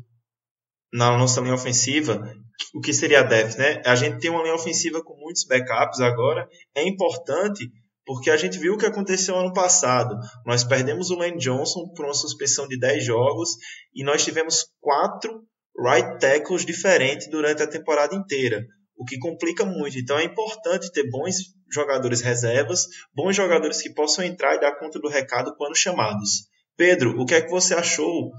na 0.93 1.17
nossa 1.19 1.41
linha 1.43 1.55
ofensiva, 1.55 2.35
o 2.75 2.81
que 2.81 2.95
seria 2.95 3.21
a 3.21 3.23
depth, 3.23 3.59
né? 3.59 3.83
A 3.85 3.95
gente 3.95 4.19
tem 4.19 4.31
uma 4.31 4.43
linha 4.43 4.55
ofensiva 4.55 5.03
com 5.03 5.15
muitos 5.21 5.45
backups 5.45 6.01
agora. 6.01 6.49
É 6.75 6.83
importante 6.83 7.71
porque 8.07 8.31
a 8.31 8.37
gente 8.39 8.59
viu 8.59 8.75
o 8.75 8.79
que 8.79 8.87
aconteceu 8.87 9.37
ano 9.37 9.53
passado. 9.53 10.19
Nós 10.47 10.65
perdemos 10.65 11.11
o 11.11 11.17
Lane 11.17 11.37
Johnson 11.37 11.93
por 11.95 12.07
uma 12.07 12.15
suspensão 12.15 12.67
de 12.67 12.79
10 12.79 13.05
jogos 13.05 13.51
e 13.95 14.03
nós 14.03 14.25
tivemos 14.25 14.65
quatro 14.81 15.43
right 15.79 16.19
tackles 16.19 16.65
diferentes 16.65 17.29
durante 17.29 17.63
a 17.63 17.67
temporada 17.67 18.15
inteira 18.15 18.65
o 18.99 19.05
que 19.05 19.19
complica 19.19 19.65
muito. 19.65 19.99
Então 19.99 20.19
é 20.19 20.25
importante 20.25 20.93
ter 20.93 21.09
bons 21.09 21.37
jogadores 21.73 22.21
reservas, 22.21 22.87
bons 23.15 23.37
jogadores 23.37 23.81
que 23.81 23.95
possam 23.95 24.25
entrar 24.25 24.57
e 24.57 24.61
dar 24.61 24.79
conta 24.79 24.99
do 24.99 25.09
recado 25.09 25.55
quando 25.57 25.77
chamados. 25.77 26.49
Pedro, 26.77 27.21
o 27.21 27.25
que 27.25 27.35
é 27.35 27.41
que 27.41 27.51
você 27.51 27.75
achou? 27.75 28.31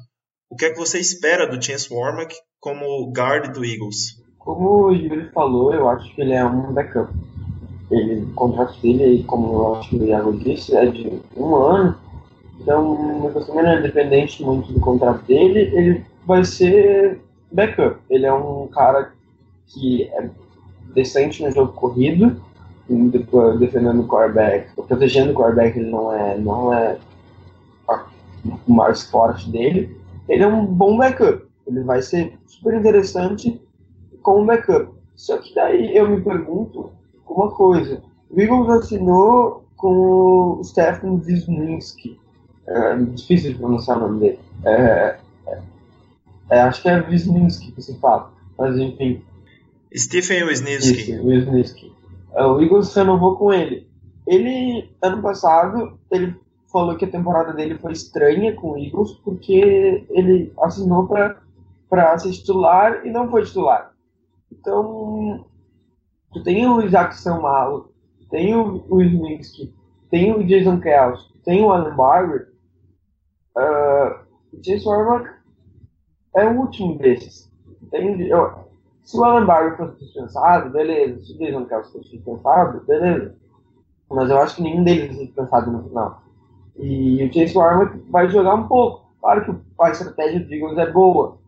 O 0.49 0.55
que 0.55 0.66
é 0.66 0.72
que 0.72 0.78
você 0.78 0.99
espera 0.99 1.47
do 1.47 1.64
Chance 1.64 1.93
Warmack 1.93 2.36
como 2.60 3.12
guard 3.12 3.53
do 3.53 3.64
Eagles? 3.64 4.20
Como 4.38 4.88
o 4.88 4.91
Yuri 4.91 5.30
falou, 5.32 5.74
eu 5.74 5.88
acho 5.88 6.14
que 6.16 6.22
ele 6.22 6.34
é 6.34 6.43
um 6.43 6.74
backup. 6.74 7.14
Ele, 7.91 8.22
o 8.22 8.34
contrato 8.34 8.80
dele, 8.82 9.24
como 9.24 9.53
eu 9.53 9.76
acho 9.76 9.89
que 9.89 9.97
o 9.97 10.05
Iago 10.05 10.38
disse, 10.39 10.76
é 10.76 10.86
de 10.86 11.22
um 11.36 11.55
ano. 11.55 11.97
Então, 12.60 13.32
você 13.32 13.51
não 13.51 13.66
é 13.66 13.82
dependente 13.82 14.43
muito 14.43 14.72
do 14.74 14.80
contrato 14.80 15.24
dele, 15.26 15.60
ele 15.76 16.05
vai 16.26 16.43
ser 16.43 17.22
backup. 17.51 17.99
Ele 18.10 18.26
é 18.26 18.34
um 18.34 18.68
cara 18.68 19.14
que 19.68 20.03
é 20.03 20.30
decente 20.93 21.43
no 21.43 21.51
jogo 21.51 21.73
corrido, 21.73 22.41
defendendo 23.59 24.01
o 24.01 24.07
quarterback, 24.07 24.73
protegendo 24.75 25.31
o 25.31 25.35
quarterback, 25.35 25.77
ele 25.77 25.89
não 25.89 26.11
é, 26.11 26.37
não 26.37 26.73
é 26.73 26.97
o 28.67 28.73
mais 28.73 29.03
forte 29.03 29.49
dele. 29.49 29.97
Ele 30.27 30.43
é 30.43 30.47
um 30.47 30.65
bom 30.65 30.97
backup. 30.97 31.43
Ele 31.67 31.83
vai 31.83 32.01
ser 32.01 32.37
super 32.47 32.73
interessante 32.73 33.61
como 34.21 34.45
backup. 34.45 34.91
Só 35.15 35.37
que 35.37 35.53
daí 35.53 35.95
eu 35.95 36.09
me 36.09 36.21
pergunto 36.21 36.91
uma 37.27 37.51
coisa. 37.51 38.01
O 38.29 38.39
Eagles 38.39 38.69
assinou 38.69 39.65
com 39.75 40.59
o 40.59 40.63
Stephen 40.63 41.21
Wisniewski. 41.25 42.19
É 42.67 42.95
difícil 42.95 43.53
de 43.53 43.59
pronunciar 43.59 43.97
o 43.97 44.01
nome 44.01 44.19
dele. 44.19 44.39
É, 44.63 45.17
é, 45.47 45.61
é, 46.51 46.61
acho 46.61 46.81
que 46.81 46.89
é 46.89 47.07
Wisniewski 47.07 47.71
que 47.71 47.81
se 47.81 47.95
fala. 47.99 48.31
Mas 48.57 48.77
enfim, 48.77 49.21
Stephen 49.95 50.43
Wisniewski. 50.43 51.19
Wisniewski. 51.19 51.93
É, 52.33 52.45
o 52.45 52.61
Eagles 52.61 52.93
renovou 52.93 53.35
com 53.35 53.51
ele. 53.51 53.87
Ele, 54.27 54.89
ano 55.01 55.21
passado, 55.21 55.99
ele 56.11 56.35
falou 56.71 56.95
que 56.95 57.05
a 57.05 57.11
temporada 57.11 57.53
dele 57.53 57.77
foi 57.79 57.93
estranha 57.93 58.55
com 58.55 58.71
o 58.71 58.77
Eagles 58.77 59.13
porque 59.23 60.05
ele 60.09 60.53
assinou 60.61 61.07
para 61.07 62.19
ser 62.19 62.31
titular 62.31 63.05
e 63.05 63.09
não 63.09 63.29
foi 63.29 63.43
titular. 63.43 63.91
Então, 64.51 65.45
tu 66.31 66.43
tem 66.43 66.67
o 66.67 66.87
Jackson 66.87 67.41
Malo, 67.41 67.91
tem 68.29 68.55
o 68.55 68.85
Wisniewski, 68.91 69.73
tem 70.11 70.31
o 70.31 70.45
Jason 70.45 70.79
Kelsey, 70.79 71.25
tem 71.43 71.63
o 71.63 71.71
Alan 71.71 71.95
Barber. 71.95 72.49
Uh, 73.57 74.25
o 74.53 74.61
Jason 74.61 74.89
Warmack 74.89 75.35
é 76.35 76.45
o 76.45 76.59
último 76.59 76.97
desses. 76.97 77.51
Tem, 77.89 78.21
eu, 78.27 78.68
se 79.10 79.18
o 79.18 79.24
Alan 79.24 79.43
Barber 79.43 79.76
fosse 79.76 80.05
dispensado, 80.05 80.70
beleza. 80.70 81.26
Se 81.26 81.34
o 81.34 81.38
Jason 81.39 81.66
Kelsey 81.66 81.91
fosse 81.93 82.12
dispensado, 82.12 82.80
beleza. 82.82 83.36
Mas 84.07 84.30
eu 84.30 84.38
acho 84.38 84.55
que 84.55 84.62
nenhum 84.62 84.84
deles 84.84 85.18
é 85.18 85.24
dispensado 85.24 85.72
no 85.72 85.82
final. 85.82 86.22
E 86.78 87.24
o 87.26 87.34
Chase 87.34 87.57
Warwick 87.57 87.97
vai 88.12 88.30
jogar 88.30 88.53
um 88.53 88.68
pouco. 88.68 89.10
Claro 89.20 89.45
que 89.45 89.82
a 89.82 89.89
estratégia 89.89 90.41
do 90.41 90.53
Eagles 90.53 90.78
é 90.78 90.91
boa. 90.91 91.39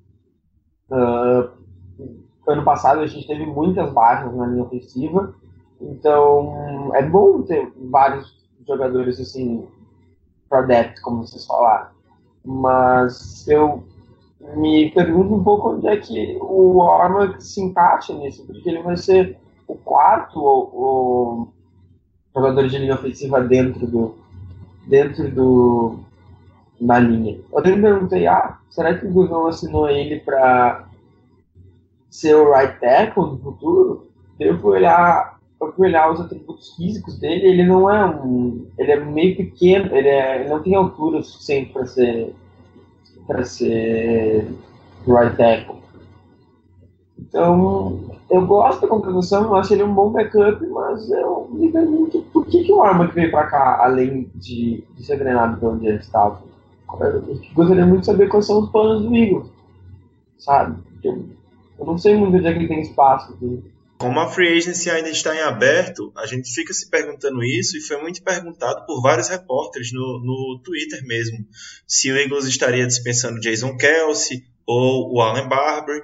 Uh, 0.89 1.51
ano 2.47 2.63
passado 2.63 3.01
a 3.01 3.05
gente 3.05 3.27
teve 3.27 3.45
muitas 3.45 3.93
baixas 3.93 4.33
na 4.33 4.47
linha 4.47 4.63
ofensiva. 4.63 5.31
Então 5.79 6.89
é 6.95 7.03
bom 7.03 7.43
ter 7.43 7.71
vários 7.91 8.43
jogadores 8.67 9.19
assim 9.19 9.67
pro 10.49 10.65
depth, 10.65 10.99
como 11.03 11.27
vocês 11.27 11.45
falaram. 11.45 11.89
Mas 12.43 13.47
eu 13.47 13.83
me 14.55 14.91
pergunto 14.91 15.35
um 15.35 15.43
pouco 15.43 15.71
onde 15.71 15.87
é 15.87 15.97
que 15.97 16.37
o 16.41 16.81
Arma 16.83 17.39
se 17.39 17.61
encaixa 17.61 18.13
nisso, 18.13 18.45
porque 18.45 18.67
ele 18.69 18.81
vai 18.81 18.97
ser 18.97 19.37
o 19.67 19.75
quarto 19.75 20.39
o, 20.39 20.69
o 20.73 21.47
jogador 22.35 22.67
de 22.67 22.77
linha 22.77 22.95
ofensiva 22.95 23.41
dentro 23.41 23.87
do 23.87 24.15
dentro 24.87 25.29
do 25.29 25.99
na 26.79 26.99
linha. 26.99 27.39
Eu 27.53 27.75
me 27.75 27.81
perguntei, 27.81 28.25
ah, 28.25 28.57
será 28.69 28.97
que 28.97 29.05
o 29.05 29.11
Guzão 29.11 29.47
assinou 29.47 29.87
ele 29.87 30.19
para 30.19 30.87
ser 32.09 32.35
o 32.35 32.51
right 32.51 32.79
tackle 32.79 33.23
no 33.23 33.37
futuro? 33.37 34.07
Eu 34.39 34.57
fui 34.59 34.77
olhar, 34.77 35.39
eu 35.61 35.71
fui 35.73 35.87
olhar 35.87 36.11
os 36.11 36.19
atributos 36.19 36.75
físicos 36.75 37.19
dele, 37.19 37.45
ele 37.45 37.63
não 37.63 37.87
é 37.87 38.03
um, 38.03 38.65
ele 38.79 38.91
é 38.91 38.99
meio 38.99 39.37
pequeno, 39.37 39.95
ele, 39.95 40.07
é, 40.07 40.39
ele 40.41 40.49
não 40.49 40.63
tem 40.63 40.73
altura 40.73 41.21
suficiente 41.21 41.71
para 41.71 41.85
ser 41.85 42.33
para 43.27 43.43
ser 43.43 44.47
right 45.07 45.35
tackle. 45.37 45.81
Então, 47.19 48.11
eu 48.29 48.45
gosto 48.45 48.81
da 48.81 48.87
contratação, 48.87 49.55
acho 49.55 49.73
ele 49.73 49.83
um 49.83 49.93
bom 49.93 50.09
backup, 50.09 50.65
mas 50.67 51.09
eu 51.11 51.49
me 51.51 51.71
pergunto 51.71 52.21
por 52.33 52.45
que, 52.45 52.63
que 52.63 52.71
o 52.71 52.81
Armand 52.81 53.09
veio 53.09 53.31
para 53.31 53.47
cá, 53.47 53.83
além 53.83 54.29
de, 54.35 54.83
de 54.95 55.05
ser 55.05 55.17
treinado 55.17 55.57
pelo 55.59 55.77
Jeff 55.79 56.03
Stafford. 56.03 56.51
Eu 56.99 57.23
gostaria 57.53 57.85
muito 57.85 58.01
de 58.01 58.05
saber 58.07 58.27
quais 58.27 58.45
são 58.45 58.59
os 58.59 58.69
planos 58.69 59.03
do 59.03 59.15
Eagles, 59.15 59.49
sabe? 60.37 60.77
Eu, 61.03 61.25
eu 61.79 61.85
não 61.85 61.97
sei 61.97 62.17
muito 62.17 62.35
onde 62.35 62.47
é 62.47 62.51
que 62.51 62.59
ele 62.59 62.67
tem 62.67 62.81
espaço. 62.81 63.33
Aqui. 63.33 63.63
Como 64.01 64.19
a 64.19 64.27
free 64.31 64.57
agency 64.57 64.89
ainda 64.89 65.11
está 65.11 65.35
em 65.35 65.41
aberto, 65.41 66.11
a 66.17 66.25
gente 66.25 66.51
fica 66.51 66.73
se 66.73 66.89
perguntando 66.89 67.43
isso 67.43 67.77
e 67.77 67.81
foi 67.81 68.01
muito 68.01 68.23
perguntado 68.23 68.83
por 68.87 68.99
vários 68.99 69.29
repórteres 69.29 69.93
no, 69.93 70.19
no 70.19 70.59
Twitter 70.63 71.05
mesmo. 71.05 71.47
Se 71.85 72.11
o 72.11 72.17
Eagles 72.17 72.45
estaria 72.45 72.87
dispensando 72.87 73.39
Jason 73.39 73.77
Kelsey 73.77 74.43
ou 74.65 75.13
o 75.13 75.21
Allen 75.21 75.47
Barber. 75.47 76.01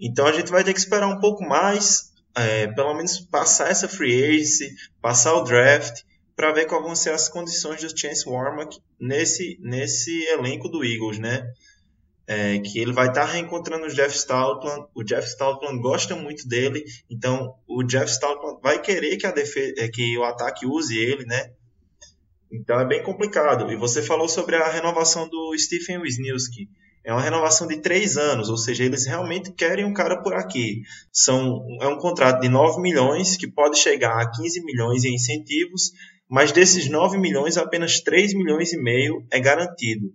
Então 0.00 0.26
a 0.26 0.32
gente 0.32 0.48
vai 0.48 0.62
ter 0.62 0.72
que 0.72 0.78
esperar 0.78 1.08
um 1.08 1.18
pouco 1.18 1.42
mais, 1.42 2.12
é, 2.36 2.68
pelo 2.68 2.94
menos 2.94 3.18
passar 3.18 3.68
essa 3.68 3.88
free 3.88 4.22
agency, 4.22 4.72
passar 5.02 5.34
o 5.34 5.42
draft, 5.42 6.02
para 6.36 6.52
ver 6.52 6.66
quais 6.66 6.84
vão 6.84 6.94
ser 6.94 7.10
as 7.10 7.28
condições 7.28 7.82
do 7.82 7.98
Chance 7.98 8.28
Warmack 8.28 8.78
nesse, 8.98 9.58
nesse 9.60 10.22
elenco 10.26 10.68
do 10.68 10.84
Eagles, 10.84 11.18
né? 11.18 11.52
É, 12.30 12.60
que 12.60 12.78
ele 12.78 12.92
vai 12.92 13.08
estar 13.08 13.26
tá 13.26 13.32
reencontrando 13.32 13.86
o 13.86 13.88
Jeff 13.88 14.16
Stoutland. 14.16 14.86
O 14.94 15.02
Jeff 15.02 15.26
Stoutland 15.26 15.82
gosta 15.82 16.14
muito 16.14 16.46
dele, 16.46 16.84
então 17.10 17.56
o 17.66 17.82
Jeff 17.82 18.08
Stoutland 18.08 18.60
vai 18.62 18.80
querer 18.80 19.16
que, 19.16 19.26
a 19.26 19.32
defesa, 19.32 19.74
é, 19.78 19.88
que 19.88 20.16
o 20.16 20.22
ataque 20.22 20.64
use 20.64 20.96
ele, 20.96 21.24
né? 21.24 21.50
Então 22.52 22.78
é 22.78 22.86
bem 22.86 23.02
complicado. 23.02 23.72
E 23.72 23.74
você 23.74 24.00
falou 24.00 24.28
sobre 24.28 24.54
a 24.54 24.70
renovação 24.70 25.28
do 25.28 25.58
Stephen 25.58 25.98
Wisniewski. 25.98 26.68
É 27.02 27.12
uma 27.12 27.20
renovação 27.20 27.66
de 27.66 27.78
três 27.78 28.16
anos, 28.16 28.48
ou 28.48 28.56
seja, 28.56 28.84
eles 28.84 29.06
realmente 29.06 29.50
querem 29.52 29.84
um 29.84 29.92
cara 29.92 30.22
por 30.22 30.34
aqui. 30.34 30.82
São, 31.12 31.66
é 31.80 31.88
um 31.88 31.98
contrato 31.98 32.40
de 32.42 32.48
9 32.48 32.80
milhões 32.80 33.36
que 33.36 33.50
pode 33.50 33.76
chegar 33.76 34.20
a 34.20 34.30
15 34.30 34.64
milhões 34.64 35.02
em 35.02 35.14
incentivos, 35.14 35.90
mas 36.28 36.52
desses 36.52 36.88
9 36.88 37.18
milhões, 37.18 37.56
apenas 37.56 37.98
3 38.00 38.34
milhões 38.34 38.72
e 38.72 38.80
meio 38.80 39.26
é 39.32 39.40
garantido. 39.40 40.12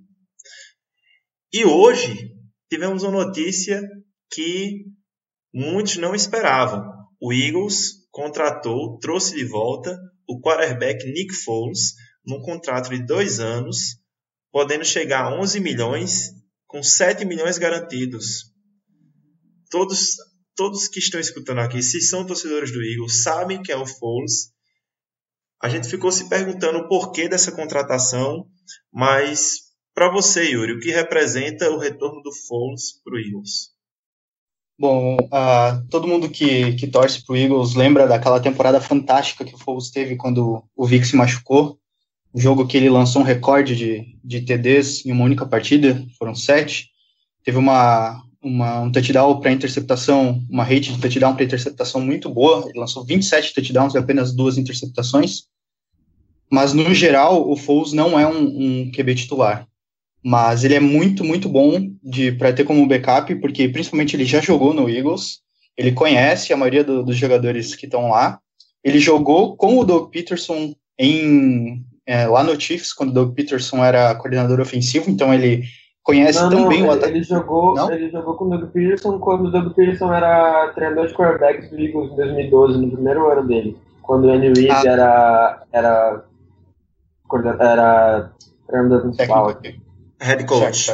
E 1.57 1.63
hoje 1.63 2.33
tivemos 2.69 3.03
uma 3.03 3.23
notícia 3.23 3.81
que 4.29 4.87
muitos 5.53 5.95
não 5.95 6.13
esperavam. 6.13 6.83
O 7.17 7.31
Eagles 7.31 8.05
contratou, 8.11 8.99
trouxe 8.99 9.37
de 9.37 9.45
volta 9.45 9.97
o 10.27 10.41
quarterback 10.41 11.05
Nick 11.05 11.33
Foles 11.33 11.93
num 12.25 12.41
contrato 12.41 12.89
de 12.89 13.05
dois 13.05 13.39
anos, 13.39 13.77
podendo 14.51 14.83
chegar 14.83 15.23
a 15.23 15.39
11 15.39 15.61
milhões, 15.61 16.31
com 16.67 16.83
7 16.83 17.23
milhões 17.23 17.57
garantidos. 17.57 18.51
Todos, 19.71 20.17
todos 20.57 20.89
que 20.89 20.99
estão 20.99 21.21
escutando 21.21 21.59
aqui, 21.59 21.81
se 21.81 22.01
são 22.01 22.27
torcedores 22.27 22.73
do 22.73 22.83
Eagles, 22.83 23.23
sabem 23.23 23.63
que 23.63 23.71
é 23.71 23.77
o 23.77 23.85
Foles. 23.85 24.51
A 25.63 25.69
gente 25.69 25.87
ficou 25.87 26.11
se 26.11 26.27
perguntando 26.27 26.79
o 26.79 26.89
porquê 26.89 27.29
dessa 27.29 27.53
contratação, 27.53 28.45
mas 28.91 29.64
para 29.95 30.11
você, 30.11 30.51
Yuri, 30.51 30.73
o 30.73 30.79
que 30.79 30.91
representa 30.91 31.71
o 31.71 31.79
retorno 31.79 32.21
do 32.21 32.31
Foles 32.33 33.01
para 33.01 33.15
o 33.15 33.17
Eagles? 33.17 33.73
Bom, 34.77 35.15
uh, 35.15 35.87
todo 35.89 36.07
mundo 36.07 36.29
que, 36.29 36.73
que 36.73 36.85
torce 36.85 37.25
para 37.25 37.33
o 37.33 37.37
Eagles 37.37 37.75
lembra 37.75 38.05
daquela 38.05 38.41
temporada 38.41 38.81
fantástica 38.81 39.45
que 39.45 39.55
o 39.55 39.57
Foles 39.57 39.89
teve 39.89 40.17
quando 40.17 40.61
o 40.75 40.85
Vic 40.85 41.07
se 41.07 41.15
machucou. 41.15 41.79
O 42.33 42.41
jogo 42.41 42.67
que 42.67 42.75
ele 42.75 42.89
lançou 42.89 43.21
um 43.21 43.25
recorde 43.25 43.73
de, 43.73 44.17
de 44.21 44.41
TDs 44.41 45.05
em 45.05 45.13
uma 45.13 45.23
única 45.23 45.45
partida, 45.45 46.05
foram 46.19 46.35
sete. 46.35 46.89
Teve 47.41 47.57
uma, 47.57 48.21
uma, 48.43 48.81
um 48.81 48.91
touchdown 48.91 49.39
para 49.39 49.53
interceptação, 49.53 50.45
uma 50.49 50.65
rate 50.65 50.91
de 50.91 50.99
touchdown 50.99 51.35
para 51.35 51.45
interceptação 51.45 52.01
muito 52.01 52.29
boa. 52.29 52.67
Ele 52.67 52.79
lançou 52.79 53.05
27 53.05 53.53
touchdowns 53.53 53.93
e 53.93 53.97
apenas 53.97 54.35
duas 54.35 54.57
interceptações. 54.57 55.43
Mas, 56.51 56.73
no 56.73 56.93
geral, 56.93 57.49
o 57.49 57.55
Foles 57.55 57.93
não 57.93 58.19
é 58.19 58.27
um, 58.27 58.43
um 58.43 58.91
QB 58.91 59.15
titular 59.15 59.65
mas 60.25 60.63
ele 60.63 60.73
é 60.73 60.79
muito, 60.79 61.23
muito 61.23 61.47
bom 61.47 61.79
de 62.03 62.31
para 62.31 62.51
ter 62.51 62.63
como 62.63 62.87
backup, 62.87 63.35
porque 63.35 63.69
principalmente 63.69 64.15
ele 64.15 64.25
já 64.25 64.41
jogou 64.41 64.73
no 64.73 64.89
Eagles, 64.89 65.41
ele 65.77 65.91
conhece 65.91 66.51
a 66.51 66.57
maioria 66.57 66.83
do, 66.83 67.03
dos 67.03 67.15
jogadores 67.15 67.75
que 67.75 67.85
estão 67.85 68.09
lá. 68.09 68.39
Ele 68.83 68.97
jogou 68.97 69.55
com 69.55 69.77
o 69.77 69.83
Doug 69.83 70.09
Peterson 70.09 70.73
em 70.97 71.85
é, 72.07 72.25
lá 72.25 72.43
no 72.43 72.59
Chiefs, 72.59 72.91
quando 72.91 73.11
o 73.11 73.13
Doug 73.13 73.35
Peterson 73.35 73.85
era 73.85 74.15
coordenador 74.15 74.59
ofensivo, 74.59 75.11
então 75.11 75.31
ele 75.31 75.63
conhece 76.01 76.41
não, 76.41 76.49
tão 76.49 76.69
não, 76.71 76.87
o 76.87 76.91
ataque. 76.91 77.13
Ele 77.13 77.23
jogou, 77.23 77.75
não? 77.75 77.91
ele 77.91 78.09
jogou 78.09 78.33
com 78.35 78.45
o 78.45 78.49
Doug 78.49 78.71
Peterson 78.71 79.19
quando 79.19 79.45
o 79.45 79.51
Doug 79.51 79.75
Peterson 79.75 80.11
era 80.11 80.69
treinador 80.69 81.05
de 81.05 81.13
quarterbacks 81.13 81.69
do 81.69 81.79
Eagles 81.79 82.11
em 82.13 82.15
2012, 82.15 82.77
no 82.79 82.91
primeiro 82.91 83.31
ano 83.31 83.47
dele, 83.47 83.77
quando 84.01 84.25
o 84.25 84.31
Andy 84.31 84.47
Reid 84.59 84.71
ah. 84.71 84.83
era 84.87 85.63
era 85.71 86.25
era 87.59 88.31
treinador 88.67 89.01
principal 89.01 89.49
aqui. 89.49 89.84
Head 90.25 90.45
coach. 90.45 90.91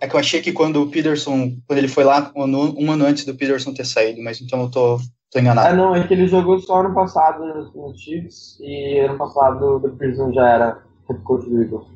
É 0.00 0.08
que 0.08 0.14
eu 0.14 0.20
achei 0.20 0.40
que 0.40 0.52
quando 0.52 0.82
o 0.82 0.86
Peterson, 0.88 1.56
quando 1.66 1.78
ele 1.78 1.88
foi 1.88 2.04
lá, 2.04 2.32
um 2.34 2.44
ano, 2.44 2.74
um 2.78 2.90
ano 2.90 3.04
antes 3.04 3.24
do 3.24 3.34
Peterson 3.34 3.74
ter 3.74 3.84
saído, 3.84 4.22
mas 4.22 4.40
então 4.40 4.62
eu 4.62 4.70
tô, 4.70 4.98
tô 5.30 5.38
enganado. 5.38 5.68
Ah, 5.68 5.74
não, 5.74 5.94
é 5.94 6.06
que 6.06 6.14
ele 6.14 6.26
jogou 6.26 6.58
só 6.58 6.80
ano 6.80 6.94
passado 6.94 7.44
no 7.74 7.94
Chiefs 7.94 8.58
e 8.60 8.98
ano 9.00 9.18
passado 9.18 9.76
o 9.76 9.80
Peterson 9.80 10.32
já 10.32 10.48
era 10.48 10.82
head 11.08 11.20
coach 11.22 11.48
do 11.48 11.62
Eagles. 11.62 11.86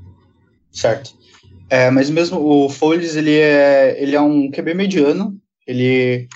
Certo. 0.70 1.14
É, 1.70 1.90
mas 1.90 2.10
mesmo 2.10 2.38
o 2.44 2.68
Foles, 2.68 3.16
ele 3.16 3.38
é, 3.38 3.96
ele 4.02 4.14
é 4.14 4.20
um 4.20 4.50
QB 4.50 4.74
mediano, 4.74 5.34
ele 5.66 6.28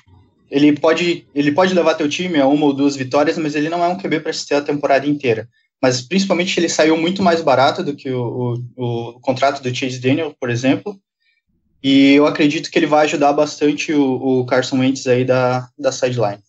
ele 0.50 0.72
pode, 0.72 1.26
ele 1.34 1.52
pode 1.52 1.74
levar 1.74 1.94
teu 1.94 2.08
time 2.08 2.40
a 2.40 2.46
uma 2.46 2.64
ou 2.64 2.72
duas 2.72 2.96
vitórias, 2.96 3.36
mas 3.36 3.54
ele 3.54 3.68
não 3.68 3.84
é 3.84 3.88
um 3.88 3.98
QB 3.98 4.20
para 4.20 4.30
assistir 4.30 4.54
a 4.54 4.62
temporada 4.62 5.06
inteira 5.06 5.46
mas 5.80 6.00
principalmente 6.00 6.58
ele 6.58 6.68
saiu 6.68 6.96
muito 6.96 7.22
mais 7.22 7.40
barato 7.40 7.82
do 7.82 7.94
que 7.94 8.10
o, 8.10 8.56
o, 8.76 9.14
o, 9.16 9.20
contrato 9.20 9.62
do 9.62 9.74
Chase 9.74 10.00
Daniel, 10.00 10.34
por 10.38 10.50
exemplo, 10.50 10.98
e 11.82 12.14
eu 12.14 12.26
acredito 12.26 12.70
que 12.70 12.78
ele 12.78 12.86
vai 12.86 13.04
ajudar 13.04 13.32
bastante 13.32 13.92
o, 13.92 14.40
o 14.40 14.46
Carson 14.46 14.78
Wentz 14.78 15.06
aí 15.06 15.24
da, 15.24 15.68
da 15.78 15.92
sideline. 15.92 16.42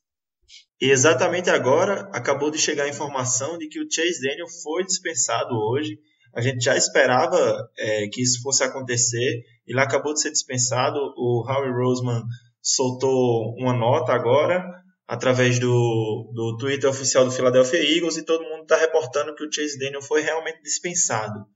E 0.82 0.90
exatamente 0.90 1.50
agora 1.50 2.10
acabou 2.14 2.50
de 2.50 2.58
chegar 2.58 2.86
a 2.86 2.90
informação 2.90 3.58
de 3.58 3.68
que 3.68 3.80
o 3.80 3.88
Chase 3.90 4.22
Daniel 4.22 4.48
foi 4.64 4.84
dispensado 4.86 5.54
hoje. 5.54 6.00
A 6.34 6.42
gente 6.42 6.64
já 6.64 6.76
esperava 6.76 7.38
é, 7.78 8.08
que 8.08 8.22
isso 8.22 8.42
fosse 8.42 8.64
acontecer. 8.64 9.44
Ele 9.68 9.80
acabou 9.80 10.14
de 10.14 10.22
ser 10.22 10.32
dispensado. 10.32 10.98
O 11.18 11.44
Howie 11.46 11.72
Roseman 11.72 12.24
soltou 12.62 13.54
uma 13.58 13.74
nota 13.74 14.14
agora 14.14 14.64
através 15.10 15.58
do, 15.58 16.32
do 16.36 16.56
Twitter 16.58 16.88
oficial 16.88 17.26
do 17.26 17.32
Philadelphia 17.32 17.80
Eagles 17.80 18.16
e 18.16 18.24
todo 18.24 18.48
mundo 18.48 18.62
está 18.62 18.76
reportando 18.78 19.34
que 19.34 19.44
o 19.44 19.52
Chase 19.52 19.80
Daniel 19.80 20.04
foi 20.04 20.22
realmente 20.22 20.62
dispensado. 20.62 21.48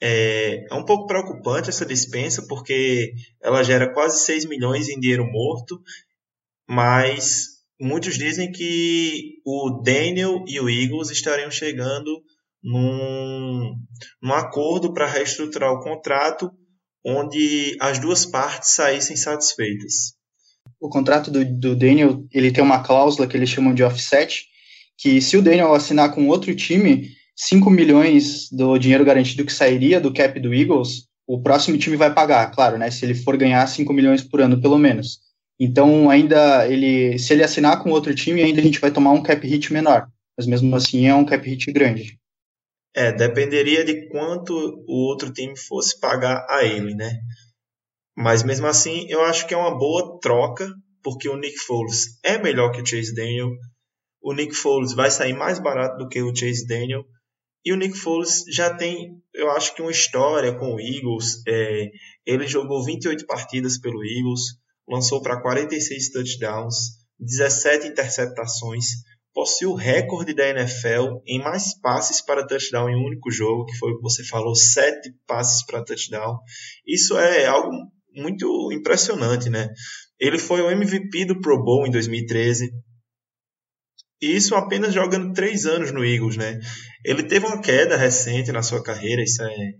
É, 0.00 0.64
é, 0.70 0.74
um 0.74 0.84
pouco 0.84 1.08
preocupante 1.08 1.68
essa 1.68 1.84
dispensa 1.84 2.46
porque 2.46 3.12
ela 3.42 3.64
gera 3.64 3.92
quase 3.92 4.24
6 4.24 4.44
milhões 4.44 4.88
em 4.88 5.00
dinheiro 5.00 5.26
morto, 5.26 5.82
mas 6.68 7.48
muitos 7.80 8.16
dizem 8.16 8.52
que 8.52 9.40
o 9.44 9.82
Daniel 9.84 10.44
e 10.46 10.60
o 10.60 10.70
Eagles 10.70 11.10
estariam 11.10 11.50
chegando 11.50 12.22
num, 12.62 13.74
num 14.22 14.34
acordo 14.34 14.94
para 14.94 15.08
reestruturar 15.08 15.72
o 15.72 15.80
contrato 15.80 16.48
onde 17.04 17.76
as 17.80 17.98
duas 17.98 18.24
partes 18.24 18.70
saíssem 18.70 19.16
satisfeitas 19.16 20.14
o 20.84 20.88
contrato 20.90 21.30
do, 21.30 21.42
do 21.42 21.74
Daniel, 21.74 22.22
ele 22.30 22.52
tem 22.52 22.62
uma 22.62 22.82
cláusula 22.82 23.26
que 23.26 23.34
eles 23.34 23.48
chamam 23.48 23.72
de 23.72 23.82
offset, 23.82 24.44
que 24.98 25.18
se 25.18 25.34
o 25.34 25.40
Daniel 25.40 25.74
assinar 25.74 26.12
com 26.14 26.28
outro 26.28 26.54
time, 26.54 27.08
5 27.34 27.70
milhões 27.70 28.50
do 28.52 28.76
dinheiro 28.76 29.02
garantido 29.02 29.46
que 29.46 29.52
sairia 29.52 29.98
do 29.98 30.12
cap 30.12 30.38
do 30.38 30.52
Eagles, 30.52 31.06
o 31.26 31.40
próximo 31.40 31.78
time 31.78 31.96
vai 31.96 32.12
pagar, 32.12 32.50
claro, 32.50 32.76
né? 32.76 32.90
Se 32.90 33.02
ele 33.02 33.14
for 33.14 33.34
ganhar 33.34 33.66
5 33.66 33.90
milhões 33.94 34.22
por 34.22 34.42
ano, 34.42 34.60
pelo 34.60 34.76
menos. 34.76 35.20
Então, 35.58 36.10
ainda 36.10 36.68
ele, 36.68 37.18
se 37.18 37.32
ele 37.32 37.42
assinar 37.42 37.82
com 37.82 37.90
outro 37.90 38.14
time, 38.14 38.42
ainda 38.42 38.60
a 38.60 38.64
gente 38.64 38.78
vai 38.78 38.90
tomar 38.90 39.12
um 39.12 39.22
cap 39.22 39.46
hit 39.46 39.72
menor. 39.72 40.06
Mas 40.36 40.46
mesmo 40.46 40.76
assim 40.76 41.06
é 41.06 41.14
um 41.14 41.24
cap 41.24 41.48
hit 41.48 41.72
grande. 41.72 42.18
É, 42.94 43.10
dependeria 43.10 43.86
de 43.86 44.06
quanto 44.10 44.52
o 44.86 45.08
outro 45.08 45.32
time 45.32 45.56
fosse 45.56 45.98
pagar 45.98 46.44
a 46.46 46.62
ele, 46.62 46.94
né? 46.94 47.20
Mas 48.16 48.42
mesmo 48.42 48.66
assim, 48.66 49.06
eu 49.08 49.22
acho 49.22 49.46
que 49.46 49.54
é 49.54 49.56
uma 49.56 49.76
boa 49.76 50.18
troca, 50.20 50.72
porque 51.02 51.28
o 51.28 51.36
Nick 51.36 51.58
Foles 51.58 52.18
é 52.22 52.38
melhor 52.38 52.70
que 52.70 52.80
o 52.80 52.86
Chase 52.86 53.14
Daniel. 53.14 53.50
O 54.22 54.32
Nick 54.32 54.54
Foles 54.54 54.94
vai 54.94 55.10
sair 55.10 55.32
mais 55.32 55.58
barato 55.58 55.98
do 55.98 56.08
que 56.08 56.22
o 56.22 56.34
Chase 56.34 56.66
Daniel. 56.66 57.04
E 57.64 57.72
o 57.72 57.76
Nick 57.76 57.96
Foles 57.96 58.44
já 58.48 58.74
tem, 58.74 59.22
eu 59.32 59.50
acho 59.50 59.74
que 59.74 59.82
uma 59.82 59.90
história 59.90 60.54
com 60.54 60.74
o 60.74 60.80
Eagles. 60.80 61.42
É, 61.46 61.90
ele 62.26 62.46
jogou 62.46 62.84
28 62.84 63.26
partidas 63.26 63.78
pelo 63.78 64.04
Eagles, 64.04 64.42
lançou 64.88 65.20
para 65.20 65.40
46 65.40 66.10
touchdowns, 66.10 66.74
17 67.18 67.88
interceptações, 67.88 68.84
possui 69.32 69.66
o 69.66 69.74
recorde 69.74 70.34
da 70.34 70.48
NFL 70.48 71.20
em 71.26 71.40
mais 71.40 71.78
passes 71.80 72.22
para 72.22 72.46
touchdown 72.46 72.88
em 72.88 72.96
um 72.96 73.06
único 73.06 73.30
jogo, 73.30 73.66
que 73.66 73.76
foi 73.76 73.92
o 73.92 73.96
que 73.96 74.02
você 74.02 74.22
falou, 74.24 74.54
7 74.54 75.12
passes 75.26 75.64
para 75.66 75.84
touchdown. 75.84 76.38
Isso 76.86 77.18
é 77.18 77.46
algo 77.46 77.70
muito 78.14 78.70
impressionante, 78.72 79.50
né? 79.50 79.68
Ele 80.18 80.38
foi 80.38 80.62
o 80.62 80.70
MVP 80.70 81.26
do 81.26 81.40
Pro 81.40 81.62
Bowl 81.62 81.86
em 81.86 81.90
2013. 81.90 82.70
E 84.22 84.36
isso 84.36 84.54
apenas 84.54 84.94
jogando 84.94 85.32
três 85.32 85.66
anos 85.66 85.92
no 85.92 86.04
Eagles, 86.04 86.36
né? 86.36 86.58
Ele 87.04 87.22
teve 87.24 87.46
uma 87.46 87.60
queda 87.60 87.96
recente 87.96 88.52
na 88.52 88.62
sua 88.62 88.82
carreira, 88.82 89.22
isso 89.22 89.42
é 89.42 89.72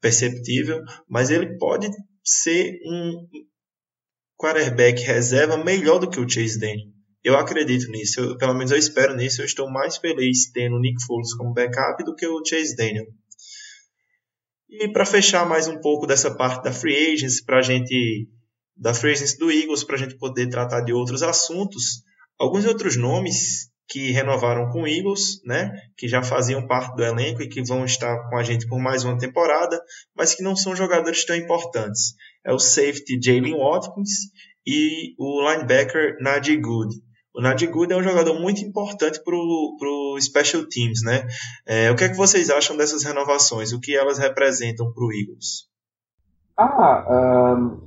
perceptível, 0.00 0.82
mas 1.08 1.30
ele 1.30 1.56
pode 1.58 1.88
ser 2.22 2.78
um 2.84 3.26
quarterback 4.38 5.02
reserva 5.02 5.56
melhor 5.56 5.98
do 5.98 6.08
que 6.08 6.20
o 6.20 6.28
Chase 6.28 6.58
Daniel. 6.58 6.86
Eu 7.24 7.36
acredito 7.36 7.90
nisso, 7.90 8.20
eu, 8.20 8.36
pelo 8.38 8.54
menos 8.54 8.70
eu 8.70 8.78
espero 8.78 9.16
nisso. 9.16 9.42
Eu 9.42 9.46
estou 9.46 9.70
mais 9.70 9.96
feliz 9.96 10.50
tendo 10.52 10.76
o 10.76 10.80
Nick 10.80 11.04
Foles 11.04 11.34
como 11.34 11.52
backup 11.52 12.02
do 12.04 12.14
que 12.14 12.26
o 12.26 12.44
Chase 12.44 12.76
Daniel. 12.76 13.06
E 14.68 14.86
para 14.92 15.06
fechar 15.06 15.48
mais 15.48 15.66
um 15.66 15.80
pouco 15.80 16.06
dessa 16.06 16.34
parte 16.34 16.62
da 16.62 16.72
free 16.72 17.14
agency, 17.14 17.44
para 17.44 17.58
a 17.58 17.62
gente 17.62 18.28
da 18.76 18.92
free 18.92 19.12
agency 19.12 19.38
do 19.38 19.50
Eagles, 19.50 19.82
para 19.82 19.96
a 19.96 19.98
gente 19.98 20.16
poder 20.18 20.48
tratar 20.48 20.82
de 20.82 20.92
outros 20.92 21.22
assuntos, 21.22 22.02
alguns 22.38 22.66
outros 22.66 22.96
nomes 22.96 23.70
que 23.88 24.10
renovaram 24.10 24.68
com 24.70 24.82
o 24.82 24.86
Eagles, 24.86 25.42
né, 25.44 25.72
que 25.96 26.06
já 26.06 26.22
faziam 26.22 26.66
parte 26.66 26.94
do 26.94 27.02
elenco 27.02 27.42
e 27.42 27.48
que 27.48 27.62
vão 27.62 27.86
estar 27.86 28.28
com 28.28 28.36
a 28.36 28.42
gente 28.42 28.68
por 28.68 28.78
mais 28.78 29.02
uma 29.02 29.16
temporada, 29.16 29.80
mas 30.14 30.34
que 30.34 30.42
não 30.42 30.54
são 30.54 30.76
jogadores 30.76 31.24
tão 31.24 31.34
importantes. 31.34 32.14
É 32.44 32.52
o 32.52 32.58
safety 32.58 33.18
Jalen 33.20 33.56
Watkins 33.56 34.10
e 34.66 35.14
o 35.18 35.50
linebacker 35.50 36.18
Najee 36.20 36.58
Good. 36.58 36.94
O 37.34 37.40
Nadir 37.40 37.70
Good 37.70 37.92
é 37.92 37.96
um 37.96 38.02
jogador 38.02 38.40
muito 38.40 38.64
importante 38.64 39.22
para 39.22 39.34
o 39.36 40.18
Special 40.20 40.64
Teams, 40.64 41.02
né? 41.04 41.26
É, 41.66 41.90
o 41.90 41.96
que 41.96 42.04
é 42.04 42.08
que 42.08 42.16
vocês 42.16 42.50
acham 42.50 42.76
dessas 42.76 43.04
renovações? 43.04 43.72
O 43.72 43.80
que 43.80 43.96
elas 43.96 44.18
representam 44.18 44.92
para 44.92 45.04
o 45.04 45.12
Eagles? 45.12 45.68
Ah, 46.56 47.54
um, 47.56 47.78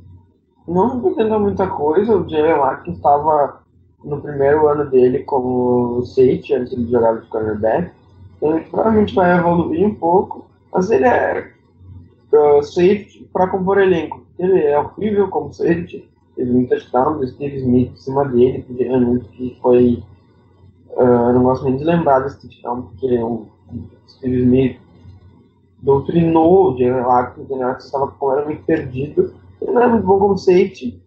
não 0.68 1.02
representa 1.02 1.38
muita 1.38 1.68
coisa. 1.68 2.16
O 2.16 2.30
Jalen 2.30 2.58
Watkins 2.58 2.98
estava 2.98 3.62
no 4.04 4.22
primeiro 4.22 4.68
ano 4.68 4.90
dele 4.90 5.24
como 5.24 6.04
safety, 6.06 6.54
antes 6.54 6.76
de 6.76 6.92
jogar 6.92 7.20
de 7.20 7.28
cornerback. 7.28 7.92
Então 8.38 8.58
ele 8.58 8.66
provavelmente 8.66 9.14
vai 9.14 9.38
evoluir 9.38 9.86
um 9.86 9.96
pouco, 9.96 10.50
mas 10.74 10.90
ele 10.90 11.06
é 11.06 11.52
uh, 12.34 12.64
safety 12.64 13.30
para 13.34 13.48
compor 13.48 13.80
elenco. 13.80 14.26
Ele 14.40 14.60
é 14.62 14.80
horrível 14.80 15.28
como 15.28 15.54
safety, 15.54 16.10
teve 16.46 16.68
touchdown 16.68 17.18
do 17.18 17.28
Steve 17.28 17.58
Smith 17.58 17.92
em 17.92 17.98
cima 17.98 18.26
dele, 18.26 18.66
que 19.32 19.58
foi. 19.62 20.04
Uh, 20.92 21.34
não 21.34 21.44
gosto 21.44 21.66
nem 21.66 21.78
de 21.78 21.84
lembrar 21.84 22.20
desse 22.20 22.42
touchdown, 22.42 22.82
porque 22.84 23.18
o 23.18 23.48
Steve 24.08 24.42
Smith 24.42 24.80
doutrinou 25.82 26.74
o 26.74 26.78
Jalen 26.78 27.04
Watkins, 27.04 27.46
o 27.46 27.50
Jalen 27.50 27.66
Watkins 27.66 27.86
estava 27.86 28.08
completamente 28.08 28.64
perdido. 28.64 29.34
Ele 29.62 29.72
não 29.72 29.82
é 29.82 29.88
muito 29.88 30.06
bom 30.06 30.20
como 30.20 30.38
safety, 30.38 31.02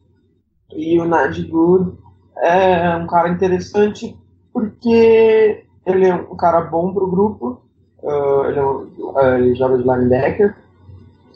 e 0.73 0.99
o 0.99 1.05
Najee 1.05 1.49
Good 1.49 1.93
é 2.39 2.97
um 2.97 3.07
cara 3.07 3.29
interessante 3.29 4.17
porque 4.53 5.65
ele 5.85 6.07
é 6.07 6.15
um 6.15 6.37
cara 6.37 6.63
bom 6.63 6.93
pro 6.93 7.11
grupo, 7.11 7.61
uh, 8.03 8.45
ele, 8.47 8.59
é 8.59 8.65
um, 8.65 8.89
uh, 8.99 9.35
ele, 9.37 9.55
joga 9.55 9.79
de 9.79 9.85
linebacker, 9.85 10.57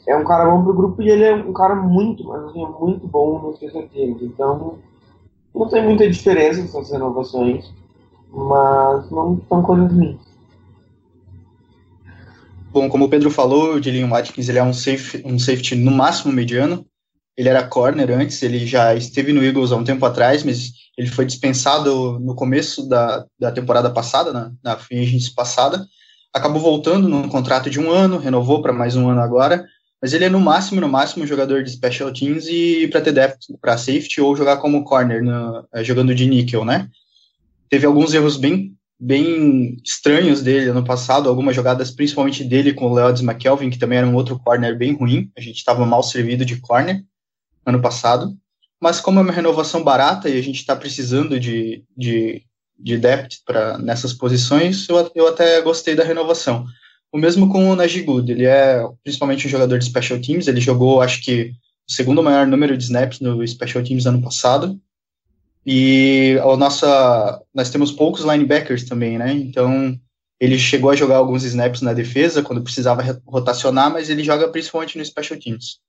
é 0.09 0.17
um 0.17 0.23
cara 0.23 0.49
bom 0.49 0.63
pro 0.63 0.73
grupo 0.73 1.01
e 1.03 1.09
ele 1.09 1.23
é 1.23 1.35
um 1.35 1.53
cara 1.53 1.75
muito, 1.75 2.23
mas 2.23 2.43
assim, 2.45 2.65
muito 2.79 3.07
bom 3.07 3.39
nos 3.39 3.59
teams. 3.59 4.21
Então, 4.23 4.79
não 5.53 5.69
tem 5.69 5.83
muita 5.83 6.09
diferença 6.09 6.61
essas 6.61 6.91
renovações, 6.91 7.71
mas 8.31 9.09
não 9.11 9.39
são 9.47 9.61
coisas 9.61 9.91
ruins. 9.91 10.17
Bom, 12.71 12.89
como 12.89 13.05
o 13.05 13.09
Pedro 13.09 13.29
falou, 13.29 13.75
o 13.75 13.79
Dylan 13.79 14.09
Watkins 14.09 14.49
ele 14.49 14.57
é 14.57 14.63
um, 14.63 14.73
safe, 14.73 15.21
um 15.23 15.37
safety 15.37 15.75
no 15.75 15.91
máximo 15.91 16.33
mediano. 16.33 16.83
Ele 17.37 17.49
era 17.49 17.67
corner 17.67 18.09
antes, 18.11 18.41
ele 18.41 18.65
já 18.65 18.95
esteve 18.95 19.31
no 19.31 19.43
Eagles 19.43 19.71
há 19.71 19.75
um 19.75 19.83
tempo 19.83 20.05
atrás, 20.05 20.43
mas 20.43 20.71
ele 20.97 21.07
foi 21.07 21.25
dispensado 21.25 22.19
no 22.19 22.33
começo 22.33 22.87
da, 22.89 23.25
da 23.39 23.51
temporada 23.51 23.91
passada, 23.91 24.33
na, 24.33 24.51
na 24.63 24.73
agency 24.91 25.33
passada. 25.35 25.85
Acabou 26.33 26.61
voltando 26.61 27.07
num 27.07 27.29
contrato 27.29 27.69
de 27.69 27.79
um 27.79 27.91
ano, 27.91 28.17
renovou 28.17 28.61
para 28.61 28.73
mais 28.73 28.95
um 28.95 29.09
ano 29.09 29.21
agora, 29.21 29.65
mas 30.01 30.13
ele 30.13 30.25
é 30.25 30.29
no 30.29 30.39
máximo, 30.39 30.79
no 30.79 30.87
máximo, 30.87 31.27
jogador 31.27 31.63
de 31.63 31.71
special 31.71 32.11
teams 32.11 32.47
e 32.47 32.87
para 32.87 33.01
ter 33.01 33.11
depth 33.11 33.47
para 33.61 33.77
safety 33.77 34.21
ou 34.21 34.35
jogar 34.35 34.57
como 34.57 34.83
corner, 34.83 35.23
no, 35.23 35.67
eh, 35.73 35.83
jogando 35.83 36.15
de 36.15 36.25
níquel, 36.25 36.63
né? 36.63 36.89
Teve 37.69 37.85
alguns 37.85 38.13
erros 38.13 38.37
bem, 38.37 38.75
bem 38.99 39.77
estranhos 39.85 40.41
dele 40.41 40.71
no 40.71 40.83
passado, 40.83 41.29
algumas 41.29 41.55
jogadas 41.55 41.91
principalmente 41.91 42.43
dele 42.43 42.73
com 42.73 42.85
o 42.85 42.93
Leodes 42.93 43.21
McKelvin, 43.21 43.69
que 43.69 43.79
também 43.79 43.97
era 43.97 44.07
um 44.07 44.15
outro 44.15 44.39
corner 44.39 44.77
bem 44.77 44.95
ruim, 44.95 45.31
a 45.37 45.41
gente 45.41 45.57
estava 45.57 45.85
mal 45.85 46.01
servido 46.01 46.45
de 46.45 46.57
corner 46.57 47.03
ano 47.65 47.81
passado 47.81 48.35
mas 48.79 49.01
como 49.01 49.19
é 49.19 49.23
uma 49.23 49.33
renovação 49.33 49.83
barata 49.83 50.29
e 50.29 50.39
a 50.39 50.41
gente 50.41 50.57
está 50.57 50.75
precisando 50.75 51.39
de, 51.39 51.83
de, 51.95 52.43
de 52.77 52.97
depth 52.97 53.39
para 53.45 53.77
nessas 53.77 54.13
posições, 54.13 54.87
eu, 54.87 55.11
eu 55.13 55.27
até 55.27 55.61
gostei 55.61 55.95
da 55.95 56.03
renovação. 56.03 56.65
O 57.11 57.17
mesmo 57.17 57.49
com 57.49 57.69
o 57.69 57.75
Najee 57.75 58.03
Good, 58.03 58.31
ele 58.31 58.45
é 58.45 58.81
principalmente 59.03 59.47
um 59.47 59.49
jogador 59.49 59.79
de 59.79 59.85
special 59.85 60.19
teams, 60.19 60.47
ele 60.47 60.61
jogou, 60.61 61.01
acho 61.01 61.21
que, 61.21 61.53
o 61.89 61.91
segundo 61.91 62.21
maior 62.21 62.45
número 62.45 62.77
de 62.77 62.83
snaps 62.83 63.19
no 63.19 63.45
special 63.47 63.83
teams 63.83 64.05
ano 64.05 64.21
passado, 64.21 64.79
e 65.65 66.37
a 66.41 66.55
nossa, 66.55 67.41
nós 67.53 67.69
temos 67.69 67.91
poucos 67.91 68.23
linebackers 68.23 68.83
também, 68.83 69.17
né, 69.17 69.31
então 69.33 69.99
ele 70.39 70.57
chegou 70.57 70.89
a 70.89 70.95
jogar 70.95 71.17
alguns 71.17 71.43
snaps 71.43 71.81
na 71.81 71.93
defesa, 71.93 72.43
quando 72.43 72.63
precisava 72.63 73.21
rotacionar, 73.25 73.91
mas 73.91 74.09
ele 74.09 74.23
joga 74.23 74.47
principalmente 74.49 74.97
no 74.97 75.03
special 75.03 75.39
teams. 75.39 75.79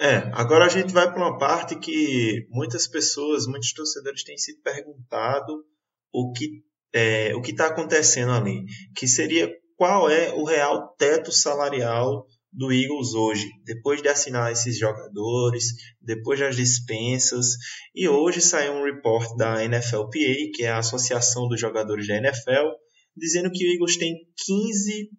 É, 0.00 0.16
agora 0.32 0.64
a 0.64 0.68
gente 0.68 0.92
vai 0.92 1.12
para 1.12 1.22
uma 1.22 1.38
parte 1.38 1.76
que 1.76 2.46
muitas 2.50 2.88
pessoas, 2.88 3.46
muitos 3.46 3.72
torcedores 3.72 4.24
têm 4.24 4.36
se 4.36 4.60
perguntado 4.60 5.64
o 6.12 6.32
que 6.32 6.62
é, 6.92 7.34
o 7.34 7.40
que 7.40 7.52
está 7.52 7.68
acontecendo 7.68 8.32
ali, 8.32 8.64
que 8.96 9.06
seria 9.06 9.50
qual 9.76 10.08
é 10.10 10.32
o 10.34 10.44
real 10.44 10.94
teto 10.98 11.32
salarial 11.32 12.26
do 12.52 12.70
Eagles 12.70 13.14
hoje, 13.14 13.48
depois 13.64 14.02
de 14.02 14.08
assinar 14.08 14.52
esses 14.52 14.78
jogadores, 14.78 15.64
depois 16.00 16.38
das 16.38 16.54
dispensas, 16.54 17.46
e 17.94 18.06
hoje 18.06 18.42
saiu 18.42 18.74
um 18.74 18.84
report 18.84 19.36
da 19.36 19.66
NFLPA, 19.66 20.50
que 20.54 20.62
é 20.64 20.70
a 20.70 20.78
Associação 20.78 21.48
dos 21.48 21.58
Jogadores 21.58 22.06
da 22.06 22.16
NFL, 22.16 22.68
dizendo 23.16 23.50
que 23.50 23.66
o 23.66 23.72
Eagles 23.72 23.96
tem 23.96 24.14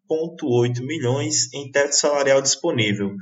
15,8 0.09 0.85
milhões 0.85 1.51
em 1.53 1.71
teto 1.71 1.93
salarial 1.93 2.41
disponível. 2.41 3.15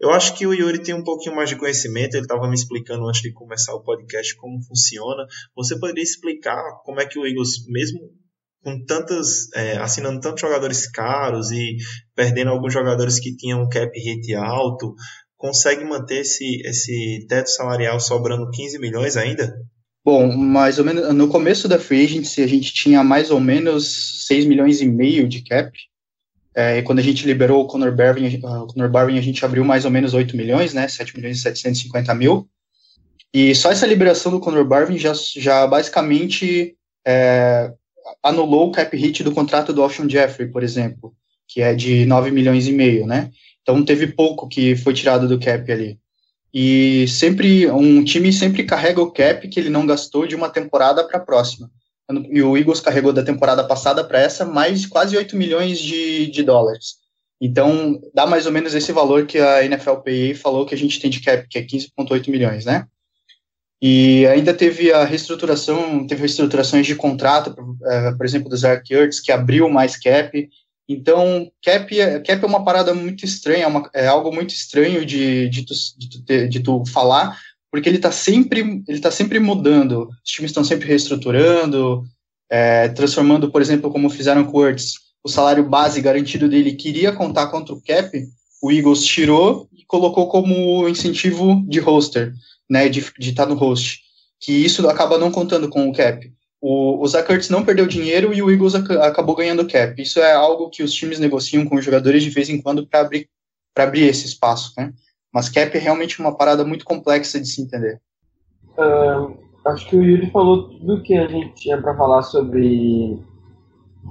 Eu 0.00 0.10
acho 0.10 0.36
que 0.36 0.46
o 0.46 0.52
Yuri 0.52 0.82
tem 0.82 0.94
um 0.94 1.04
pouquinho 1.04 1.36
mais 1.36 1.48
de 1.48 1.56
conhecimento, 1.56 2.14
ele 2.14 2.24
estava 2.24 2.48
me 2.48 2.54
explicando 2.54 3.06
antes 3.06 3.22
de 3.22 3.32
começar 3.32 3.74
o 3.74 3.82
podcast 3.82 4.34
como 4.36 4.62
funciona. 4.64 5.24
Você 5.56 5.78
poderia 5.78 6.02
explicar 6.02 6.62
como 6.84 7.00
é 7.00 7.06
que 7.06 7.18
o 7.18 7.26
Eagles, 7.26 7.66
mesmo 7.68 8.00
com 8.64 8.82
tantas, 8.84 9.52
é, 9.54 9.76
assinando 9.76 10.20
tantos 10.20 10.40
jogadores 10.40 10.90
caros 10.90 11.50
e 11.50 11.76
perdendo 12.16 12.50
alguns 12.50 12.72
jogadores 12.72 13.20
que 13.20 13.36
tinham 13.36 13.62
um 13.62 13.68
cap 13.68 13.90
hit 13.96 14.34
alto, 14.34 14.94
consegue 15.36 15.84
manter 15.84 16.20
esse, 16.20 16.62
esse 16.64 17.26
teto 17.28 17.50
salarial 17.50 18.00
sobrando 18.00 18.50
15 18.50 18.78
milhões 18.78 19.16
ainda? 19.16 19.54
Bom, 20.02 20.34
mais 20.36 20.78
ou 20.78 20.84
menos 20.84 21.14
no 21.14 21.28
começo 21.28 21.68
da 21.68 21.78
free 21.78 22.04
agency 22.04 22.42
a 22.42 22.46
gente 22.46 22.72
tinha 22.72 23.04
mais 23.04 23.30
ou 23.30 23.40
menos 23.40 24.26
6 24.26 24.46
milhões 24.46 24.80
e 24.80 24.86
meio 24.86 25.28
de 25.28 25.42
cap. 25.42 25.70
É, 26.54 26.82
quando 26.82 27.00
a 27.00 27.02
gente 27.02 27.26
liberou 27.26 27.62
o 27.62 27.66
Conor 27.66 27.94
Barwin, 27.94 28.36
o 28.36 28.66
Conor 28.66 28.88
Barwin, 28.88 29.18
a 29.18 29.22
gente 29.22 29.44
abriu 29.44 29.64
mais 29.64 29.84
ou 29.84 29.90
menos 29.90 30.14
8 30.14 30.36
milhões, 30.36 30.72
né? 30.72 30.86
7 30.86 31.16
milhões 31.16 31.38
e 31.38 31.42
750 31.42 32.14
mil. 32.14 32.48
E 33.32 33.54
só 33.54 33.72
essa 33.72 33.86
liberação 33.86 34.30
do 34.30 34.38
Conor 34.38 34.64
Barwin 34.64 34.96
já, 34.96 35.12
já 35.36 35.66
basicamente 35.66 36.76
é, 37.04 37.72
anulou 38.22 38.68
o 38.68 38.72
cap 38.72 38.96
hit 38.96 39.22
do 39.22 39.32
contrato 39.32 39.72
do 39.72 39.82
Alshon 39.82 40.08
Jeffrey, 40.08 40.48
por 40.48 40.62
exemplo, 40.62 41.14
que 41.48 41.60
é 41.60 41.74
de 41.74 42.06
9 42.06 42.30
milhões 42.30 42.66
e 42.66 42.72
meio, 42.72 43.06
né? 43.06 43.30
Então 43.62 43.84
teve 43.84 44.08
pouco 44.08 44.48
que 44.48 44.76
foi 44.76 44.92
tirado 44.94 45.28
do 45.28 45.38
cap 45.38 45.70
ali. 45.70 45.98
E 46.52 47.06
sempre 47.08 47.70
um 47.70 48.04
time 48.04 48.32
sempre 48.32 48.64
carrega 48.64 49.02
o 49.02 49.10
cap 49.10 49.48
que 49.48 49.58
ele 49.58 49.70
não 49.70 49.86
gastou 49.86 50.26
de 50.26 50.36
uma 50.36 50.48
temporada 50.48 51.02
para 51.04 51.18
a 51.18 51.24
próxima 51.24 51.70
e 52.30 52.42
o 52.42 52.56
Eagles 52.56 52.80
carregou 52.80 53.12
da 53.12 53.22
temporada 53.22 53.64
passada 53.64 54.04
para 54.04 54.20
essa 54.20 54.44
mais 54.44 54.86
quase 54.86 55.16
8 55.16 55.36
milhões 55.36 55.78
de, 55.78 56.26
de 56.26 56.42
dólares. 56.42 56.96
Então, 57.40 58.00
dá 58.12 58.26
mais 58.26 58.46
ou 58.46 58.52
menos 58.52 58.74
esse 58.74 58.92
valor 58.92 59.26
que 59.26 59.38
a 59.38 59.66
NFLPA 59.66 60.38
falou 60.40 60.66
que 60.66 60.74
a 60.74 60.78
gente 60.78 61.00
tem 61.00 61.10
de 61.10 61.20
cap, 61.20 61.46
que 61.48 61.58
é 61.58 61.62
15,8 61.62 62.28
milhões, 62.30 62.64
né? 62.64 62.86
E 63.86 64.26
ainda 64.28 64.54
teve 64.54 64.90
a 64.90 65.04
reestruturação, 65.04 66.06
teve 66.06 66.22
reestruturações 66.22 66.86
de 66.86 66.94
contrato, 66.94 67.54
é, 67.84 68.12
por 68.12 68.24
exemplo, 68.24 68.48
do 68.48 68.56
Zach 68.56 68.82
Ertz, 68.90 69.20
que 69.20 69.30
abriu 69.30 69.68
mais 69.68 69.94
cap. 69.94 70.48
Então, 70.88 71.52
cap, 71.62 72.00
é, 72.00 72.18
cap 72.20 72.42
é 72.42 72.46
uma 72.46 72.64
parada 72.64 72.94
muito 72.94 73.26
estranha, 73.26 73.64
é, 73.64 73.66
uma, 73.66 73.90
é 73.92 74.06
algo 74.06 74.32
muito 74.32 74.54
estranho 74.54 75.04
de, 75.04 75.50
de, 75.50 75.66
tu, 75.66 75.74
de, 75.98 76.08
tu, 76.08 76.48
de 76.48 76.60
tu 76.60 76.82
falar, 76.86 77.38
porque 77.70 77.86
ele 77.86 77.96
está 77.98 78.10
sempre, 78.10 78.82
ele 78.88 79.00
tá 79.00 79.10
sempre 79.10 79.38
mudando, 79.38 80.08
os 80.24 80.30
times 80.30 80.50
estão 80.50 80.64
sempre 80.64 80.88
reestruturando, 80.88 82.04
é, 82.50 82.88
transformando, 82.88 83.50
por 83.50 83.60
exemplo, 83.60 83.90
como 83.90 84.08
fizeram 84.08 84.44
com 84.46 84.60
o 84.60 84.66
Ertz, 84.66 84.94
o 85.22 85.28
salário 85.28 85.68
base 85.68 86.00
garantido 86.00 86.48
dele 86.48 86.72
queria 86.72 87.12
contar 87.12 87.48
contra 87.48 87.74
o 87.74 87.82
cap, 87.82 88.18
o 88.62 88.72
Eagles 88.72 89.04
tirou 89.04 89.68
e 89.76 89.84
colocou 89.84 90.26
como 90.30 90.88
incentivo 90.88 91.62
de 91.68 91.80
roster, 91.80 92.32
né, 92.74 92.88
de 92.88 92.98
estar 93.20 93.44
tá 93.44 93.48
no 93.48 93.54
host, 93.54 94.00
que 94.40 94.52
isso 94.52 94.88
acaba 94.88 95.16
não 95.16 95.30
contando 95.30 95.68
com 95.68 95.88
o 95.88 95.92
cap. 95.92 96.28
O, 96.60 97.00
o 97.00 97.06
Zach 97.06 97.30
Ertz 97.30 97.48
não 97.48 97.64
perdeu 97.64 97.86
dinheiro 97.86 98.34
e 98.34 98.42
o 98.42 98.50
Eagles 98.50 98.74
ac 98.74 98.90
acabou 98.96 99.36
ganhando 99.36 99.68
cap. 99.68 100.00
Isso 100.02 100.18
é 100.18 100.32
algo 100.32 100.70
que 100.70 100.82
os 100.82 100.92
times 100.92 101.20
negociam 101.20 101.64
com 101.66 101.76
os 101.76 101.84
jogadores 101.84 102.24
de 102.24 102.30
vez 102.30 102.50
em 102.50 102.60
quando 102.60 102.84
para 102.84 103.00
abrir, 103.00 103.28
abrir 103.76 104.08
esse 104.08 104.26
espaço, 104.26 104.72
né? 104.76 104.92
Mas 105.32 105.48
cap 105.48 105.76
é 105.76 105.80
realmente 105.80 106.18
uma 106.18 106.36
parada 106.36 106.64
muito 106.64 106.84
complexa 106.84 107.40
de 107.40 107.46
se 107.46 107.62
entender. 107.62 108.00
Uh, 108.76 109.36
acho 109.66 109.88
que 109.88 109.94
o 109.94 110.02
Yuri 110.02 110.30
falou 110.32 110.68
tudo 110.68 111.02
que 111.02 111.16
a 111.16 111.28
gente 111.28 111.54
tinha 111.54 111.80
para 111.80 111.96
falar 111.96 112.22
sobre 112.22 113.22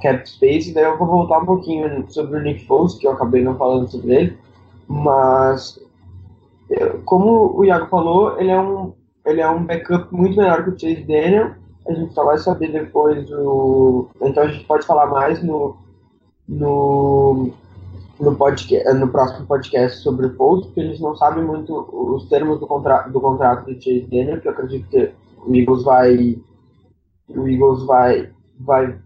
cap 0.02 0.28
space, 0.30 0.74
daí 0.74 0.86
eu 0.86 0.98
vou 0.98 1.08
voltar 1.08 1.40
um 1.40 1.46
pouquinho 1.46 2.06
sobre 2.10 2.40
o 2.40 2.42
Nick 2.42 2.66
Foles, 2.66 2.94
que 2.96 3.06
eu 3.06 3.12
acabei 3.12 3.44
não 3.44 3.58
falando 3.58 3.92
sobre 3.92 4.16
ele, 4.16 4.38
mas 4.88 5.80
como 7.06 7.58
o 7.58 7.66
Iago 7.66 7.88
falou, 7.88 8.40
ele 8.40 8.52
é 8.52 8.60
um 8.60 8.94
ele 9.26 9.40
é 9.40 9.50
um 9.50 9.64
backup 9.64 10.14
muito 10.14 10.36
melhor 10.38 10.64
que 10.64 10.70
o 10.72 10.80
Chase 10.80 11.04
Daniel. 11.04 11.52
A 11.88 11.94
gente 11.94 12.14
só 12.14 12.26
vai 12.26 12.38
saber 12.38 12.72
depois 12.72 13.30
o 13.32 14.10
então 14.22 14.44
a 14.44 14.48
gente 14.48 14.66
pode 14.66 14.86
falar 14.86 15.08
mais 15.08 15.42
no 15.44 15.78
no 16.48 17.52
no, 18.20 18.36
podcast, 18.36 18.94
no 18.94 19.08
próximo 19.08 19.46
podcast 19.46 20.00
sobre 20.00 20.28
o 20.28 20.36
Foles, 20.36 20.66
porque 20.66 20.80
eles 20.80 21.00
não 21.00 21.16
sabem 21.16 21.44
muito 21.44 21.74
os 21.92 22.30
termos 22.30 22.60
do, 22.60 22.68
contra, 22.68 23.02
do 23.04 23.20
contrato 23.20 23.66
do 23.66 23.74
Chase 23.74 24.08
Daniel, 24.10 24.40
que 24.40 24.48
eu 24.48 24.52
acredito 24.52 24.88
que 24.90 25.12
o 25.46 25.56
Eagles 25.56 25.84
vai 25.84 26.38
o 27.30 27.48
Eagles 27.48 27.84
vai 27.86 28.30
vai 28.60 28.98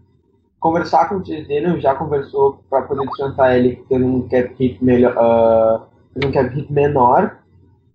conversar 0.60 1.08
com 1.08 1.16
o 1.16 1.24
Chase 1.24 1.48
Daniel, 1.48 1.80
já 1.80 1.94
conversou 1.94 2.62
para 2.68 2.82
poder 2.82 3.06
descansar 3.06 3.56
ele 3.56 3.84
tendo 3.88 4.06
um 4.06 4.28
cap 4.28 4.54
hit 4.58 4.82
melhor, 4.84 5.14
uh, 5.16 6.26
um 6.26 6.32
cap 6.32 6.54
hit 6.54 6.72
menor. 6.72 7.38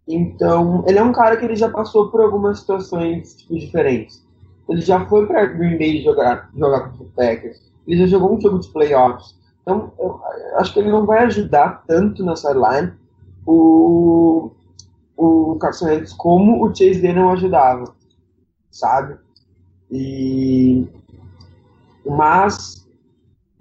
Então, 0.08 0.84
ele 0.88 0.99
é 0.99 1.04
um 1.04 1.14
cara 1.14 1.38
que 1.38 1.45
ele 1.45 1.56
já 1.56 1.70
passou 1.70 2.10
por 2.10 2.22
algumas 2.22 2.60
situações 2.60 3.36
tipo, 3.36 3.58
diferentes. 3.58 4.24
Ele 4.68 4.82
já 4.82 5.06
foi 5.06 5.26
para 5.26 5.45
Green 5.45 5.78
Bay 5.78 6.01
jogar, 6.01 6.49
jogar 6.56 6.89
com 6.89 7.04
os 7.04 7.12
Packers. 7.12 7.72
Ele 7.88 7.99
já 8.01 8.08
jogou 8.08 8.36
um 8.36 8.41
jogo 8.41 8.60
de 8.60 8.70
playoffs. 8.70 9.36
Então, 9.62 9.91
eu 9.97 10.20
acho 10.58 10.74
que 10.74 10.80
ele 10.80 10.91
não 10.91 11.06
vai 11.06 11.24
ajudar 11.24 11.84
tanto 11.88 12.24
na 12.24 12.36
sideline 12.36 12.91
o, 13.45 14.51
o 15.16 15.56
Carson 15.56 15.86
Wentz 15.86 16.14
como 16.14 16.66
o 16.66 16.76
Chase 16.76 17.01
Daniel 17.01 17.30
ajudava, 17.30 17.93
sabe? 18.72 19.18
E, 19.91 20.86
mas 22.06 22.88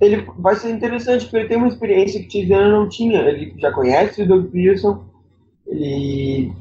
ele 0.00 0.28
vai 0.38 0.56
ser 0.56 0.70
interessante 0.70 1.24
porque 1.24 1.36
ele 1.36 1.48
tem 1.48 1.56
uma 1.56 1.68
experiência 1.68 2.20
que 2.20 2.26
o 2.26 2.30
Chase 2.30 2.48
Daniel 2.48 2.80
não 2.80 2.88
tinha. 2.88 3.20
Ele 3.20 3.54
já 3.58 3.72
conhece 3.72 4.22
o 4.22 4.28
Doug 4.28 4.50
Pearson, 4.50 5.04
ele, 5.72 6.52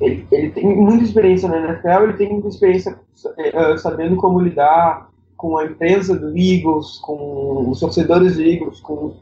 ele, 0.00 0.26
ele 0.30 0.50
tem 0.50 0.76
muita 0.76 1.04
experiência 1.04 1.48
na 1.48 1.58
NFL, 1.58 2.04
ele 2.04 2.12
tem 2.14 2.32
muita 2.32 2.48
experiência 2.48 2.98
uh, 3.26 3.78
sabendo 3.78 4.16
como 4.16 4.40
lidar 4.40 5.08
com 5.36 5.58
a 5.58 5.64
imprensa 5.64 6.16
do 6.16 6.36
Eagles, 6.36 6.98
com 6.98 7.68
os 7.68 7.80
torcedores 7.80 8.36
do 8.36 8.42
Eagles, 8.42 8.80
com 8.80 9.06
os 9.06 9.14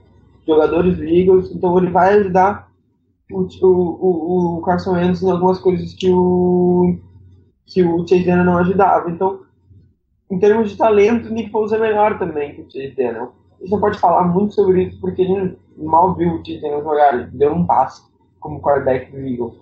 jogadores 0.47 0.97
do 0.97 1.05
Eagles, 1.05 1.51
então 1.53 1.77
ele 1.79 1.91
vai 1.91 2.15
ajudar 2.15 2.71
o, 3.31 3.49
o, 3.63 4.59
o 4.59 4.63
Carson 4.63 4.93
Wentz 4.93 5.23
em 5.23 5.31
algumas 5.31 5.59
coisas 5.59 5.95
que 5.95 6.11
o 6.11 6.97
que 7.65 7.83
o 7.83 8.07
Chase 8.07 8.25
Daniel 8.25 8.45
não 8.45 8.59
ajudava. 8.59 9.11
Então, 9.11 9.41
em 10.31 10.39
termos 10.39 10.71
de 10.71 10.77
talento, 10.77 11.29
o 11.29 11.33
Nick 11.33 11.51
Foles 11.51 11.73
é 11.73 11.79
melhor 11.79 12.19
também 12.19 12.55
que 12.55 12.61
o 12.61 12.71
Chase 12.71 12.95
Daniel. 12.95 13.33
A 13.59 13.63
gente 13.63 13.71
não 13.71 13.81
pode 13.81 13.99
falar 13.99 14.25
muito 14.25 14.55
sobre 14.55 14.85
isso 14.85 15.01
porque 15.01 15.23
ele 15.23 15.57
mal 15.79 16.15
viu 16.15 16.35
o 16.35 16.45
Chase 16.45 16.61
Daniel 16.61 16.83
jogar, 16.83 17.15
ele 17.15 17.27
deu 17.33 17.53
um 17.53 17.65
passe 17.65 18.03
como 18.43 18.61
quarterback 18.61 19.11
do 19.11 19.19
Eagles. 19.19 19.55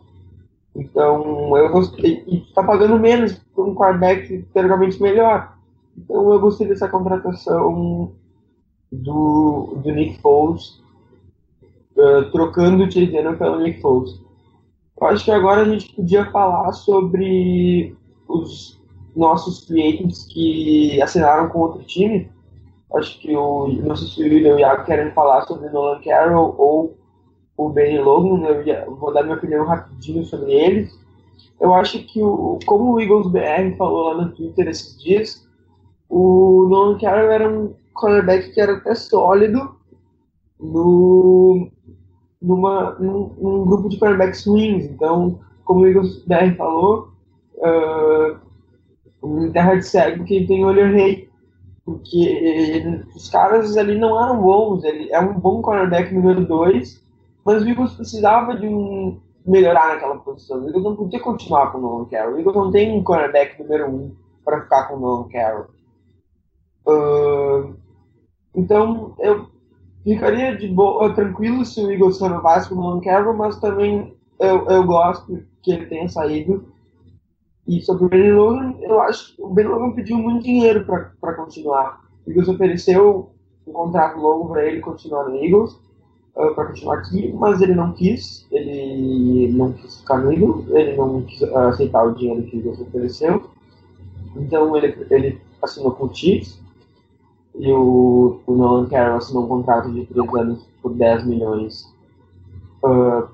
Então, 0.75 1.57
eu 1.57 1.71
gostei. 1.71 2.25
E 2.27 2.39
está 2.39 2.63
pagando 2.63 2.99
menos 2.99 3.35
por 3.55 3.69
um 3.69 3.75
quarterback 3.75 4.43
teoricamente 4.53 5.01
melhor. 5.01 5.55
Então, 5.97 6.33
eu 6.33 6.41
gostei 6.41 6.67
dessa 6.67 6.89
contratação 6.89 8.13
do, 8.91 9.75
do 9.77 9.93
Nick 9.93 10.21
Foles, 10.21 10.81
uh, 11.97 12.31
trocando 12.33 12.85
o 12.85 12.91
Chase 12.91 13.37
pelo 13.37 13.61
Nick 13.61 13.81
Foles. 13.81 14.21
Eu 15.01 15.07
acho 15.07 15.25
que 15.25 15.31
agora 15.31 15.63
a 15.63 15.65
gente 15.65 15.95
podia 15.95 16.31
falar 16.31 16.73
sobre 16.73 17.97
os 18.29 18.81
nossos 19.15 19.65
clientes 19.67 20.25
que 20.27 21.01
assinaram 21.03 21.49
com 21.49 21.61
outro 21.61 21.83
time. 21.85 22.31
Acho 22.95 23.19
que 23.21 23.37
o, 23.37 23.69
não 23.69 23.97
sei 23.97 24.09
se 24.09 24.21
o 24.21 24.25
William 24.25 24.51
e 24.51 24.55
o 24.55 24.59
Iago 24.61 24.85
querem 24.85 25.13
falar 25.13 25.43
sobre 25.43 25.69
Nolan 25.71 26.01
Carroll 26.01 26.55
ou 26.59 27.00
o 27.61 27.69
Benny 27.69 27.99
Logan, 27.99 28.47
eu 28.47 28.97
vou 28.97 29.13
dar 29.13 29.23
minha 29.23 29.37
opinião 29.37 29.67
rapidinho 29.67 30.25
sobre 30.25 30.53
eles. 30.53 30.99
Eu 31.61 31.75
acho 31.75 32.03
que, 32.07 32.23
o, 32.23 32.59
como 32.65 32.95
o 32.95 33.01
Eagles 33.01 33.31
BR 33.31 33.77
falou 33.77 34.15
lá 34.15 34.25
no 34.25 34.33
Twitter 34.33 34.67
esses 34.67 34.99
dias, 34.99 35.47
o 36.09 36.67
Nolan 36.71 36.99
Carroll 36.99 37.31
era 37.31 37.51
um 37.51 37.75
cornerback 37.93 38.53
que 38.53 38.61
era 38.61 38.79
até 38.79 38.95
sólido 38.95 39.77
no, 40.59 41.69
numa, 42.41 42.97
num, 42.99 43.35
num 43.39 43.67
grupo 43.67 43.91
de 43.91 43.99
cornerbacks 43.99 44.47
ruins. 44.47 44.87
Então, 44.87 45.39
como 45.65 45.81
o 45.81 45.87
Eagles 45.87 46.25
BR 46.25 46.57
falou, 46.57 47.11
uh, 47.57 49.39
em 49.43 49.53
terra 49.53 49.75
de 49.75 49.83
cego 49.83 50.25
quem 50.25 50.47
tem 50.47 50.65
olho 50.65 50.95
rei. 50.95 51.29
Porque 51.85 53.05
os 53.15 53.29
caras 53.29 53.77
ali 53.77 53.99
não 53.99 54.19
eram 54.19 54.41
bons. 54.41 54.83
Ele 54.83 55.13
é 55.13 55.21
um 55.21 55.39
bom 55.39 55.61
cornerback 55.61 56.15
número 56.15 56.47
2, 56.47 57.10
mas 57.45 57.63
o 57.63 57.69
Eagles 57.69 57.95
precisava 57.95 58.57
de 58.57 58.67
um 58.67 59.21
melhorar 59.47 59.89
naquela 59.89 60.19
posição. 60.19 60.61
O 60.61 60.69
Eagles 60.69 60.85
não 60.85 60.97
podia 60.97 61.21
continuar 61.21 61.73
com 61.73 61.79
o 61.79 61.81
Nolan 61.81 62.05
Carroll. 62.07 62.35
O 62.35 62.39
Eagles 62.39 62.57
não 62.57 62.71
tem 62.71 62.99
um 62.99 63.03
cornerback 63.03 63.61
número 63.61 63.89
um 63.89 64.15
para 64.45 64.63
ficar 64.63 64.89
com 64.89 64.97
o 64.97 65.01
Nolan 65.01 65.29
Carroll. 65.29 65.67
Uh, 66.87 67.77
então, 68.55 69.15
eu 69.19 69.49
ficaria 70.05 70.57
de 70.57 70.69
boa, 70.69 71.15
tranquilo 71.15 71.65
se 71.65 71.81
o 71.81 71.91
Eagles 71.91 72.21
renovasse 72.21 72.69
com 72.69 72.75
o 72.75 72.79
Nolan 72.79 73.01
Carroll, 73.01 73.37
mas 73.37 73.59
também 73.59 74.17
eu, 74.39 74.69
eu 74.69 74.85
gosto 74.85 75.43
que 75.63 75.73
ele 75.73 75.87
tenha 75.87 76.09
saído. 76.09 76.69
E 77.67 77.81
sobre 77.83 78.05
o 78.05 78.09
Ben 78.09 78.33
Logan, 78.33 78.75
eu 78.81 79.01
acho 79.01 79.37
que 79.37 79.43
o 79.43 79.49
Ben 79.51 79.67
Logan 79.67 79.93
pediu 79.93 80.19
muito 80.19 80.43
dinheiro 80.43 80.85
para 80.85 81.35
continuar. 81.35 82.01
O 82.27 82.31
Eagles 82.31 82.49
ofereceu 82.49 83.33
um 83.67 83.73
contrato 83.73 84.19
longo 84.19 84.49
para 84.49 84.65
ele 84.65 84.81
continuar 84.81 85.29
no 85.29 85.37
Eagles 85.37 85.79
para 86.55 86.67
continuar 86.67 86.99
aqui, 86.99 87.33
mas 87.33 87.61
ele 87.61 87.75
não 87.75 87.93
quis, 87.93 88.47
ele 88.51 89.53
não 89.53 89.73
quis 89.73 90.01
ficar 90.01 90.19
no 90.19 90.33
ele 90.33 90.97
não 90.97 91.23
quis 91.23 91.43
aceitar 91.43 92.05
o 92.05 92.15
dinheiro 92.15 92.43
que 92.45 92.61
você 92.61 92.83
ofereceu, 92.83 93.51
então 94.37 94.77
ele, 94.77 95.07
ele 95.11 95.41
assinou 95.63 95.93
com 95.93 96.07
o 96.07 96.15
Chiefs, 96.15 96.61
e 97.55 97.71
o, 97.73 98.41
o 98.47 98.55
Nolan 98.55 98.87
Carroll 98.89 99.19
assinou 99.19 99.45
um 99.45 99.49
contrato 99.49 99.93
de 99.93 100.07
3 100.07 100.35
anos 100.35 100.67
por 100.81 100.95
10 100.95 101.27
milhões, 101.27 101.93
uh, 102.85 103.29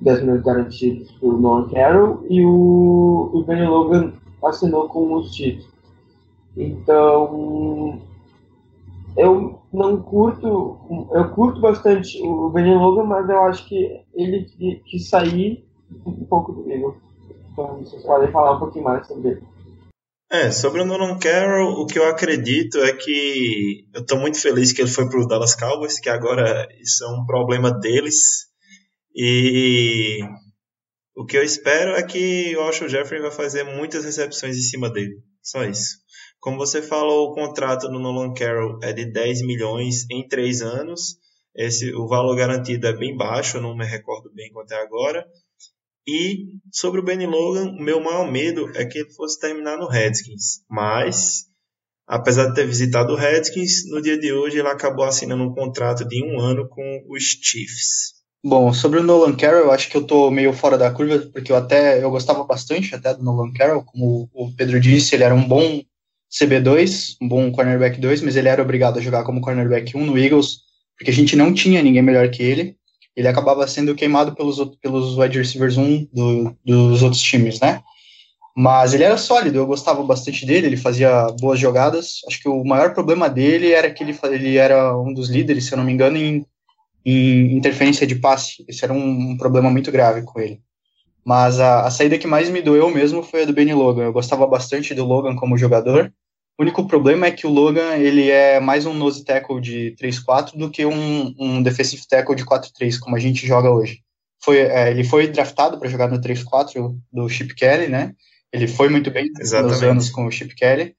10 0.00 0.20
milhões 0.20 0.42
garantidos 0.42 1.10
por 1.12 1.38
Nolan 1.38 1.68
Carroll, 1.68 2.24
e 2.30 2.44
o, 2.44 3.30
o 3.32 3.42
Benny 3.42 3.66
Logan 3.66 4.12
assinou 4.44 4.88
com 4.88 5.14
os 5.14 5.34
Chiefs. 5.34 5.68
Então, 6.56 8.00
eu 9.18 9.60
não 9.72 10.00
curto, 10.00 11.08
eu 11.12 11.30
curto 11.34 11.60
bastante 11.60 12.22
o 12.22 12.50
Benny 12.50 12.74
Logan, 12.74 13.02
mas 13.04 13.28
eu 13.28 13.42
acho 13.42 13.68
que 13.68 14.00
ele 14.14 14.44
que, 14.84 14.98
sair 15.00 15.66
um 16.06 16.24
pouco 16.24 16.52
do 16.52 16.70
Eagles. 16.70 16.96
Então 17.50 17.78
vocês 17.78 18.02
podem 18.04 18.30
falar 18.30 18.56
um 18.56 18.60
pouquinho 18.60 18.84
mais 18.84 19.06
sobre 19.08 19.30
ele. 19.30 19.42
É, 20.30 20.50
sobre 20.50 20.82
o 20.82 20.84
Nolan 20.84 21.18
Carroll, 21.18 21.80
o 21.80 21.86
que 21.86 21.98
eu 21.98 22.06
acredito 22.08 22.78
é 22.78 22.92
que 22.92 23.86
eu 23.92 24.02
estou 24.02 24.18
muito 24.20 24.40
feliz 24.40 24.72
que 24.72 24.82
ele 24.82 24.90
foi 24.90 25.08
para 25.08 25.20
o 25.20 25.26
Dallas 25.26 25.56
Cowboys, 25.56 25.98
que 25.98 26.10
agora 26.10 26.68
isso 26.80 27.04
é 27.04 27.08
um 27.08 27.24
problema 27.26 27.72
deles. 27.72 28.46
E 29.16 30.20
o 31.16 31.24
que 31.24 31.36
eu 31.36 31.42
espero 31.42 31.96
é 31.96 32.02
que 32.02 32.54
o 32.56 32.60
Alshon 32.60 32.88
Jeffrey 32.88 33.20
vai 33.20 33.32
fazer 33.32 33.64
muitas 33.64 34.04
recepções 34.04 34.56
em 34.56 34.60
cima 34.60 34.88
dele. 34.90 35.16
Só 35.42 35.64
isso. 35.64 35.96
Como 36.48 36.56
você 36.56 36.80
falou, 36.80 37.28
o 37.28 37.34
contrato 37.34 37.88
do 37.88 37.98
Nolan 37.98 38.32
Carroll 38.32 38.78
é 38.82 38.90
de 38.90 39.04
10 39.04 39.42
milhões 39.42 40.06
em 40.10 40.26
3 40.26 40.62
anos. 40.62 41.18
Esse, 41.54 41.94
o 41.94 42.08
valor 42.08 42.34
garantido 42.34 42.86
é 42.86 42.96
bem 42.96 43.14
baixo, 43.14 43.60
não 43.60 43.76
me 43.76 43.84
recordo 43.84 44.32
bem 44.32 44.50
quanto 44.50 44.72
é 44.72 44.80
agora. 44.80 45.26
E 46.06 46.46
sobre 46.72 47.00
o 47.00 47.04
Benny 47.04 47.26
Logan, 47.26 47.66
o 47.66 47.82
meu 47.82 48.02
maior 48.02 48.32
medo 48.32 48.72
é 48.74 48.86
que 48.86 49.00
ele 49.00 49.10
fosse 49.10 49.38
terminar 49.38 49.76
no 49.76 49.86
Redskins. 49.86 50.62
Mas, 50.70 51.44
apesar 52.06 52.46
de 52.46 52.54
ter 52.54 52.66
visitado 52.66 53.12
o 53.12 53.16
Redskins, 53.16 53.86
no 53.90 54.00
dia 54.00 54.18
de 54.18 54.32
hoje 54.32 54.58
ele 54.58 54.68
acabou 54.68 55.04
assinando 55.04 55.44
um 55.44 55.54
contrato 55.54 56.08
de 56.08 56.24
um 56.24 56.40
ano 56.40 56.66
com 56.66 57.04
os 57.10 57.24
Chiefs. 57.24 58.14
Bom, 58.42 58.72
sobre 58.72 59.00
o 59.00 59.02
Nolan 59.02 59.36
Carroll, 59.36 59.64
eu 59.64 59.70
acho 59.70 59.90
que 59.90 59.98
eu 59.98 60.06
tô 60.06 60.30
meio 60.30 60.54
fora 60.54 60.78
da 60.78 60.90
curva, 60.90 61.28
porque 61.30 61.52
eu 61.52 61.56
até 61.56 62.02
eu 62.02 62.10
gostava 62.10 62.42
bastante 62.44 62.94
até 62.94 63.12
do 63.12 63.22
Nolan 63.22 63.52
Carroll, 63.52 63.84
como 63.84 64.30
o 64.32 64.50
Pedro 64.56 64.80
disse, 64.80 65.14
ele 65.14 65.24
era 65.24 65.34
um 65.34 65.46
bom 65.46 65.82
CB2, 66.30 67.16
um 67.20 67.28
bom 67.28 67.50
cornerback 67.50 68.00
2, 68.00 68.22
mas 68.22 68.36
ele 68.36 68.48
era 68.48 68.62
obrigado 68.62 68.98
a 68.98 69.02
jogar 69.02 69.24
como 69.24 69.40
cornerback 69.40 69.96
1 69.96 70.04
no 70.04 70.18
Eagles, 70.18 70.58
porque 70.96 71.10
a 71.10 71.14
gente 71.14 71.34
não 71.34 71.52
tinha 71.54 71.82
ninguém 71.82 72.02
melhor 72.02 72.28
que 72.28 72.42
ele. 72.42 72.76
Ele 73.16 73.28
acabava 73.28 73.66
sendo 73.66 73.94
queimado 73.94 74.34
pelos, 74.34 74.58
pelos 74.80 75.16
wide 75.16 75.38
receivers 75.38 75.76
1 75.76 76.08
do, 76.12 76.56
dos 76.64 77.02
outros 77.02 77.22
times, 77.22 77.58
né? 77.60 77.82
Mas 78.56 78.92
ele 78.92 79.04
era 79.04 79.16
sólido, 79.16 79.56
eu 79.56 79.66
gostava 79.66 80.02
bastante 80.02 80.44
dele, 80.44 80.66
ele 80.66 80.76
fazia 80.76 81.28
boas 81.40 81.60
jogadas. 81.60 82.20
Acho 82.26 82.40
que 82.40 82.48
o 82.48 82.64
maior 82.64 82.92
problema 82.92 83.30
dele 83.30 83.72
era 83.72 83.88
que 83.88 84.02
ele, 84.02 84.18
ele 84.24 84.56
era 84.56 84.96
um 84.98 85.14
dos 85.14 85.28
líderes, 85.28 85.66
se 85.66 85.72
eu 85.72 85.78
não 85.78 85.84
me 85.84 85.92
engano, 85.92 86.16
em, 86.16 86.44
em 87.04 87.56
interferência 87.56 88.06
de 88.06 88.16
passe. 88.16 88.64
Esse 88.68 88.84
era 88.84 88.92
um, 88.92 89.30
um 89.30 89.36
problema 89.36 89.70
muito 89.70 89.92
grave 89.92 90.22
com 90.22 90.40
ele. 90.40 90.60
Mas 91.28 91.60
a, 91.60 91.82
a, 91.82 91.90
saída 91.90 92.16
que 92.16 92.26
mais 92.26 92.48
me 92.48 92.62
doeu 92.62 92.88
mesmo 92.88 93.22
foi 93.22 93.42
a 93.42 93.44
do 93.44 93.52
Benny 93.52 93.74
Logan. 93.74 94.04
Eu 94.04 94.14
gostava 94.14 94.46
bastante 94.46 94.94
do 94.94 95.04
Logan 95.04 95.36
como 95.36 95.58
jogador. 95.58 96.10
O 96.58 96.62
único 96.62 96.88
problema 96.88 97.26
é 97.26 97.30
que 97.30 97.46
o 97.46 97.50
Logan 97.50 97.96
ele 97.96 98.30
é 98.30 98.58
mais 98.58 98.86
um 98.86 98.94
nose 98.94 99.22
tackle 99.22 99.60
de 99.60 99.94
3-4 100.00 100.56
do 100.56 100.70
que 100.70 100.86
um, 100.86 101.34
um 101.38 101.62
defensive 101.62 102.02
tackle 102.08 102.34
de 102.34 102.46
4-3, 102.46 102.98
como 102.98 103.14
a 103.14 103.18
gente 103.18 103.46
joga 103.46 103.70
hoje. 103.70 104.00
Foi, 104.42 104.56
é, 104.56 104.90
ele 104.90 105.04
foi 105.04 105.28
draftado 105.28 105.78
para 105.78 105.90
jogar 105.90 106.08
no 106.08 106.18
3-4 106.18 106.96
do 107.12 107.28
Chip 107.28 107.54
Kelly, 107.54 107.88
né? 107.88 108.14
Ele 108.50 108.66
foi 108.66 108.88
muito 108.88 109.10
bem 109.10 109.30
Exatamente. 109.38 109.72
nos 109.74 109.82
anos 109.82 110.08
com 110.08 110.24
o 110.24 110.30
Chip 110.30 110.54
Kelly. 110.54 110.94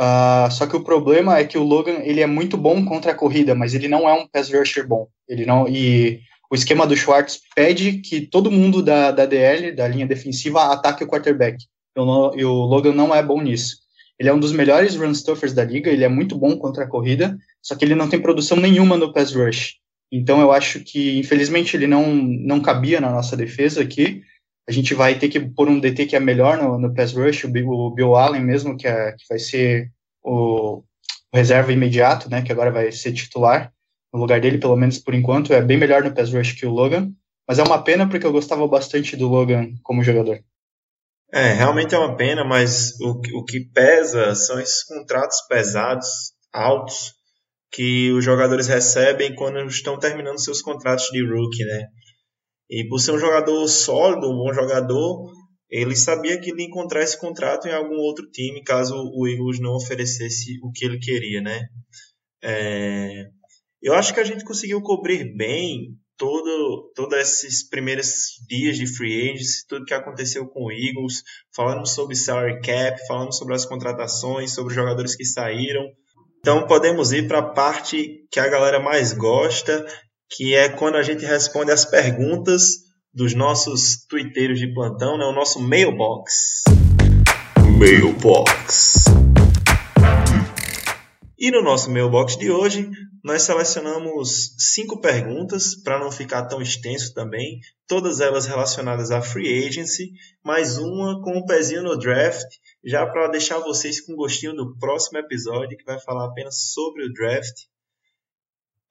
Uh, 0.00 0.50
só 0.50 0.66
que 0.66 0.74
o 0.74 0.82
problema 0.82 1.36
é 1.36 1.44
que 1.44 1.58
o 1.58 1.62
Logan 1.62 1.98
ele 2.02 2.22
é 2.22 2.26
muito 2.26 2.56
bom 2.56 2.82
contra 2.82 3.12
a 3.12 3.14
corrida, 3.14 3.54
mas 3.54 3.74
ele 3.74 3.88
não 3.88 4.08
é 4.08 4.14
um 4.14 4.26
pass 4.26 4.50
rusher 4.50 4.88
bom. 4.88 5.06
Ele 5.28 5.44
não 5.44 5.68
e 5.68 6.22
o 6.50 6.54
esquema 6.54 6.84
do 6.84 6.96
Schwartz 6.96 7.40
pede 7.54 7.98
que 7.98 8.20
todo 8.20 8.50
mundo 8.50 8.82
da, 8.82 9.12
da 9.12 9.24
DL, 9.24 9.70
da 9.70 9.86
linha 9.86 10.06
defensiva, 10.06 10.72
ataque 10.72 11.04
o 11.04 11.06
quarterback. 11.06 11.64
E 11.96 12.44
o, 12.44 12.52
Logan 12.64 12.92
não 12.92 13.14
é 13.14 13.22
bom 13.22 13.40
nisso. 13.40 13.76
Ele 14.18 14.28
é 14.28 14.34
um 14.34 14.40
dos 14.40 14.52
melhores 14.52 14.96
run 14.96 15.14
stuffers 15.14 15.52
da 15.52 15.64
liga, 15.64 15.90
ele 15.90 16.04
é 16.04 16.08
muito 16.08 16.36
bom 16.36 16.56
contra 16.58 16.84
a 16.84 16.88
corrida, 16.88 17.38
só 17.62 17.74
que 17.76 17.84
ele 17.84 17.94
não 17.94 18.08
tem 18.08 18.20
produção 18.20 18.56
nenhuma 18.56 18.96
no 18.96 19.12
pass 19.12 19.32
rush. 19.32 19.76
Então 20.12 20.40
eu 20.40 20.50
acho 20.50 20.80
que, 20.80 21.18
infelizmente, 21.18 21.76
ele 21.76 21.86
não, 21.86 22.12
não 22.12 22.60
cabia 22.60 23.00
na 23.00 23.10
nossa 23.10 23.36
defesa 23.36 23.80
aqui. 23.80 24.22
A 24.68 24.72
gente 24.72 24.92
vai 24.92 25.18
ter 25.18 25.28
que 25.28 25.38
pôr 25.38 25.68
um 25.68 25.78
DT 25.78 26.06
que 26.06 26.16
é 26.16 26.20
melhor 26.20 26.58
no, 26.58 26.78
no 26.78 26.92
pass 26.92 27.12
rush, 27.12 27.44
o, 27.44 27.48
o 27.48 27.90
Bill 27.92 28.16
Allen 28.16 28.42
mesmo, 28.42 28.76
que, 28.76 28.88
é, 28.88 29.12
que 29.12 29.24
vai 29.28 29.38
ser 29.38 29.90
o, 30.22 30.78
o 30.78 31.36
reserva 31.36 31.72
imediato, 31.72 32.28
né, 32.28 32.42
que 32.42 32.50
agora 32.50 32.72
vai 32.72 32.90
ser 32.90 33.12
titular 33.12 33.72
no 34.12 34.20
lugar 34.20 34.40
dele, 34.40 34.58
pelo 34.58 34.76
menos 34.76 34.98
por 34.98 35.14
enquanto. 35.14 35.52
É 35.52 35.62
bem 35.62 35.78
melhor 35.78 36.02
no 36.02 36.14
pass 36.14 36.32
rush 36.32 36.52
que 36.52 36.66
o 36.66 36.70
Logan. 36.70 37.12
Mas 37.46 37.58
é 37.58 37.62
uma 37.62 37.82
pena 37.82 38.08
porque 38.08 38.26
eu 38.26 38.32
gostava 38.32 38.66
bastante 38.68 39.16
do 39.16 39.28
Logan 39.28 39.70
como 39.82 40.04
jogador. 40.04 40.38
É, 41.32 41.52
realmente 41.52 41.94
é 41.94 41.98
uma 41.98 42.16
pena, 42.16 42.44
mas 42.44 42.98
o, 43.00 43.20
o 43.38 43.44
que 43.44 43.60
pesa 43.72 44.34
são 44.34 44.58
esses 44.58 44.84
contratos 44.84 45.40
pesados, 45.48 46.08
altos, 46.52 47.14
que 47.72 48.10
os 48.12 48.24
jogadores 48.24 48.66
recebem 48.66 49.34
quando 49.34 49.64
estão 49.66 49.98
terminando 49.98 50.40
seus 50.40 50.60
contratos 50.60 51.06
de 51.06 51.24
rookie, 51.24 51.64
né? 51.64 51.86
E 52.68 52.86
por 52.88 52.98
ser 52.98 53.12
um 53.12 53.18
jogador 53.18 53.66
sólido, 53.68 54.28
um 54.28 54.36
bom 54.36 54.52
jogador, 54.52 55.32
ele 55.68 55.94
sabia 55.94 56.40
que 56.40 56.50
ele 56.50 56.62
ia 56.62 56.68
encontrar 56.68 57.02
esse 57.02 57.18
contrato 57.18 57.68
em 57.68 57.72
algum 57.72 57.96
outro 57.96 58.28
time 58.30 58.62
caso 58.64 58.94
o 58.96 59.28
Eagles 59.28 59.60
não 59.60 59.74
oferecesse 59.74 60.58
o 60.62 60.72
que 60.72 60.84
ele 60.84 60.98
queria, 60.98 61.40
né? 61.40 61.60
É, 62.42 63.26
eu 63.82 63.94
acho 63.94 64.12
que 64.12 64.20
a 64.20 64.24
gente 64.24 64.44
conseguiu 64.44 64.80
cobrir 64.82 65.34
bem 65.36 65.96
todo, 66.16 66.92
todos 66.94 67.18
esses 67.18 67.66
primeiros 67.66 68.06
dias 68.46 68.76
de 68.76 68.86
free 68.86 69.30
agency, 69.30 69.66
tudo 69.66 69.86
que 69.86 69.94
aconteceu 69.94 70.46
com 70.46 70.66
o 70.66 70.70
Eagles, 70.70 71.22
falando 71.54 71.86
sobre 71.86 72.14
salary 72.14 72.60
cap, 72.60 72.98
falando 73.06 73.34
sobre 73.34 73.54
as 73.54 73.64
contratações, 73.64 74.52
sobre 74.52 74.70
os 74.70 74.74
jogadores 74.74 75.16
que 75.16 75.24
saíram. 75.24 75.82
Então 76.40 76.66
podemos 76.66 77.12
ir 77.12 77.26
para 77.26 77.38
a 77.38 77.54
parte 77.54 78.26
que 78.30 78.38
a 78.38 78.48
galera 78.48 78.78
mais 78.78 79.14
gosta, 79.14 79.86
que 80.28 80.54
é 80.54 80.68
quando 80.68 80.96
a 80.96 81.02
gente 81.02 81.24
responde 81.24 81.72
as 81.72 81.86
perguntas 81.86 82.90
dos 83.14 83.34
nossos 83.34 84.04
twitteiros 84.06 84.58
de 84.58 84.72
plantão, 84.72 85.16
né? 85.16 85.24
o 85.24 85.32
nosso 85.32 85.58
mailbox. 85.58 86.64
Mailbox. 87.78 89.04
E 91.40 91.50
no 91.50 91.62
nosso 91.62 91.90
mailbox 91.90 92.36
de 92.36 92.50
hoje, 92.50 92.90
nós 93.24 93.44
selecionamos 93.44 94.54
cinco 94.58 95.00
perguntas 95.00 95.74
para 95.74 95.98
não 95.98 96.12
ficar 96.12 96.44
tão 96.44 96.60
extenso 96.60 97.14
também, 97.14 97.60
todas 97.88 98.20
elas 98.20 98.44
relacionadas 98.44 99.10
à 99.10 99.22
free 99.22 99.66
agency, 99.66 100.12
mais 100.44 100.76
uma 100.76 101.22
com 101.22 101.38
um 101.38 101.46
pezinho 101.46 101.82
no 101.82 101.98
draft, 101.98 102.46
já 102.84 103.06
para 103.06 103.28
deixar 103.28 103.58
vocês 103.58 104.02
com 104.02 104.16
gostinho 104.16 104.54
do 104.54 104.76
próximo 104.76 105.16
episódio 105.16 105.78
que 105.78 105.84
vai 105.84 105.98
falar 105.98 106.26
apenas 106.26 106.72
sobre 106.74 107.06
o 107.06 107.12
draft. 107.14 107.62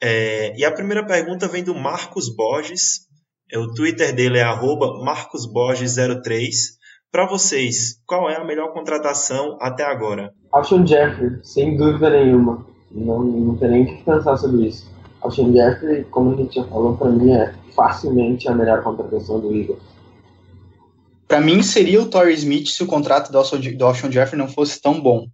É, 0.01 0.57
e 0.57 0.65
a 0.65 0.71
primeira 0.71 1.05
pergunta 1.05 1.47
vem 1.47 1.63
do 1.63 1.75
Marcos 1.75 2.35
Borges, 2.35 3.07
é, 3.51 3.59
o 3.59 3.71
Twitter 3.75 4.11
dele 4.11 4.39
é 4.39 4.43
marcosborges03. 4.43 6.78
Para 7.11 7.25
vocês, 7.25 7.99
qual 8.05 8.29
é 8.29 8.35
a 8.35 8.43
melhor 8.43 8.71
contratação 8.71 9.57
até 9.59 9.83
agora? 9.83 10.31
Alshon 10.51 10.85
Jeffrey, 10.85 11.39
sem 11.43 11.75
dúvida 11.75 12.07
nenhuma. 12.11 12.63
Não, 12.91 13.23
não 13.23 13.57
tem 13.57 13.69
nem 13.69 13.83
o 13.83 13.85
que 13.87 14.03
pensar 14.03 14.37
sobre 14.37 14.67
isso. 14.67 14.87
Alshon 15.19 15.51
Jeffrey, 15.51 16.03
como 16.11 16.33
a 16.33 16.35
gente 16.35 16.55
já 16.55 16.63
falou, 16.65 16.95
para 16.95 17.09
mim 17.09 17.31
é 17.31 17.51
facilmente 17.75 18.47
a 18.47 18.53
melhor 18.53 18.83
contratação 18.83 19.39
do 19.39 19.55
Eagles. 19.55 19.79
Para 21.27 21.41
mim 21.41 21.63
seria 21.63 21.99
o 21.99 22.07
Torrey 22.07 22.35
Smith 22.35 22.67
se 22.67 22.83
o 22.83 22.87
contrato 22.87 23.31
do 23.31 23.37
Alshon 23.39 24.11
Jeffrey 24.11 24.37
não 24.37 24.47
fosse 24.47 24.79
tão 24.79 25.01
bom. 25.01 25.25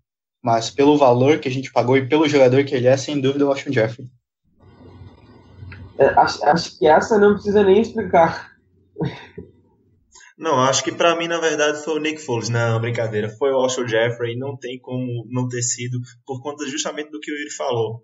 Mas 0.42 0.70
pelo 0.70 0.98
valor 0.98 1.40
que 1.40 1.50
a 1.50 1.52
gente 1.52 1.74
pagou 1.74 1.98
e 1.98 2.08
pelo 2.08 2.28
jogador 2.28 2.64
que 2.64 2.74
ele 2.74 2.88
é, 2.88 2.96
sem 2.96 3.20
dúvida 3.20 3.46
o 3.46 3.50
Alshon 3.50 3.74
Jeffrey. 3.74 4.08
É, 5.98 6.08
acho, 6.20 6.46
acho 6.46 6.80
que 6.80 6.88
essa 6.88 7.18
não 7.18 7.34
precisa 7.34 7.64
nem 7.64 7.82
explicar. 7.82 8.56
Não, 10.38 10.60
acho 10.60 10.84
que 10.84 10.92
para 10.92 11.16
mim, 11.16 11.28
na 11.28 11.40
verdade, 11.40 11.84
foi 11.84 11.96
o 11.96 12.02
Nick 12.02 12.20
Foles. 12.22 12.50
Não, 12.50 12.80
brincadeira. 12.80 13.30
Foi 13.30 13.52
o 13.52 13.56
Alshon 13.56 13.88
Jeffrey. 13.88 14.38
Não 14.38 14.58
tem 14.58 14.78
como 14.80 15.26
não 15.30 15.48
ter 15.48 15.62
sido, 15.62 16.00
por 16.26 16.42
conta 16.42 16.68
justamente 16.68 17.10
do 17.10 17.20
que 17.20 17.32
o 17.32 17.38
Yuri 17.38 17.52
falou. 17.52 18.04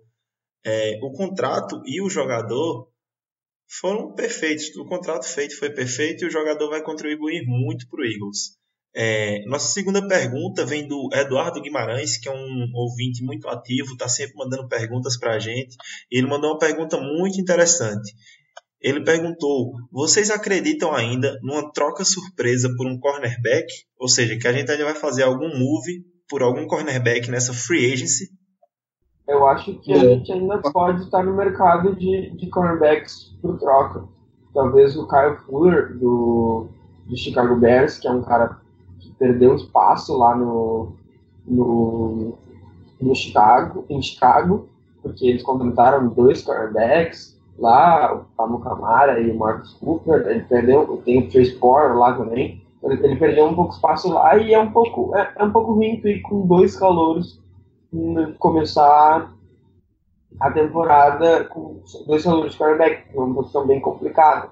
É, 0.64 0.98
o 1.02 1.12
contrato 1.12 1.82
e 1.84 2.00
o 2.00 2.08
jogador 2.08 2.88
foram 3.68 4.14
perfeitos. 4.14 4.74
O 4.76 4.86
contrato 4.86 5.26
feito 5.26 5.58
foi 5.58 5.70
perfeito 5.70 6.24
e 6.24 6.28
o 6.28 6.30
jogador 6.30 6.70
vai 6.70 6.82
contribuir 6.82 7.44
muito 7.46 7.86
para 7.88 8.00
o 8.00 8.04
Eagles. 8.04 8.56
É, 8.94 9.42
nossa 9.46 9.72
segunda 9.72 10.06
pergunta 10.06 10.66
vem 10.66 10.86
do 10.86 11.08
Eduardo 11.14 11.62
Guimarães, 11.62 12.18
que 12.18 12.28
é 12.28 12.32
um 12.32 12.70
ouvinte 12.74 13.24
muito 13.24 13.48
ativo, 13.48 13.92
está 13.92 14.06
sempre 14.06 14.36
mandando 14.36 14.68
perguntas 14.68 15.18
para 15.18 15.34
a 15.34 15.38
gente. 15.38 15.76
Ele 16.10 16.26
mandou 16.26 16.50
uma 16.50 16.58
pergunta 16.58 16.98
muito 17.00 17.40
interessante. 17.40 18.12
Ele 18.82 19.04
perguntou: 19.04 19.74
vocês 19.92 20.28
acreditam 20.28 20.92
ainda 20.92 21.38
numa 21.42 21.70
troca 21.72 22.04
surpresa 22.04 22.68
por 22.76 22.86
um 22.86 22.98
cornerback? 22.98 23.66
Ou 23.96 24.08
seja, 24.08 24.36
que 24.36 24.48
a 24.48 24.52
gente 24.52 24.70
ainda 24.70 24.84
vai 24.84 24.94
fazer 24.94 25.22
algum 25.22 25.48
move 25.56 26.04
por 26.28 26.42
algum 26.42 26.66
cornerback 26.66 27.30
nessa 27.30 27.54
free 27.54 27.92
agency? 27.92 28.28
Eu 29.28 29.46
acho 29.46 29.78
que 29.78 29.92
a 29.92 29.98
gente 29.98 30.32
ainda 30.32 30.58
pode 30.58 31.04
estar 31.04 31.22
no 31.22 31.36
mercado 31.36 31.94
de, 31.94 32.30
de 32.36 32.50
cornerbacks 32.50 33.32
por 33.40 33.56
troca. 33.58 34.04
Talvez 34.52 34.96
o 34.96 35.06
Kyle 35.06 35.36
Fuller, 35.46 35.96
do, 35.96 36.66
do 37.06 37.16
Chicago 37.16 37.54
Bears, 37.56 37.98
que 37.98 38.08
é 38.08 38.10
um 38.10 38.22
cara 38.22 38.58
que 38.98 39.12
perdeu 39.12 39.54
espaço 39.54 40.16
lá 40.18 40.36
no, 40.36 40.96
no, 41.46 42.36
no 43.00 43.14
Chicago, 43.14 43.86
em 43.88 44.02
Chicago, 44.02 44.68
porque 45.00 45.26
eles 45.26 45.42
contrataram 45.42 46.08
dois 46.08 46.42
cornerbacks 46.42 47.40
lá, 47.62 48.14
o 48.14 48.24
Pablo 48.36 48.58
Camara 48.58 49.20
e 49.20 49.30
o 49.30 49.38
Marcus 49.38 49.72
Cooper, 49.74 50.26
ele 50.26 50.40
perdeu, 50.40 51.00
tem 51.04 51.20
o 51.20 51.30
Trace 51.30 51.52
Porter 51.52 51.96
lá 51.96 52.14
também, 52.14 52.60
ele, 52.82 53.06
ele, 53.06 53.16
perdeu 53.16 53.46
um 53.46 53.54
pouco 53.54 53.72
espaço 53.72 54.12
lá 54.12 54.36
e 54.36 54.52
é 54.52 54.58
um 54.58 54.72
pouco, 54.72 55.16
é, 55.16 55.32
é 55.36 55.44
um 55.44 55.52
pouco 55.52 55.72
ruim 55.72 56.00
tu 56.00 56.08
ir 56.08 56.20
com 56.22 56.46
dois 56.46 56.76
calouros 56.76 57.40
começar 58.38 59.32
a 60.40 60.50
temporada 60.50 61.44
com 61.44 61.82
dois 62.06 62.24
calouros 62.24 62.52
de 62.52 62.58
quarterback, 62.58 63.04
uma 63.14 63.34
posição 63.34 63.66
bem 63.66 63.80
complicada. 63.80 64.50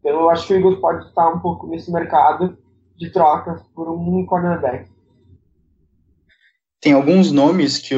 Então 0.00 0.18
eu 0.18 0.30
acho 0.30 0.46
que 0.46 0.54
o 0.54 0.56
Eagles 0.56 0.80
pode 0.80 1.06
estar 1.06 1.28
um 1.28 1.38
pouco 1.40 1.66
nesse 1.66 1.92
mercado 1.92 2.56
de 2.96 3.10
trocas 3.10 3.62
por 3.74 3.88
um 3.88 4.24
cornerback 4.26 4.89
tem 6.80 6.92
alguns 6.92 7.30
nomes 7.30 7.78
que, 7.78 7.94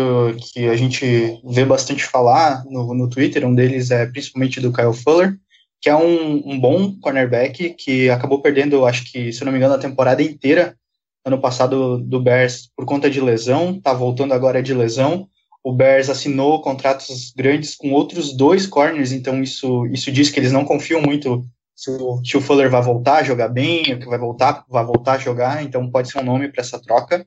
que 0.52 0.68
a 0.68 0.76
gente 0.76 1.40
vê 1.44 1.64
bastante 1.64 2.04
falar 2.04 2.64
no, 2.64 2.92
no 2.94 3.08
Twitter, 3.08 3.46
um 3.46 3.54
deles 3.54 3.90
é 3.90 4.06
principalmente 4.06 4.60
do 4.60 4.72
Kyle 4.72 4.92
Fuller, 4.92 5.36
que 5.80 5.88
é 5.88 5.96
um, 5.96 6.52
um 6.52 6.60
bom 6.60 6.94
cornerback 7.00 7.74
que 7.74 8.10
acabou 8.10 8.40
perdendo, 8.40 8.84
acho 8.84 9.10
que, 9.10 9.32
se 9.32 9.44
não 9.44 9.52
me 9.52 9.58
engano, 9.58 9.74
a 9.74 9.78
temporada 9.78 10.22
inteira 10.22 10.76
ano 11.24 11.40
passado 11.40 11.98
do 11.98 12.20
Bears 12.20 12.70
por 12.76 12.84
conta 12.84 13.08
de 13.08 13.20
lesão, 13.20 13.80
tá 13.80 13.92
voltando 13.92 14.34
agora 14.34 14.62
de 14.62 14.74
lesão. 14.74 15.28
O 15.62 15.72
Bears 15.72 16.10
assinou 16.10 16.60
contratos 16.60 17.32
grandes 17.36 17.76
com 17.76 17.92
outros 17.92 18.36
dois 18.36 18.66
corners, 18.66 19.12
então 19.12 19.40
isso, 19.40 19.86
isso 19.86 20.10
diz 20.10 20.30
que 20.30 20.40
eles 20.40 20.50
não 20.50 20.64
confiam 20.64 21.00
muito 21.00 21.46
se 21.76 21.90
o, 21.90 22.20
se 22.24 22.36
o 22.36 22.40
Fuller 22.40 22.68
vai 22.68 22.82
voltar 22.82 23.18
a 23.18 23.22
jogar 23.22 23.48
bem, 23.48 23.84
que 23.84 24.06
vai 24.06 24.18
voltar, 24.18 24.64
vai 24.68 24.84
voltar 24.84 25.12
a 25.12 25.18
jogar, 25.18 25.62
então 25.62 25.88
pode 25.90 26.10
ser 26.10 26.18
um 26.18 26.24
nome 26.24 26.48
para 26.48 26.60
essa 26.60 26.80
troca. 26.80 27.24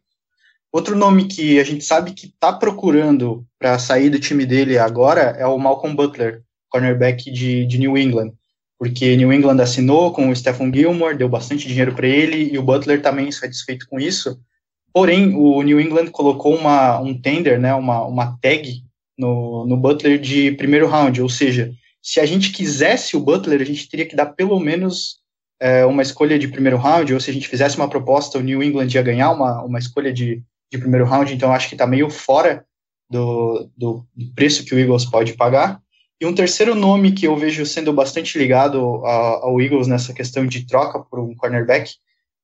Outro 0.75 0.93
nome 0.93 1.23
que 1.23 1.57
a 1.57 1.63
gente 1.63 1.85
sabe 1.85 2.11
que 2.11 2.25
está 2.25 2.51
procurando 2.51 3.47
para 3.57 3.79
sair 3.79 4.09
do 4.09 4.19
time 4.19 4.45
dele 4.45 4.77
agora 4.77 5.21
é 5.39 5.45
o 5.45 5.57
Malcolm 5.57 5.95
Butler, 5.95 6.41
cornerback 6.67 7.31
de, 7.31 7.65
de 7.65 7.77
New 7.77 7.97
England. 7.97 8.33
Porque 8.77 9.15
New 9.15 9.31
England 9.31 9.61
assinou 9.61 10.11
com 10.11 10.27
o 10.27 10.35
Stephen 10.35 10.73
Gilmore, 10.73 11.15
deu 11.15 11.29
bastante 11.29 11.65
dinheiro 11.65 11.95
para 11.95 12.05
ele, 12.05 12.51
e 12.51 12.57
o 12.57 12.61
Butler 12.61 13.01
também 13.01 13.31
satisfeito 13.31 13.87
com 13.87 14.01
isso. 14.01 14.37
Porém, 14.91 15.33
o 15.33 15.61
New 15.61 15.79
England 15.79 16.07
colocou 16.07 16.53
uma, 16.53 16.99
um 16.99 17.13
tender, 17.13 17.57
né, 17.57 17.73
uma, 17.73 18.03
uma 18.03 18.37
tag 18.41 18.83
no, 19.17 19.65
no 19.65 19.77
Butler 19.77 20.19
de 20.19 20.51
primeiro 20.51 20.89
round, 20.89 21.21
ou 21.21 21.29
seja, 21.29 21.71
se 22.01 22.19
a 22.19 22.25
gente 22.25 22.51
quisesse 22.51 23.15
o 23.15 23.21
Butler, 23.21 23.61
a 23.61 23.65
gente 23.65 23.87
teria 23.87 24.05
que 24.05 24.15
dar 24.17 24.25
pelo 24.25 24.59
menos 24.59 25.21
é, 25.57 25.85
uma 25.85 26.01
escolha 26.01 26.37
de 26.37 26.49
primeiro 26.49 26.75
round, 26.75 27.13
ou 27.13 27.19
se 27.21 27.31
a 27.31 27.33
gente 27.33 27.47
fizesse 27.47 27.77
uma 27.77 27.89
proposta, 27.89 28.37
o 28.37 28.41
New 28.41 28.61
England 28.61 28.89
ia 28.93 29.01
ganhar 29.01 29.31
uma, 29.31 29.63
uma 29.63 29.79
escolha 29.79 30.11
de 30.11 30.43
de 30.71 30.77
primeiro 30.77 31.05
round, 31.05 31.33
então 31.33 31.51
acho 31.51 31.67
que 31.69 31.75
está 31.75 31.85
meio 31.85 32.09
fora 32.09 32.65
do, 33.09 33.69
do, 33.77 34.05
do, 34.15 34.33
preço 34.33 34.65
que 34.65 34.73
o 34.73 34.79
Eagles 34.79 35.05
pode 35.05 35.33
pagar. 35.33 35.79
E 36.19 36.25
um 36.25 36.33
terceiro 36.33 36.73
nome 36.75 37.11
que 37.11 37.27
eu 37.27 37.35
vejo 37.35 37.65
sendo 37.65 37.91
bastante 37.93 38.37
ligado 38.37 38.79
ao, 39.05 39.61
Eagles 39.61 39.87
nessa 39.87 40.13
questão 40.13 40.45
de 40.45 40.65
troca 40.65 40.99
por 40.99 41.19
um 41.19 41.35
cornerback, 41.35 41.91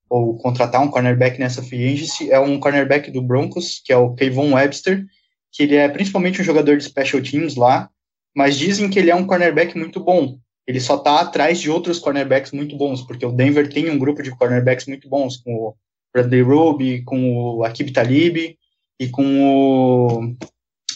ou 0.09 0.37
contratar 0.37 0.81
um 0.81 0.89
cornerback 0.89 1.39
nessa 1.39 1.63
free 1.63 1.93
agency, 1.93 2.29
é 2.29 2.39
um 2.39 2.59
cornerback 2.59 3.09
do 3.09 3.21
Broncos, 3.21 3.81
que 3.83 3.93
é 3.93 3.97
o 3.97 4.13
Kayvon 4.13 4.53
Webster, 4.53 5.05
que 5.51 5.63
ele 5.63 5.75
é 5.75 5.87
principalmente 5.87 6.41
um 6.41 6.43
jogador 6.43 6.77
de 6.77 6.83
special 6.83 7.21
teams 7.21 7.55
lá, 7.55 7.89
mas 8.35 8.57
dizem 8.57 8.89
que 8.89 8.99
ele 8.99 9.09
é 9.09 9.15
um 9.15 9.25
cornerback 9.25 9.77
muito 9.77 9.99
bom. 10.01 10.37
Ele 10.67 10.79
só 10.79 10.95
está 10.95 11.21
atrás 11.21 11.59
de 11.59 11.69
outros 11.69 11.99
cornerbacks 11.99 12.51
muito 12.51 12.77
bons, 12.77 13.01
porque 13.01 13.25
o 13.25 13.31
Denver 13.31 13.69
tem 13.69 13.89
um 13.89 13.97
grupo 13.97 14.21
de 14.21 14.31
cornerbacks 14.31 14.85
muito 14.85 15.09
bons, 15.09 15.37
com 15.37 15.53
o 15.53 15.75
Bradley 16.13 16.41
Roby, 16.41 17.03
com 17.03 17.57
o 17.57 17.63
Akib 17.63 17.91
Talib 17.91 18.55
e 18.99 19.07
com 19.09 19.43
o. 19.43 20.35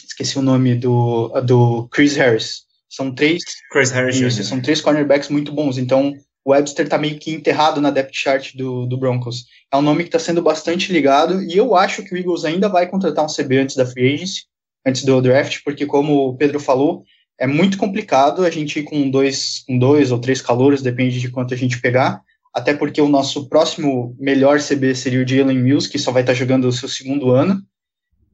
Esqueci 0.06 0.38
o 0.38 0.42
nome 0.42 0.74
do, 0.74 1.28
do 1.42 1.88
Chris 1.88 2.16
Harris. 2.16 2.62
são 2.88 3.14
três. 3.14 3.42
Chris 3.70 3.90
Harris 3.90 4.16
isso, 4.16 4.42
são 4.44 4.60
três 4.60 4.80
cornerbacks 4.80 5.28
muito 5.28 5.52
bons. 5.52 5.76
Então, 5.76 6.14
o 6.44 6.52
Webster 6.52 6.88
tá 6.88 6.96
meio 6.96 7.18
que 7.18 7.32
enterrado 7.32 7.80
na 7.80 7.90
depth 7.90 8.14
chart 8.14 8.54
do, 8.54 8.86
do 8.86 8.96
Broncos. 8.96 9.46
É 9.72 9.76
um 9.76 9.82
nome 9.82 10.04
que 10.04 10.08
está 10.08 10.18
sendo 10.18 10.40
bastante 10.40 10.92
ligado, 10.92 11.42
e 11.42 11.56
eu 11.56 11.74
acho 11.74 12.04
que 12.04 12.14
o 12.14 12.16
Eagles 12.16 12.44
ainda 12.44 12.68
vai 12.68 12.86
contratar 12.86 13.24
um 13.24 13.34
CB 13.34 13.58
antes 13.58 13.74
da 13.74 13.84
free 13.84 14.14
agency, 14.14 14.44
antes 14.86 15.04
do 15.04 15.20
draft, 15.20 15.58
porque 15.64 15.84
como 15.84 16.28
o 16.28 16.36
Pedro 16.36 16.60
falou, 16.60 17.02
é 17.38 17.48
muito 17.48 17.76
complicado 17.76 18.44
a 18.44 18.50
gente 18.50 18.78
ir 18.78 18.84
com 18.84 19.10
dois, 19.10 19.64
com 19.66 19.76
dois 19.76 20.12
ou 20.12 20.20
três 20.20 20.40
calores, 20.40 20.82
depende 20.82 21.20
de 21.20 21.30
quanto 21.30 21.52
a 21.52 21.56
gente 21.56 21.80
pegar, 21.80 22.22
até 22.56 22.72
porque 22.72 23.02
o 23.02 23.08
nosso 23.08 23.50
próximo 23.50 24.16
melhor 24.18 24.58
CB 24.58 24.94
seria 24.94 25.22
o 25.22 25.28
Jalen 25.28 25.58
Mills, 25.58 25.90
que 25.90 25.98
só 25.98 26.10
vai 26.10 26.22
estar 26.22 26.32
jogando 26.32 26.64
o 26.64 26.72
seu 26.72 26.88
segundo 26.88 27.30
ano, 27.30 27.60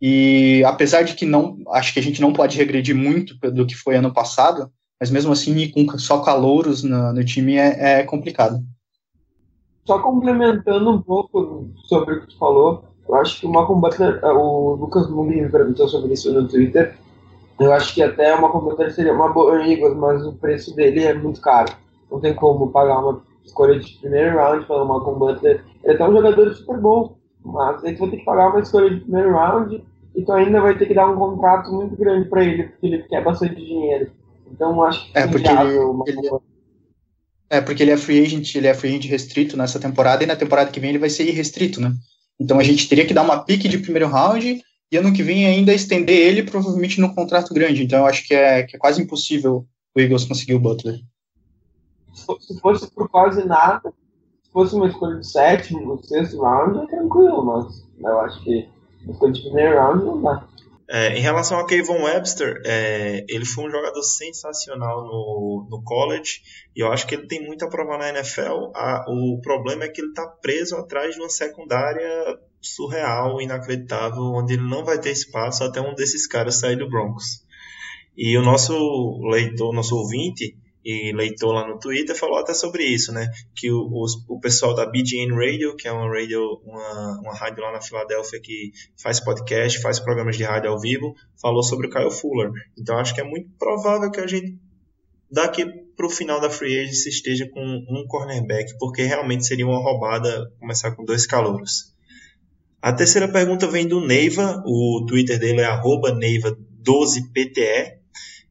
e 0.00 0.62
apesar 0.64 1.02
de 1.02 1.14
que 1.14 1.26
não, 1.26 1.58
acho 1.72 1.92
que 1.92 1.98
a 1.98 2.02
gente 2.02 2.20
não 2.20 2.32
pode 2.32 2.56
regredir 2.56 2.94
muito 2.94 3.34
do 3.50 3.66
que 3.66 3.74
foi 3.74 3.96
ano 3.96 4.14
passado, 4.14 4.70
mas 5.00 5.10
mesmo 5.10 5.32
assim 5.32 5.68
com 5.72 5.98
só 5.98 6.20
calouros 6.20 6.84
no, 6.84 7.12
no 7.12 7.24
time 7.24 7.56
é, 7.56 7.98
é 7.98 8.02
complicado. 8.04 8.60
Só 9.84 9.98
complementando 9.98 10.88
um 10.88 11.02
pouco 11.02 11.68
sobre 11.88 12.14
o 12.14 12.20
que 12.20 12.28
tu 12.28 12.38
falou, 12.38 12.84
eu 13.08 13.16
acho 13.16 13.40
que 13.40 13.46
o 13.46 13.50
Malcolm 13.50 13.80
Butler, 13.80 14.24
o 14.24 14.76
Lucas 14.76 15.10
Mugli 15.10 15.42
me 15.42 15.48
perguntou 15.48 15.88
sobre 15.88 16.14
isso 16.14 16.32
no 16.32 16.46
Twitter, 16.46 16.94
eu 17.58 17.72
acho 17.72 17.92
que 17.92 18.00
até 18.00 18.32
uma 18.36 18.48
Butler 18.48 18.94
seria 18.94 19.12
uma 19.12 19.32
boa 19.32 19.66
Eagles, 19.66 19.96
mas 19.96 20.24
o 20.24 20.32
preço 20.32 20.76
dele 20.76 21.02
é 21.02 21.12
muito 21.12 21.40
caro. 21.40 21.72
Não 22.08 22.20
tem 22.20 22.34
como 22.34 22.70
pagar 22.70 23.00
uma 23.00 23.20
escolha 23.44 23.78
de 23.78 23.98
primeiro 23.98 24.36
round 24.36 24.66
para 24.66 24.82
o 24.82 24.86
Malcolm 24.86 25.18
Butler. 25.18 25.64
Ele 25.84 26.02
é 26.02 26.08
um 26.08 26.12
jogador 26.12 26.54
super 26.54 26.78
bom, 26.78 27.16
mas 27.44 27.82
ele 27.84 27.96
vai 27.96 28.10
ter 28.10 28.16
que 28.18 28.24
pagar 28.24 28.50
uma 28.50 28.60
escolha 28.60 28.90
de 28.90 29.00
primeiro 29.00 29.32
round 29.32 29.84
e 30.14 30.22
tu 30.22 30.32
ainda 30.32 30.60
vai 30.60 30.76
ter 30.76 30.86
que 30.86 30.94
dar 30.94 31.08
um 31.08 31.16
contrato 31.16 31.72
muito 31.72 31.96
grande 31.96 32.28
para 32.28 32.44
ele, 32.44 32.64
porque 32.64 32.86
ele 32.86 33.02
quer 33.04 33.24
bastante 33.24 33.54
dinheiro. 33.54 34.10
Então 34.50 34.82
acho 34.82 35.10
que 35.10 35.18
é 35.18 35.26
porque 35.26 35.48
ele, 35.48 35.78
ele, 36.06 36.30
é 37.48 37.60
porque 37.60 37.82
ele 37.82 37.90
é 37.90 37.96
free 37.96 38.22
agent, 38.22 38.54
ele 38.54 38.66
é 38.66 38.74
free 38.74 38.90
agent 38.90 39.10
restrito 39.10 39.56
nessa 39.56 39.80
temporada 39.80 40.22
e 40.22 40.26
na 40.26 40.36
temporada 40.36 40.70
que 40.70 40.80
vem 40.80 40.90
ele 40.90 40.98
vai 40.98 41.10
ser 41.10 41.26
irrestrito, 41.26 41.80
né? 41.80 41.92
Então 42.38 42.58
a 42.58 42.62
gente 42.62 42.88
teria 42.88 43.06
que 43.06 43.14
dar 43.14 43.22
uma 43.22 43.44
pique 43.44 43.68
de 43.68 43.78
primeiro 43.78 44.08
round 44.08 44.62
e 44.90 44.96
ano 44.96 45.12
que 45.12 45.22
vem 45.22 45.46
ainda 45.46 45.72
estender 45.72 46.16
ele 46.16 46.42
provavelmente 46.42 47.00
num 47.00 47.14
contrato 47.14 47.54
grande. 47.54 47.82
Então 47.82 48.00
eu 48.00 48.06
acho 48.06 48.26
que 48.26 48.34
é, 48.34 48.62
que 48.62 48.76
é 48.76 48.78
quase 48.78 49.00
impossível 49.00 49.66
o 49.94 50.00
Eagles 50.00 50.24
conseguir 50.24 50.54
o 50.54 50.60
Butler. 50.60 51.00
Se 52.12 52.60
fosse 52.60 52.90
por 52.90 53.08
quase 53.08 53.44
nada, 53.44 53.92
se 54.42 54.52
fosse 54.52 54.74
uma 54.74 54.88
escolha 54.88 55.18
de 55.18 55.26
sétimo, 55.26 56.02
sexto 56.04 56.40
round, 56.40 56.78
é 56.78 56.86
tranquilo, 56.86 57.44
mas 57.44 57.86
eu 57.98 58.20
acho 58.20 58.42
que 58.42 58.68
uma 59.04 59.12
escolha 59.12 59.32
de 59.32 59.42
primeiro 59.42 59.76
round 59.76 60.04
não 60.04 60.22
dá. 60.22 60.46
É, 60.94 61.16
em 61.16 61.22
relação 61.22 61.58
a 61.58 61.66
Kayvon 61.66 62.02
Webster, 62.02 62.60
é, 62.66 63.24
ele 63.26 63.46
foi 63.46 63.64
um 63.64 63.70
jogador 63.70 64.02
sensacional 64.02 65.06
no, 65.06 65.66
no 65.70 65.82
college 65.82 66.42
e 66.76 66.80
eu 66.80 66.92
acho 66.92 67.06
que 67.06 67.14
ele 67.14 67.26
tem 67.26 67.46
muito 67.46 67.64
a 67.64 67.68
provar 67.68 67.98
na 67.98 68.10
NFL. 68.10 68.70
A, 68.74 69.06
o 69.08 69.40
problema 69.40 69.84
é 69.84 69.88
que 69.88 70.02
ele 70.02 70.10
está 70.10 70.26
preso 70.26 70.76
atrás 70.76 71.14
de 71.14 71.20
uma 71.22 71.30
secundária 71.30 72.38
surreal, 72.60 73.40
inacreditável, 73.40 74.22
onde 74.22 74.52
ele 74.52 74.68
não 74.68 74.84
vai 74.84 74.98
ter 74.98 75.12
espaço 75.12 75.64
até 75.64 75.80
um 75.80 75.94
desses 75.94 76.26
caras 76.26 76.56
sair 76.56 76.76
do 76.76 76.90
Broncos. 76.90 77.42
E 78.14 78.36
o 78.36 78.42
nosso 78.42 79.18
leitor, 79.30 79.72
nosso 79.72 79.96
ouvinte, 79.96 80.54
e 80.84 81.12
leitor 81.12 81.52
lá 81.52 81.66
no 81.66 81.78
Twitter 81.78 82.16
falou 82.16 82.38
até 82.38 82.52
sobre 82.52 82.84
isso, 82.84 83.12
né? 83.12 83.28
Que 83.54 83.70
o, 83.70 84.04
o, 84.28 84.40
pessoal 84.40 84.74
da 84.74 84.86
BGN 84.86 85.34
Radio, 85.34 85.76
que 85.76 85.86
é 85.86 85.92
uma 85.92 86.08
radio, 86.08 86.60
uma, 86.64 87.20
uma 87.20 87.34
rádio 87.34 87.62
lá 87.62 87.72
na 87.72 87.80
Filadélfia 87.80 88.40
que 88.40 88.72
faz 89.00 89.20
podcast, 89.20 89.80
faz 89.80 90.00
programas 90.00 90.36
de 90.36 90.44
rádio 90.44 90.70
ao 90.70 90.80
vivo, 90.80 91.14
falou 91.40 91.62
sobre 91.62 91.86
o 91.86 91.90
Kyle 91.90 92.10
Fuller. 92.10 92.50
Então 92.76 92.98
acho 92.98 93.14
que 93.14 93.20
é 93.20 93.24
muito 93.24 93.50
provável 93.58 94.10
que 94.10 94.20
a 94.20 94.26
gente 94.26 94.58
daqui 95.30 95.64
para 95.96 96.06
o 96.06 96.10
final 96.10 96.40
da 96.40 96.50
free 96.50 96.80
agency 96.80 97.08
esteja 97.08 97.48
com 97.48 97.60
um 97.60 98.04
cornerback, 98.06 98.76
porque 98.78 99.02
realmente 99.02 99.46
seria 99.46 99.66
uma 99.66 99.82
roubada 99.82 100.52
começar 100.58 100.92
com 100.92 101.04
dois 101.04 101.26
calouros. 101.26 101.92
A 102.82 102.92
terceira 102.92 103.28
pergunta 103.28 103.68
vem 103.68 103.86
do 103.86 104.04
Neiva, 104.04 104.60
o 104.66 105.06
Twitter 105.06 105.38
dele 105.38 105.60
é 105.60 105.68
neiva12pte, 105.68 108.01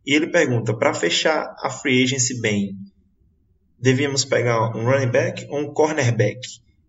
e 0.06 0.16
ele 0.16 0.28
pergunta: 0.28 0.74
para 0.74 0.94
fechar 0.94 1.56
a 1.60 1.70
free 1.70 2.04
agency 2.04 2.40
bem, 2.42 2.76
devíamos 3.80 4.26
pegar 4.26 4.76
um 4.76 4.86
running 4.86 5.12
back 5.12 5.46
ou 5.50 5.60
um 5.60 5.74
cornerback? 5.74 6.40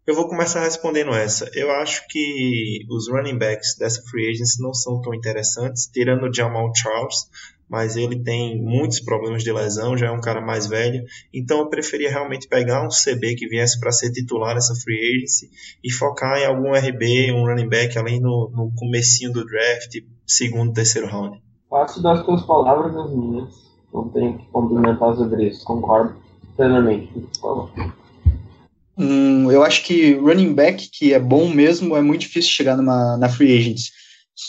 Eu 0.05 0.17
vou 0.17 0.29
começar 0.29 0.65
respondendo 0.65 1.15
essa. 1.15 1.49
Eu 1.55 1.71
acho 1.71 2.05
que 2.09 2.85
os 2.91 3.09
running 3.09 3.39
backs 3.39 3.77
dessa 3.79 4.03
free 4.11 4.31
agency 4.31 4.61
não 4.61 4.75
são 4.75 5.01
tão 5.01 5.15
interessantes, 5.15 5.87
tirando 5.87 6.25
o 6.25 6.35
Jamal 6.35 6.73
Charles, 6.75 7.29
mas 7.69 7.97
ele 7.97 8.21
tem 8.21 8.61
muitos 8.61 8.99
problemas 8.99 9.45
de 9.45 9.53
lesão, 9.53 9.97
já 9.97 10.09
é 10.09 10.11
um 10.11 10.21
cara 10.21 10.41
mais 10.41 10.67
velho. 10.67 11.05
Então 11.33 11.61
eu 11.61 11.69
preferia 11.69 12.11
realmente 12.11 12.49
pegar 12.49 12.85
um 12.85 12.89
CB 12.89 13.37
que 13.37 13.47
viesse 13.47 13.79
para 13.79 13.93
ser 13.93 14.11
titular 14.11 14.55
nessa 14.55 14.75
free 14.75 15.17
agency 15.17 15.49
e 15.85 15.93
focar 15.93 16.37
em 16.39 16.47
algum 16.47 16.75
RB, 16.75 17.31
um 17.31 17.47
running 17.47 17.69
back 17.69 17.97
ali 17.97 18.19
no, 18.19 18.51
no 18.51 18.73
comecinho 18.75 19.33
do 19.33 19.47
draft, 19.47 19.99
segundo, 20.27 20.73
terceiro 20.73 21.07
round. 21.07 21.41
Faço 21.73 22.03
das 22.03 22.23
tuas 22.27 22.43
palavras 22.43 22.95
as 22.95 23.11
minhas. 23.11 23.49
Não 23.95 24.07
tenho 24.11 24.37
que 24.37 24.45
complementar 24.49 25.17
sobre 25.17 25.49
isso. 25.49 25.65
Concordo 25.65 26.15
plenamente 26.55 27.07
com 27.07 27.21
o 27.21 27.23
que 27.23 27.41
falou. 27.41 27.71
Hum, 28.99 29.51
eu 29.51 29.65
acho 29.65 29.83
que 29.83 30.13
running 30.13 30.53
back 30.53 30.91
que 30.91 31.15
é 31.15 31.19
bom 31.19 31.49
mesmo 31.49 31.97
é 31.97 32.03
muito 32.03 32.21
difícil 32.21 32.51
chegar 32.51 32.77
numa, 32.77 33.17
na 33.17 33.27
free 33.27 33.57
agents. 33.57 33.91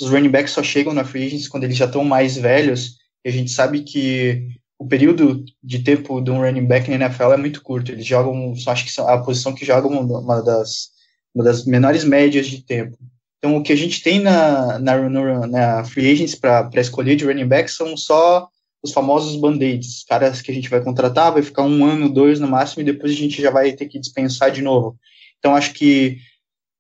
Os 0.02 0.10
running 0.10 0.28
backs 0.28 0.52
só 0.52 0.62
chegam 0.62 0.94
na 0.94 1.06
free 1.06 1.26
agents 1.26 1.48
quando 1.48 1.64
eles 1.64 1.78
já 1.78 1.86
estão 1.86 2.04
mais 2.04 2.36
velhos. 2.36 2.98
E 3.24 3.30
a 3.30 3.32
gente 3.32 3.52
sabe 3.52 3.84
que 3.84 4.46
o 4.78 4.86
período 4.86 5.46
de 5.64 5.80
tempo 5.80 6.20
de 6.20 6.30
um 6.30 6.42
running 6.42 6.66
back 6.66 6.90
na 6.90 7.06
NFL 7.06 7.32
é 7.32 7.38
muito 7.38 7.62
curto. 7.62 7.94
Eles 7.94 8.06
jogam, 8.06 8.54
acho 8.68 8.86
que 8.86 9.02
a 9.02 9.18
posição 9.20 9.56
que 9.56 9.66
jogam 9.66 9.98
uma 10.02 10.42
das, 10.42 10.90
uma 11.34 11.46
das 11.46 11.64
menores 11.64 12.04
médias 12.04 12.48
de 12.48 12.62
tempo. 12.62 12.98
Então, 13.44 13.58
o 13.58 13.62
que 13.62 13.74
a 13.74 13.76
gente 13.76 14.02
tem 14.02 14.22
na, 14.22 14.80
na, 14.80 15.10
na 15.50 15.84
free 15.84 16.10
agents 16.10 16.34
para 16.34 16.70
escolher 16.76 17.18
de 17.18 17.26
running 17.26 17.46
back 17.46 17.70
são 17.70 17.98
só 17.98 18.48
os 18.82 18.94
famosos 18.94 19.36
band-aids, 19.36 20.06
caras 20.08 20.42
que 20.42 20.50
a 20.50 20.54
gente 20.54 20.70
vai 20.70 20.82
contratar, 20.82 21.34
vai 21.34 21.42
ficar 21.42 21.64
um 21.64 21.84
ano, 21.84 22.08
dois 22.08 22.40
no 22.40 22.48
máximo, 22.48 22.82
e 22.82 22.86
depois 22.86 23.12
a 23.12 23.16
gente 23.16 23.42
já 23.42 23.52
vai 23.52 23.74
ter 23.74 23.88
que 23.88 24.00
dispensar 24.00 24.50
de 24.50 24.62
novo. 24.62 24.98
Então, 25.40 25.58
acho 25.58 25.74
que 25.74 26.20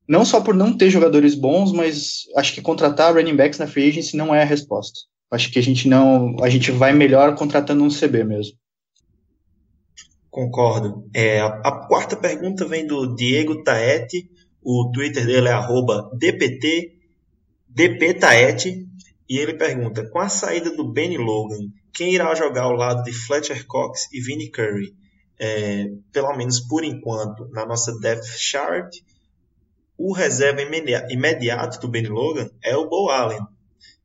não 0.08 0.24
só 0.24 0.40
por 0.40 0.56
não 0.56 0.72
ter 0.72 0.90
jogadores 0.90 1.36
bons, 1.36 1.74
mas 1.74 2.22
acho 2.38 2.54
que 2.54 2.62
contratar 2.62 3.14
running 3.14 3.36
backs 3.36 3.60
na 3.60 3.68
free 3.68 3.90
agency 3.90 4.16
não 4.16 4.34
é 4.34 4.42
a 4.42 4.46
resposta. 4.46 5.02
Acho 5.32 5.52
que 5.52 5.60
a 5.60 5.64
gente 5.64 5.90
não, 5.90 6.38
a 6.42 6.50
gente 6.50 6.72
vai 6.72 6.94
melhor 6.94 7.36
contratando 7.36 7.84
um 7.84 7.90
CB 7.90 8.24
mesmo. 8.24 8.54
Concordo. 10.32 11.10
É, 11.14 11.42
a, 11.42 11.48
a 11.48 11.72
quarta 11.88 12.16
pergunta 12.16 12.66
vem 12.66 12.88
do 12.88 13.14
Diego 13.16 13.66
Taete 13.66 14.30
o 14.64 14.92
Twitter 14.92 15.26
dele 15.26 15.50
é 15.50 15.54
DPT, 16.18 16.96
DPTaete, 17.68 18.88
e 19.30 19.38
ele 19.38 19.56
pergunta: 19.56 20.08
com 20.10 20.20
a 20.20 20.30
saída 20.30 20.76
do 20.76 20.92
Benny 20.92 21.18
Logan, 21.18 21.70
quem 21.92 22.14
irá 22.14 22.34
jogar 22.36 22.64
ao 22.64 22.74
lado 22.74 23.04
de 23.04 23.12
Fletcher 23.12 23.66
Cox 23.68 24.08
e 24.12 24.22
Vinnie 24.22 24.50
Curry? 24.50 24.96
É, 25.40 25.92
pelo 26.12 26.36
menos 26.36 26.60
por 26.60 26.84
enquanto, 26.84 27.48
na 27.50 27.66
nossa 27.66 28.00
depth 28.00 28.26
chart, 28.38 28.96
o 29.98 30.14
reserva 30.14 30.62
imediato 30.62 31.80
do 31.80 31.88
Benny 31.88 32.08
Logan 32.08 32.50
é 32.64 32.76
o 32.76 32.88
Bo 32.88 33.10
Allen, 33.10 33.42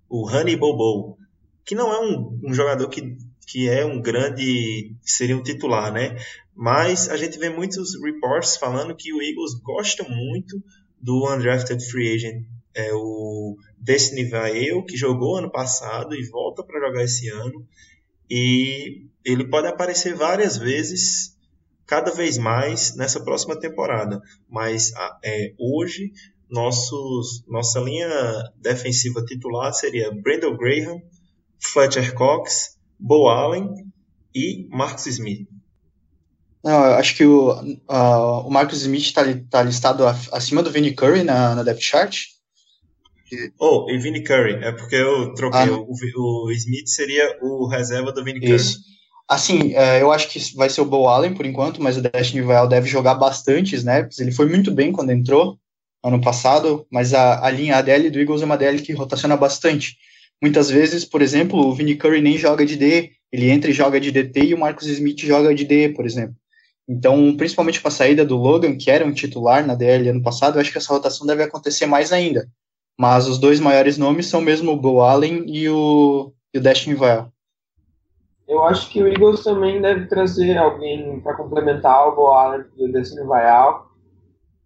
o 0.08 0.28
Honey 0.28 0.56
Bobo, 0.56 1.18
que 1.64 1.74
não 1.74 1.92
é 1.92 2.00
um, 2.00 2.40
um 2.44 2.54
jogador 2.54 2.88
que, 2.88 3.16
que 3.46 3.68
é 3.68 3.84
um 3.84 4.00
grande, 4.00 4.94
seria 5.02 5.36
um 5.36 5.42
titular, 5.42 5.92
né? 5.92 6.16
Mas 6.60 7.08
a 7.08 7.16
gente 7.16 7.38
vê 7.38 7.48
muitos 7.48 7.94
reports 8.02 8.56
falando 8.56 8.96
que 8.96 9.14
o 9.14 9.22
Eagles 9.22 9.54
gosta 9.62 10.02
muito 10.02 10.60
do 11.00 11.32
undrafted 11.32 11.80
free 11.88 12.12
agent, 12.12 12.44
é 12.74 12.92
o 12.92 13.56
Destiny 13.78 14.28
Vael, 14.28 14.84
que 14.84 14.96
jogou 14.96 15.36
ano 15.36 15.52
passado 15.52 16.16
e 16.16 16.28
volta 16.28 16.64
para 16.64 16.84
jogar 16.84 17.04
esse 17.04 17.28
ano. 17.28 17.64
E 18.28 19.06
ele 19.24 19.48
pode 19.48 19.68
aparecer 19.68 20.16
várias 20.16 20.56
vezes, 20.56 21.36
cada 21.86 22.10
vez 22.10 22.36
mais 22.36 22.96
nessa 22.96 23.22
próxima 23.22 23.54
temporada. 23.56 24.20
Mas 24.50 24.92
é, 25.24 25.54
hoje, 25.56 26.10
nossos, 26.50 27.44
nossa 27.46 27.78
linha 27.78 28.10
defensiva 28.56 29.24
titular 29.24 29.72
seria 29.72 30.10
Brandon 30.10 30.56
Graham, 30.56 31.00
Fletcher 31.60 32.12
Cox, 32.14 32.76
Bo 32.98 33.28
Allen 33.28 33.72
e 34.34 34.66
Marcus 34.70 35.06
Smith. 35.06 35.46
Não, 36.68 36.84
eu 36.84 36.94
acho 36.96 37.16
que 37.16 37.24
o, 37.24 37.52
uh, 37.52 38.46
o 38.46 38.50
Marcus 38.50 38.82
Smith 38.82 39.04
está 39.04 39.24
tá 39.50 39.62
listado 39.62 40.04
acima 40.06 40.62
do 40.62 40.70
Vinnie 40.70 40.92
Curry 40.92 41.22
na, 41.22 41.54
na 41.54 41.62
depth 41.62 41.80
chart. 41.80 42.18
Oh, 43.58 43.86
e 43.88 43.96
Vinnie 43.96 44.22
Curry, 44.22 44.62
é 44.62 44.72
porque 44.72 44.96
eu 44.96 45.32
troquei. 45.32 45.60
Ah, 45.60 45.72
o, 45.72 45.94
o, 46.16 46.50
Smith 46.52 46.88
seria 46.88 47.38
o 47.40 47.66
reserva 47.66 48.12
do 48.12 48.22
Vinnie 48.22 48.40
Curry. 48.40 48.76
Assim, 49.28 49.74
é, 49.74 50.02
eu 50.02 50.12
acho 50.12 50.28
que 50.28 50.38
vai 50.56 50.68
ser 50.68 50.82
o 50.82 50.84
Bo 50.84 51.08
Allen 51.08 51.34
por 51.34 51.46
enquanto, 51.46 51.82
mas 51.82 51.96
o 51.96 52.02
Destiny 52.02 52.42
Vail 52.42 52.68
deve 52.68 52.86
jogar 52.86 53.14
bastante 53.14 53.74
snaps. 53.74 54.18
Ele 54.18 54.32
foi 54.32 54.46
muito 54.46 54.70
bem 54.70 54.92
quando 54.92 55.10
entrou 55.10 55.58
ano 56.02 56.20
passado, 56.20 56.86
mas 56.90 57.12
a, 57.14 57.44
a 57.46 57.50
linha 57.50 57.76
ADL 57.76 58.10
do 58.10 58.18
Eagles 58.18 58.42
é 58.42 58.44
uma 58.44 58.56
DL 58.56 58.80
que 58.80 58.92
rotaciona 58.92 59.36
bastante. 59.36 59.96
Muitas 60.40 60.70
vezes, 60.70 61.04
por 61.04 61.20
exemplo, 61.20 61.58
o 61.58 61.74
Vinnie 61.74 61.96
Curry 61.96 62.22
nem 62.22 62.38
joga 62.38 62.64
de 62.64 62.76
D 62.76 63.12
ele 63.32 63.50
entra 63.50 63.70
e 63.70 63.74
joga 63.74 64.00
de 64.00 64.10
DT 64.10 64.46
e 64.46 64.54
o 64.54 64.58
Marcus 64.58 64.86
Smith 64.86 65.20
joga 65.20 65.54
de 65.54 65.64
DE, 65.64 65.90
por 65.90 66.06
exemplo. 66.06 66.34
Então, 66.88 67.36
principalmente 67.36 67.82
com 67.82 67.88
a 67.88 67.90
saída 67.90 68.24
do 68.24 68.36
Logan, 68.36 68.74
que 68.74 68.90
era 68.90 69.04
um 69.04 69.12
titular 69.12 69.66
na 69.66 69.74
DL 69.74 70.08
ano 70.08 70.22
passado, 70.22 70.56
eu 70.56 70.60
acho 70.62 70.72
que 70.72 70.78
essa 70.78 70.92
rotação 70.92 71.26
deve 71.26 71.42
acontecer 71.42 71.84
mais 71.84 72.12
ainda. 72.12 72.48
Mas 72.98 73.28
os 73.28 73.36
dois 73.38 73.60
maiores 73.60 73.98
nomes 73.98 74.26
são 74.26 74.40
mesmo 74.40 74.72
o 74.72 74.76
Bo 74.76 75.02
Allen 75.02 75.44
e 75.46 75.68
o, 75.68 76.32
e 76.52 76.58
o 76.58 76.62
Destiny 76.62 76.96
Vile. 76.96 77.26
Eu 78.48 78.64
acho 78.64 78.88
que 78.88 79.02
o 79.02 79.06
Eagles 79.06 79.44
também 79.44 79.82
deve 79.82 80.06
trazer 80.06 80.56
alguém 80.56 81.20
para 81.20 81.36
complementar 81.36 82.08
o 82.08 82.16
Bo 82.16 82.28
Allen 82.28 82.64
e 82.78 82.86
o 82.86 82.92
Destiny 82.92 83.20
Vile. 83.20 83.86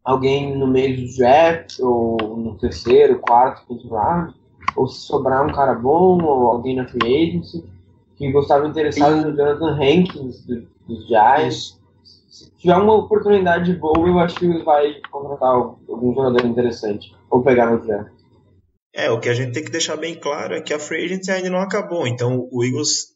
Alguém 0.04 0.56
no 0.56 0.68
meio 0.68 0.96
do 0.96 1.16
draft, 1.16 1.80
ou 1.80 2.16
no 2.36 2.56
terceiro, 2.58 3.18
quarto, 3.18 3.66
quinto 3.66 3.88
round. 3.88 4.32
Ou 4.76 4.86
se 4.86 5.00
sobrar 5.00 5.44
um 5.44 5.52
cara 5.52 5.74
bom, 5.74 6.22
ou 6.22 6.50
alguém 6.50 6.76
na 6.76 6.86
free 6.86 7.30
agency. 7.30 7.64
Que 8.16 8.30
gostava 8.30 8.66
interessado 8.66 9.16
no 9.16 9.36
Jonathan 9.36 9.74
Hankins, 9.74 10.46
do, 10.46 10.66
dos 10.86 11.06
Giants 11.08 11.81
se 12.32 12.50
tiver 12.56 12.76
uma 12.76 12.94
oportunidade 12.94 13.74
boa, 13.74 14.08
eu 14.08 14.18
acho 14.18 14.36
que 14.36 14.64
vai 14.64 14.98
contratar 15.10 15.50
algum 15.50 16.14
jogador 16.14 16.46
interessante. 16.46 17.14
Ou 17.30 17.42
pegar 17.42 17.70
no 17.70 17.86
draft. 17.86 18.10
É, 18.94 19.10
o 19.10 19.20
que 19.20 19.28
a 19.28 19.34
gente 19.34 19.52
tem 19.52 19.62
que 19.62 19.70
deixar 19.70 19.96
bem 19.96 20.18
claro 20.18 20.54
é 20.54 20.62
que 20.62 20.72
a 20.72 20.78
free 20.78 21.04
agency 21.04 21.30
ainda 21.30 21.50
não 21.50 21.58
acabou. 21.58 22.06
Então 22.06 22.48
o 22.50 22.64
Eagles 22.64 23.08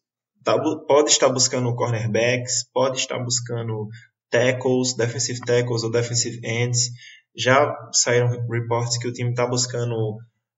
tá, 0.45 0.59
pode 0.87 1.11
estar 1.11 1.31
buscando 1.31 1.75
cornerbacks, 1.75 2.71
pode 2.75 2.99
estar 2.99 3.19
buscando 3.19 3.89
tackles, 4.31 4.95
defensive 4.95 5.41
tackles 5.41 5.83
ou 5.83 5.91
defensive 5.91 6.39
ends. 6.45 6.91
Já 7.35 7.75
saíram 7.93 8.29
reportes 8.29 8.99
que 8.99 9.09
o 9.09 9.13
time 9.13 9.31
está 9.31 9.47
buscando 9.47 9.95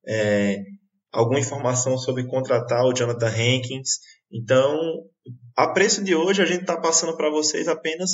é, 0.05 0.65
alguma 1.13 1.39
informação 1.39 1.97
sobre 1.97 2.27
contratar 2.27 2.85
o 2.85 2.93
Jonathan 2.93 3.29
Hankins. 3.29 4.01
Então, 4.33 4.77
a 5.57 5.69
preço 5.69 6.03
de 6.03 6.17
hoje, 6.17 6.43
a 6.43 6.45
gente 6.45 6.63
está 6.63 6.77
passando 6.77 7.17
para 7.17 7.31
vocês 7.31 7.69
apenas 7.69 8.11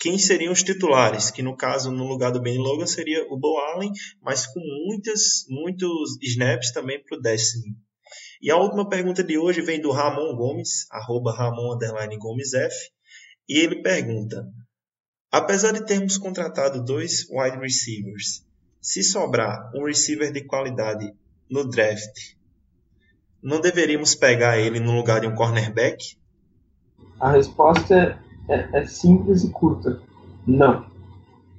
quem 0.00 0.18
seriam 0.18 0.50
os 0.50 0.62
titulares, 0.62 1.30
que 1.30 1.42
no 1.42 1.54
caso, 1.54 1.92
no 1.92 2.08
lugar 2.08 2.32
do 2.32 2.40
Ben 2.40 2.56
Logan, 2.56 2.86
seria 2.86 3.22
o 3.30 3.36
Bo 3.36 3.58
Allen, 3.58 3.92
mas 4.22 4.46
com 4.46 4.58
muitas, 4.86 5.44
muitos 5.46 6.16
snaps 6.22 6.72
também 6.72 7.04
para 7.04 7.18
o 7.18 7.20
Destiny. 7.20 7.76
E 8.40 8.50
a 8.50 8.56
última 8.56 8.88
pergunta 8.88 9.22
de 9.22 9.36
hoje 9.36 9.60
vem 9.60 9.78
do 9.78 9.92
Ramon 9.92 10.34
Gomes, 10.34 10.86
arroba 10.90 11.36
Ramon 11.36 11.78
Gomes 12.18 12.54
F, 12.54 12.74
e 13.46 13.58
ele 13.58 13.82
pergunta: 13.82 14.48
Apesar 15.30 15.72
de 15.72 15.84
termos 15.84 16.16
contratado 16.16 16.82
dois 16.82 17.28
wide 17.28 17.58
receivers, 17.58 18.42
se 18.80 19.02
sobrar 19.02 19.70
um 19.74 19.84
receiver 19.84 20.32
de 20.32 20.46
qualidade 20.46 21.12
no 21.50 21.68
draft, 21.68 22.36
não 23.42 23.60
deveríamos 23.60 24.14
pegar 24.14 24.58
ele 24.58 24.80
no 24.80 24.92
lugar 24.92 25.20
de 25.20 25.26
um 25.26 25.34
cornerback? 25.34 26.16
A 27.20 27.32
resposta 27.32 28.18
é 28.50 28.68
é, 28.72 28.84
simples 28.84 29.44
e 29.44 29.50
curta. 29.50 30.00
Não. 30.46 30.84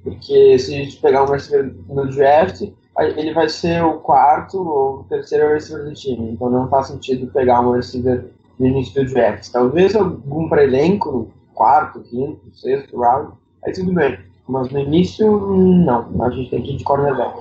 Porque 0.04 0.58
se 0.58 0.74
a 0.74 0.78
gente 0.78 0.96
pegar 0.98 1.24
um 1.24 1.30
receiver 1.30 1.74
no 1.88 2.08
draft, 2.08 2.62
ele 2.98 3.32
vai 3.32 3.48
ser 3.48 3.82
o 3.82 3.98
quarto 4.00 4.58
ou 4.58 5.00
o 5.00 5.04
terceiro 5.04 5.48
receiver 5.48 5.84
do 5.84 5.94
time. 5.94 6.30
Então 6.30 6.50
não 6.50 6.68
faz 6.68 6.88
sentido 6.88 7.32
pegar 7.32 7.60
um 7.60 7.72
receiver 7.72 8.26
no 8.58 8.66
início 8.66 9.04
do 9.04 9.12
draft. 9.12 9.48
Talvez 9.50 9.96
algum 9.96 10.48
para 10.48 10.64
elenco, 10.64 11.30
quarto, 11.54 12.00
quinto, 12.00 12.40
sexto 12.54 12.98
round, 12.98 13.32
aí 13.64 13.72
tudo 13.72 13.92
bem. 13.94 14.18
Mas 14.46 14.70
no 14.70 14.80
início, 14.80 15.26
não. 15.56 16.22
A 16.22 16.30
gente 16.30 16.50
tem 16.50 16.62
que 16.62 16.72
ir 16.72 16.76
de 16.76 16.84
cornerback. 16.84 17.38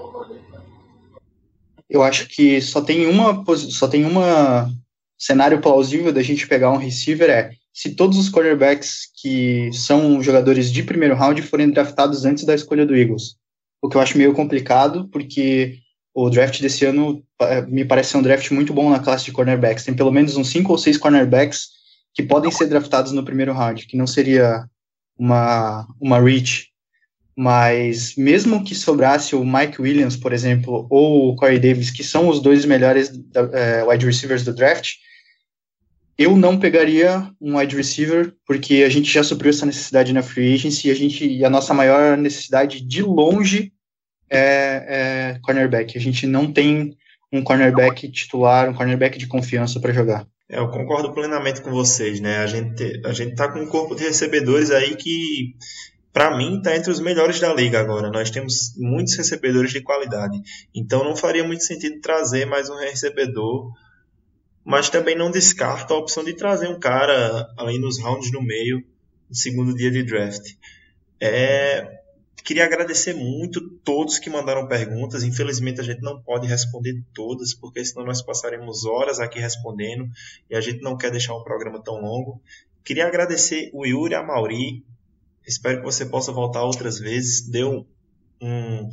Eu 1.89 2.04
acho 2.04 2.30
que 2.30 2.62
só 2.62 2.82
tem 2.82 3.06
uma 3.08 3.43
só 3.58 3.88
tem 3.88 4.06
uma 4.06 4.70
cenário 5.18 5.60
plausível 5.60 6.14
da 6.14 6.24
gente 6.24 6.47
pegar 6.47 6.72
um 6.72 6.78
receiver 6.78 7.30
é 7.30 7.52
se 7.74 7.95
todos 7.95 8.17
os 8.17 8.30
quarterbacks 8.30 9.09
que 9.22 9.72
são 9.74 10.22
jogadores 10.22 10.72
de 10.72 10.84
primeiro 10.84 11.15
round 11.15 11.41
forem 11.41 11.69
draftados 11.69 12.26
antes 12.26 12.43
da 12.43 12.55
escolha 12.55 12.86
do 12.86 12.95
Eagles. 12.95 13.36
O 13.82 13.89
que 13.89 13.97
eu 13.97 14.01
acho 14.01 14.17
meio 14.17 14.34
complicado, 14.34 15.07
porque 15.09 15.80
o 16.13 16.30
draft 16.30 16.61
desse 16.61 16.86
ano 16.86 17.24
é, 17.41 17.61
me 17.61 17.86
parece 17.86 18.11
ser 18.11 18.17
um 18.17 18.22
draft 18.22 18.51
muito 18.51 18.74
bom 18.74 18.89
na 18.89 18.99
classe 18.99 19.26
de 19.26 19.32
cornerbacks. 19.32 19.86
Tem 19.86 19.95
pelo 19.95 20.11
menos 20.11 20.36
uns 20.36 20.49
cinco 20.49 20.72
ou 20.72 20.78
seis 20.78 20.97
cornerbacks 20.97 21.69
que 22.13 22.22
podem 22.22 22.51
ser 22.51 22.67
draftados 22.67 23.11
no 23.13 23.24
primeiro 23.24 23.53
round, 23.53 23.88
que 23.88 23.97
não 23.97 24.05
seria 24.05 24.65
uma, 25.17 25.88
uma 25.99 26.19
reach. 26.19 26.69
Mas 27.36 28.15
mesmo 28.17 28.63
que 28.63 28.76
sobrasse 28.76 29.36
o 29.36 29.45
Mike 29.45 29.82
Williams, 29.82 30.17
por 30.17 30.34
exemplo, 30.34 30.86
ou 30.89 31.30
o 31.30 31.36
Corey 31.38 31.59
Davis, 31.59 31.89
que 31.89 32.03
são 32.03 32.28
os 32.28 32.41
dois 32.41 32.65
melhores 32.65 33.07
uh, 33.09 33.89
wide 33.89 34.05
receivers 34.05 34.43
do 34.43 34.53
draft, 34.53 34.95
eu 36.18 36.36
não 36.36 36.59
pegaria 36.59 37.30
um 37.39 37.57
wide 37.57 37.76
receiver, 37.76 38.34
porque 38.45 38.84
a 38.86 38.89
gente 38.89 39.12
já 39.12 39.24
supriu 39.24 39.49
essa 39.49 39.66
necessidade 39.66 40.14
na 40.14 40.22
free 40.22 40.53
agency 40.53 40.88
e 40.88 40.91
a, 40.91 40.95
gente, 40.95 41.28
e 41.28 41.45
a 41.45 41.49
nossa 41.49 41.74
maior 41.74 42.18
necessidade 42.18 42.82
de 42.82 43.01
longe 43.01 43.74
é, 44.30 45.34
é 45.36 45.39
cornerback. 45.41 45.97
A 45.97 46.01
gente 46.01 46.28
não 46.28 46.51
tem 46.51 46.95
um 47.32 47.43
cornerback 47.43 48.09
titular, 48.12 48.70
um 48.70 48.74
cornerback 48.74 49.18
de 49.18 49.28
confiança 49.28 49.80
para 49.80 49.93
jogar. 49.93 50.28
É, 50.49 50.59
eu 50.59 50.70
concordo 50.70 51.14
plenamente 51.14 51.62
com 51.62 51.72
vocês, 51.72 52.20
né? 52.20 52.39
A 52.39 52.47
gente, 52.47 53.01
a 53.05 53.14
gente 53.14 53.36
tá 53.36 53.47
com 53.47 53.59
um 53.59 53.68
corpo 53.68 53.95
de 53.95 54.03
recebedores 54.03 54.70
aí 54.70 54.95
que, 54.97 55.55
para 56.12 56.36
mim, 56.38 56.62
tá 56.62 56.76
entre 56.76 56.91
os 56.91 56.99
melhores 56.99 57.39
da 57.39 57.53
liga 57.53 57.80
agora. 57.80 58.09
Nós 58.09 58.30
temos 58.30 58.76
muitos 58.78 59.16
recebedores 59.16 59.72
de 59.72 59.82
qualidade. 59.82 60.38
Então 60.76 61.05
não 61.05 61.16
faria 61.16 61.43
muito 61.43 61.64
sentido 61.64 62.01
trazer 62.01 62.45
mais 62.45 62.70
um 62.70 62.76
recebedor 62.76 63.72
mas 64.64 64.89
também 64.89 65.16
não 65.16 65.32
descarta 65.32 65.93
a 65.93 65.97
opção 65.97 66.24
de 66.24 66.34
trazer 66.34 66.68
um 66.68 66.80
cara 66.80 67.51
além 67.57 67.80
nos 67.80 67.99
rounds 67.99 68.32
no 68.32 68.41
meio, 68.41 68.84
no 69.30 69.36
segundo 69.36 69.76
dia 69.76 69.89
de 69.89 70.03
draft. 70.03 70.53
É, 71.20 72.01
queria 72.43 72.66
agradecer 72.66 73.14
muito 73.14 73.62
todos 73.84 74.20
que 74.20 74.30
mandaram 74.30 74.68
perguntas. 74.68 75.24
Infelizmente 75.24 75.80
a 75.80 75.84
gente 75.84 76.01
não 76.01 76.22
pode 76.22 76.47
responder 76.47 77.01
todas, 77.14 77.53
porque 77.53 77.84
senão 77.84 78.05
nós 78.05 78.22
passaremos 78.22 78.86
horas 78.86 79.20
aqui 79.20 79.39
respondendo 79.39 80.07
e 80.49 80.55
a 80.55 80.62
gente 80.62 80.82
não 80.82 80.97
quer 80.97 81.12
deixar 81.12 81.36
um 81.36 81.43
programa 81.43 81.82
tão 81.82 82.01
longo. 82.01 82.41
Queria 82.84 83.07
agradecer 83.07 83.70
o 83.74 83.86
Yuri 83.86 84.14
e 84.14 84.16
a 84.16 84.24
Mauri. 84.24 84.84
Espero 85.45 85.80
que 85.80 85.84
você 85.84 86.05
possa 86.05 86.32
voltar 86.32 86.64
outras 86.64 86.99
vezes. 86.99 87.47
Deu 87.47 87.86
um, 88.41 88.89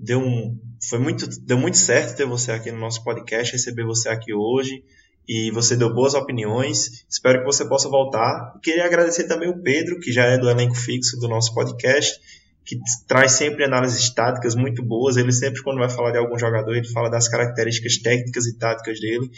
deu 0.00 0.18
um, 0.18 0.58
foi 0.88 0.98
muito, 0.98 1.28
deu 1.42 1.58
muito 1.58 1.76
certo 1.76 2.16
ter 2.16 2.24
você 2.24 2.50
aqui 2.50 2.72
no 2.72 2.78
nosso 2.78 3.04
podcast, 3.04 3.52
receber 3.52 3.84
você 3.84 4.08
aqui 4.08 4.32
hoje 4.32 4.82
e 5.28 5.50
você 5.50 5.76
deu 5.76 5.92
boas 5.92 6.14
opiniões. 6.14 7.04
Espero 7.08 7.40
que 7.40 7.44
você 7.44 7.68
possa 7.68 7.88
voltar. 7.88 8.58
Queria 8.62 8.86
agradecer 8.86 9.24
também 9.24 9.48
o 9.48 9.62
Pedro, 9.62 10.00
que 10.00 10.10
já 10.10 10.24
é 10.24 10.38
do 10.38 10.48
elenco 10.48 10.74
fixo 10.74 11.20
do 11.20 11.28
nosso 11.28 11.54
podcast, 11.54 12.18
que 12.64 12.78
traz 13.06 13.32
sempre 13.32 13.64
análises 13.64 14.08
táticas 14.10 14.54
muito 14.54 14.82
boas. 14.82 15.16
Ele 15.16 15.32
sempre, 15.32 15.62
quando 15.62 15.78
vai 15.78 15.90
falar 15.90 16.12
de 16.12 16.18
algum 16.18 16.38
jogador, 16.38 16.74
ele 16.74 16.88
fala 16.88 17.10
das 17.10 17.28
características 17.28 17.98
técnicas 17.98 18.46
e 18.46 18.56
táticas 18.56 18.98
dele. 18.98 19.30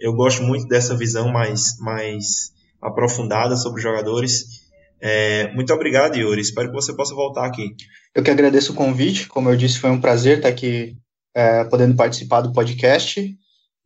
Eu 0.00 0.14
gosto 0.14 0.42
muito 0.42 0.66
dessa 0.66 0.96
visão 0.96 1.28
mais, 1.28 1.78
mais 1.78 2.52
aprofundada 2.80 3.54
sobre 3.56 3.78
os 3.78 3.82
jogadores. 3.82 4.65
É, 5.00 5.52
muito 5.52 5.72
obrigado, 5.72 6.16
Yuri. 6.16 6.40
Espero 6.40 6.68
que 6.68 6.74
você 6.74 6.94
possa 6.94 7.14
voltar 7.14 7.46
aqui. 7.46 7.74
Eu 8.14 8.22
que 8.22 8.30
agradeço 8.30 8.72
o 8.72 8.76
convite. 8.76 9.28
Como 9.28 9.50
eu 9.50 9.56
disse, 9.56 9.78
foi 9.78 9.90
um 9.90 10.00
prazer 10.00 10.38
estar 10.38 10.48
aqui 10.48 10.96
é, 11.34 11.64
podendo 11.64 11.96
participar 11.96 12.40
do 12.40 12.52
podcast. 12.52 13.36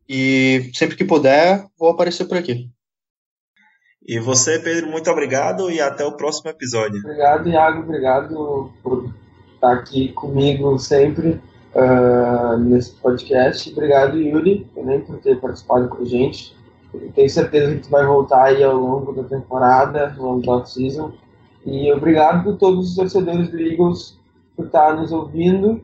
E 0.07 0.71
sempre 0.73 0.95
que 0.95 1.05
puder, 1.05 1.65
vou 1.77 1.89
aparecer 1.89 2.25
por 2.25 2.37
aqui. 2.37 2.69
E 4.05 4.19
você, 4.19 4.57
Pedro, 4.57 4.89
muito 4.89 5.09
obrigado 5.11 5.69
e 5.69 5.79
até 5.79 6.03
o 6.03 6.13
próximo 6.13 6.49
episódio. 6.49 6.99
Obrigado, 6.99 7.47
Iago. 7.47 7.81
Obrigado 7.81 8.73
por 8.81 9.13
estar 9.53 9.73
aqui 9.73 10.11
comigo 10.13 10.77
sempre 10.79 11.39
uh, 11.75 12.57
nesse 12.57 12.91
podcast. 12.95 13.71
Obrigado, 13.71 14.19
Yuri, 14.19 14.67
também 14.73 15.01
por 15.01 15.19
ter 15.19 15.39
participado 15.39 15.87
com 15.87 16.01
a 16.01 16.05
gente. 16.05 16.55
Tenho 17.15 17.29
certeza 17.29 17.75
que 17.75 17.83
tu 17.83 17.89
vai 17.89 18.05
voltar 18.05 18.43
aí 18.45 18.63
ao 18.63 18.75
longo 18.75 19.13
da 19.13 19.23
temporada, 19.23 20.13
ao 20.17 20.25
longo 20.25 20.45
da 20.45 20.57
off-season. 20.57 21.13
E 21.65 21.91
obrigado 21.91 22.49
a 22.49 22.55
todos 22.55 22.89
os 22.89 22.95
torcedores 22.95 23.49
do 23.49 23.59
Eagles 23.59 24.19
por 24.55 24.65
estar 24.65 24.95
nos 24.95 25.11
ouvindo. 25.11 25.81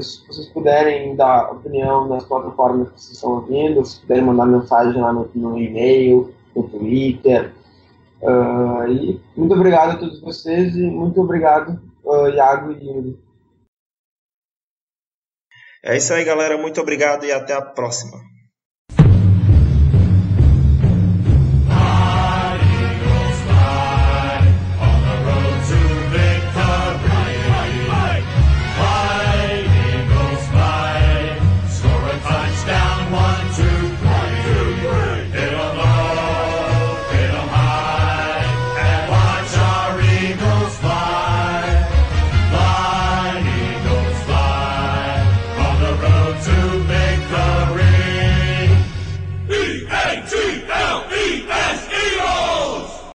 Se 0.00 0.26
vocês 0.26 0.48
puderem 0.48 1.14
dar 1.14 1.52
opinião 1.52 2.08
nas 2.08 2.24
plataformas 2.24 2.88
que 2.90 3.00
vocês 3.00 3.12
estão 3.14 3.34
ouvindo, 3.36 3.84
se 3.84 4.00
puderem 4.00 4.24
mandar 4.24 4.46
mensagem 4.46 5.00
lá 5.00 5.12
no, 5.12 5.30
no 5.34 5.58
e-mail, 5.58 6.34
no 6.54 6.64
Twitter. 6.64 7.52
Uh, 8.20 8.86
e 8.88 9.20
muito 9.36 9.54
obrigado 9.54 9.92
a 9.92 9.96
todos 9.96 10.20
vocês 10.20 10.76
e 10.76 10.82
muito 10.82 11.20
obrigado, 11.22 11.80
uh, 12.04 12.28
Iago 12.28 12.72
e 12.72 12.84
Yuri. 12.84 13.18
É 15.82 15.96
isso 15.96 16.12
aí, 16.12 16.24
galera. 16.24 16.58
Muito 16.58 16.80
obrigado 16.80 17.24
e 17.24 17.32
até 17.32 17.54
a 17.54 17.62
próxima. 17.62 18.18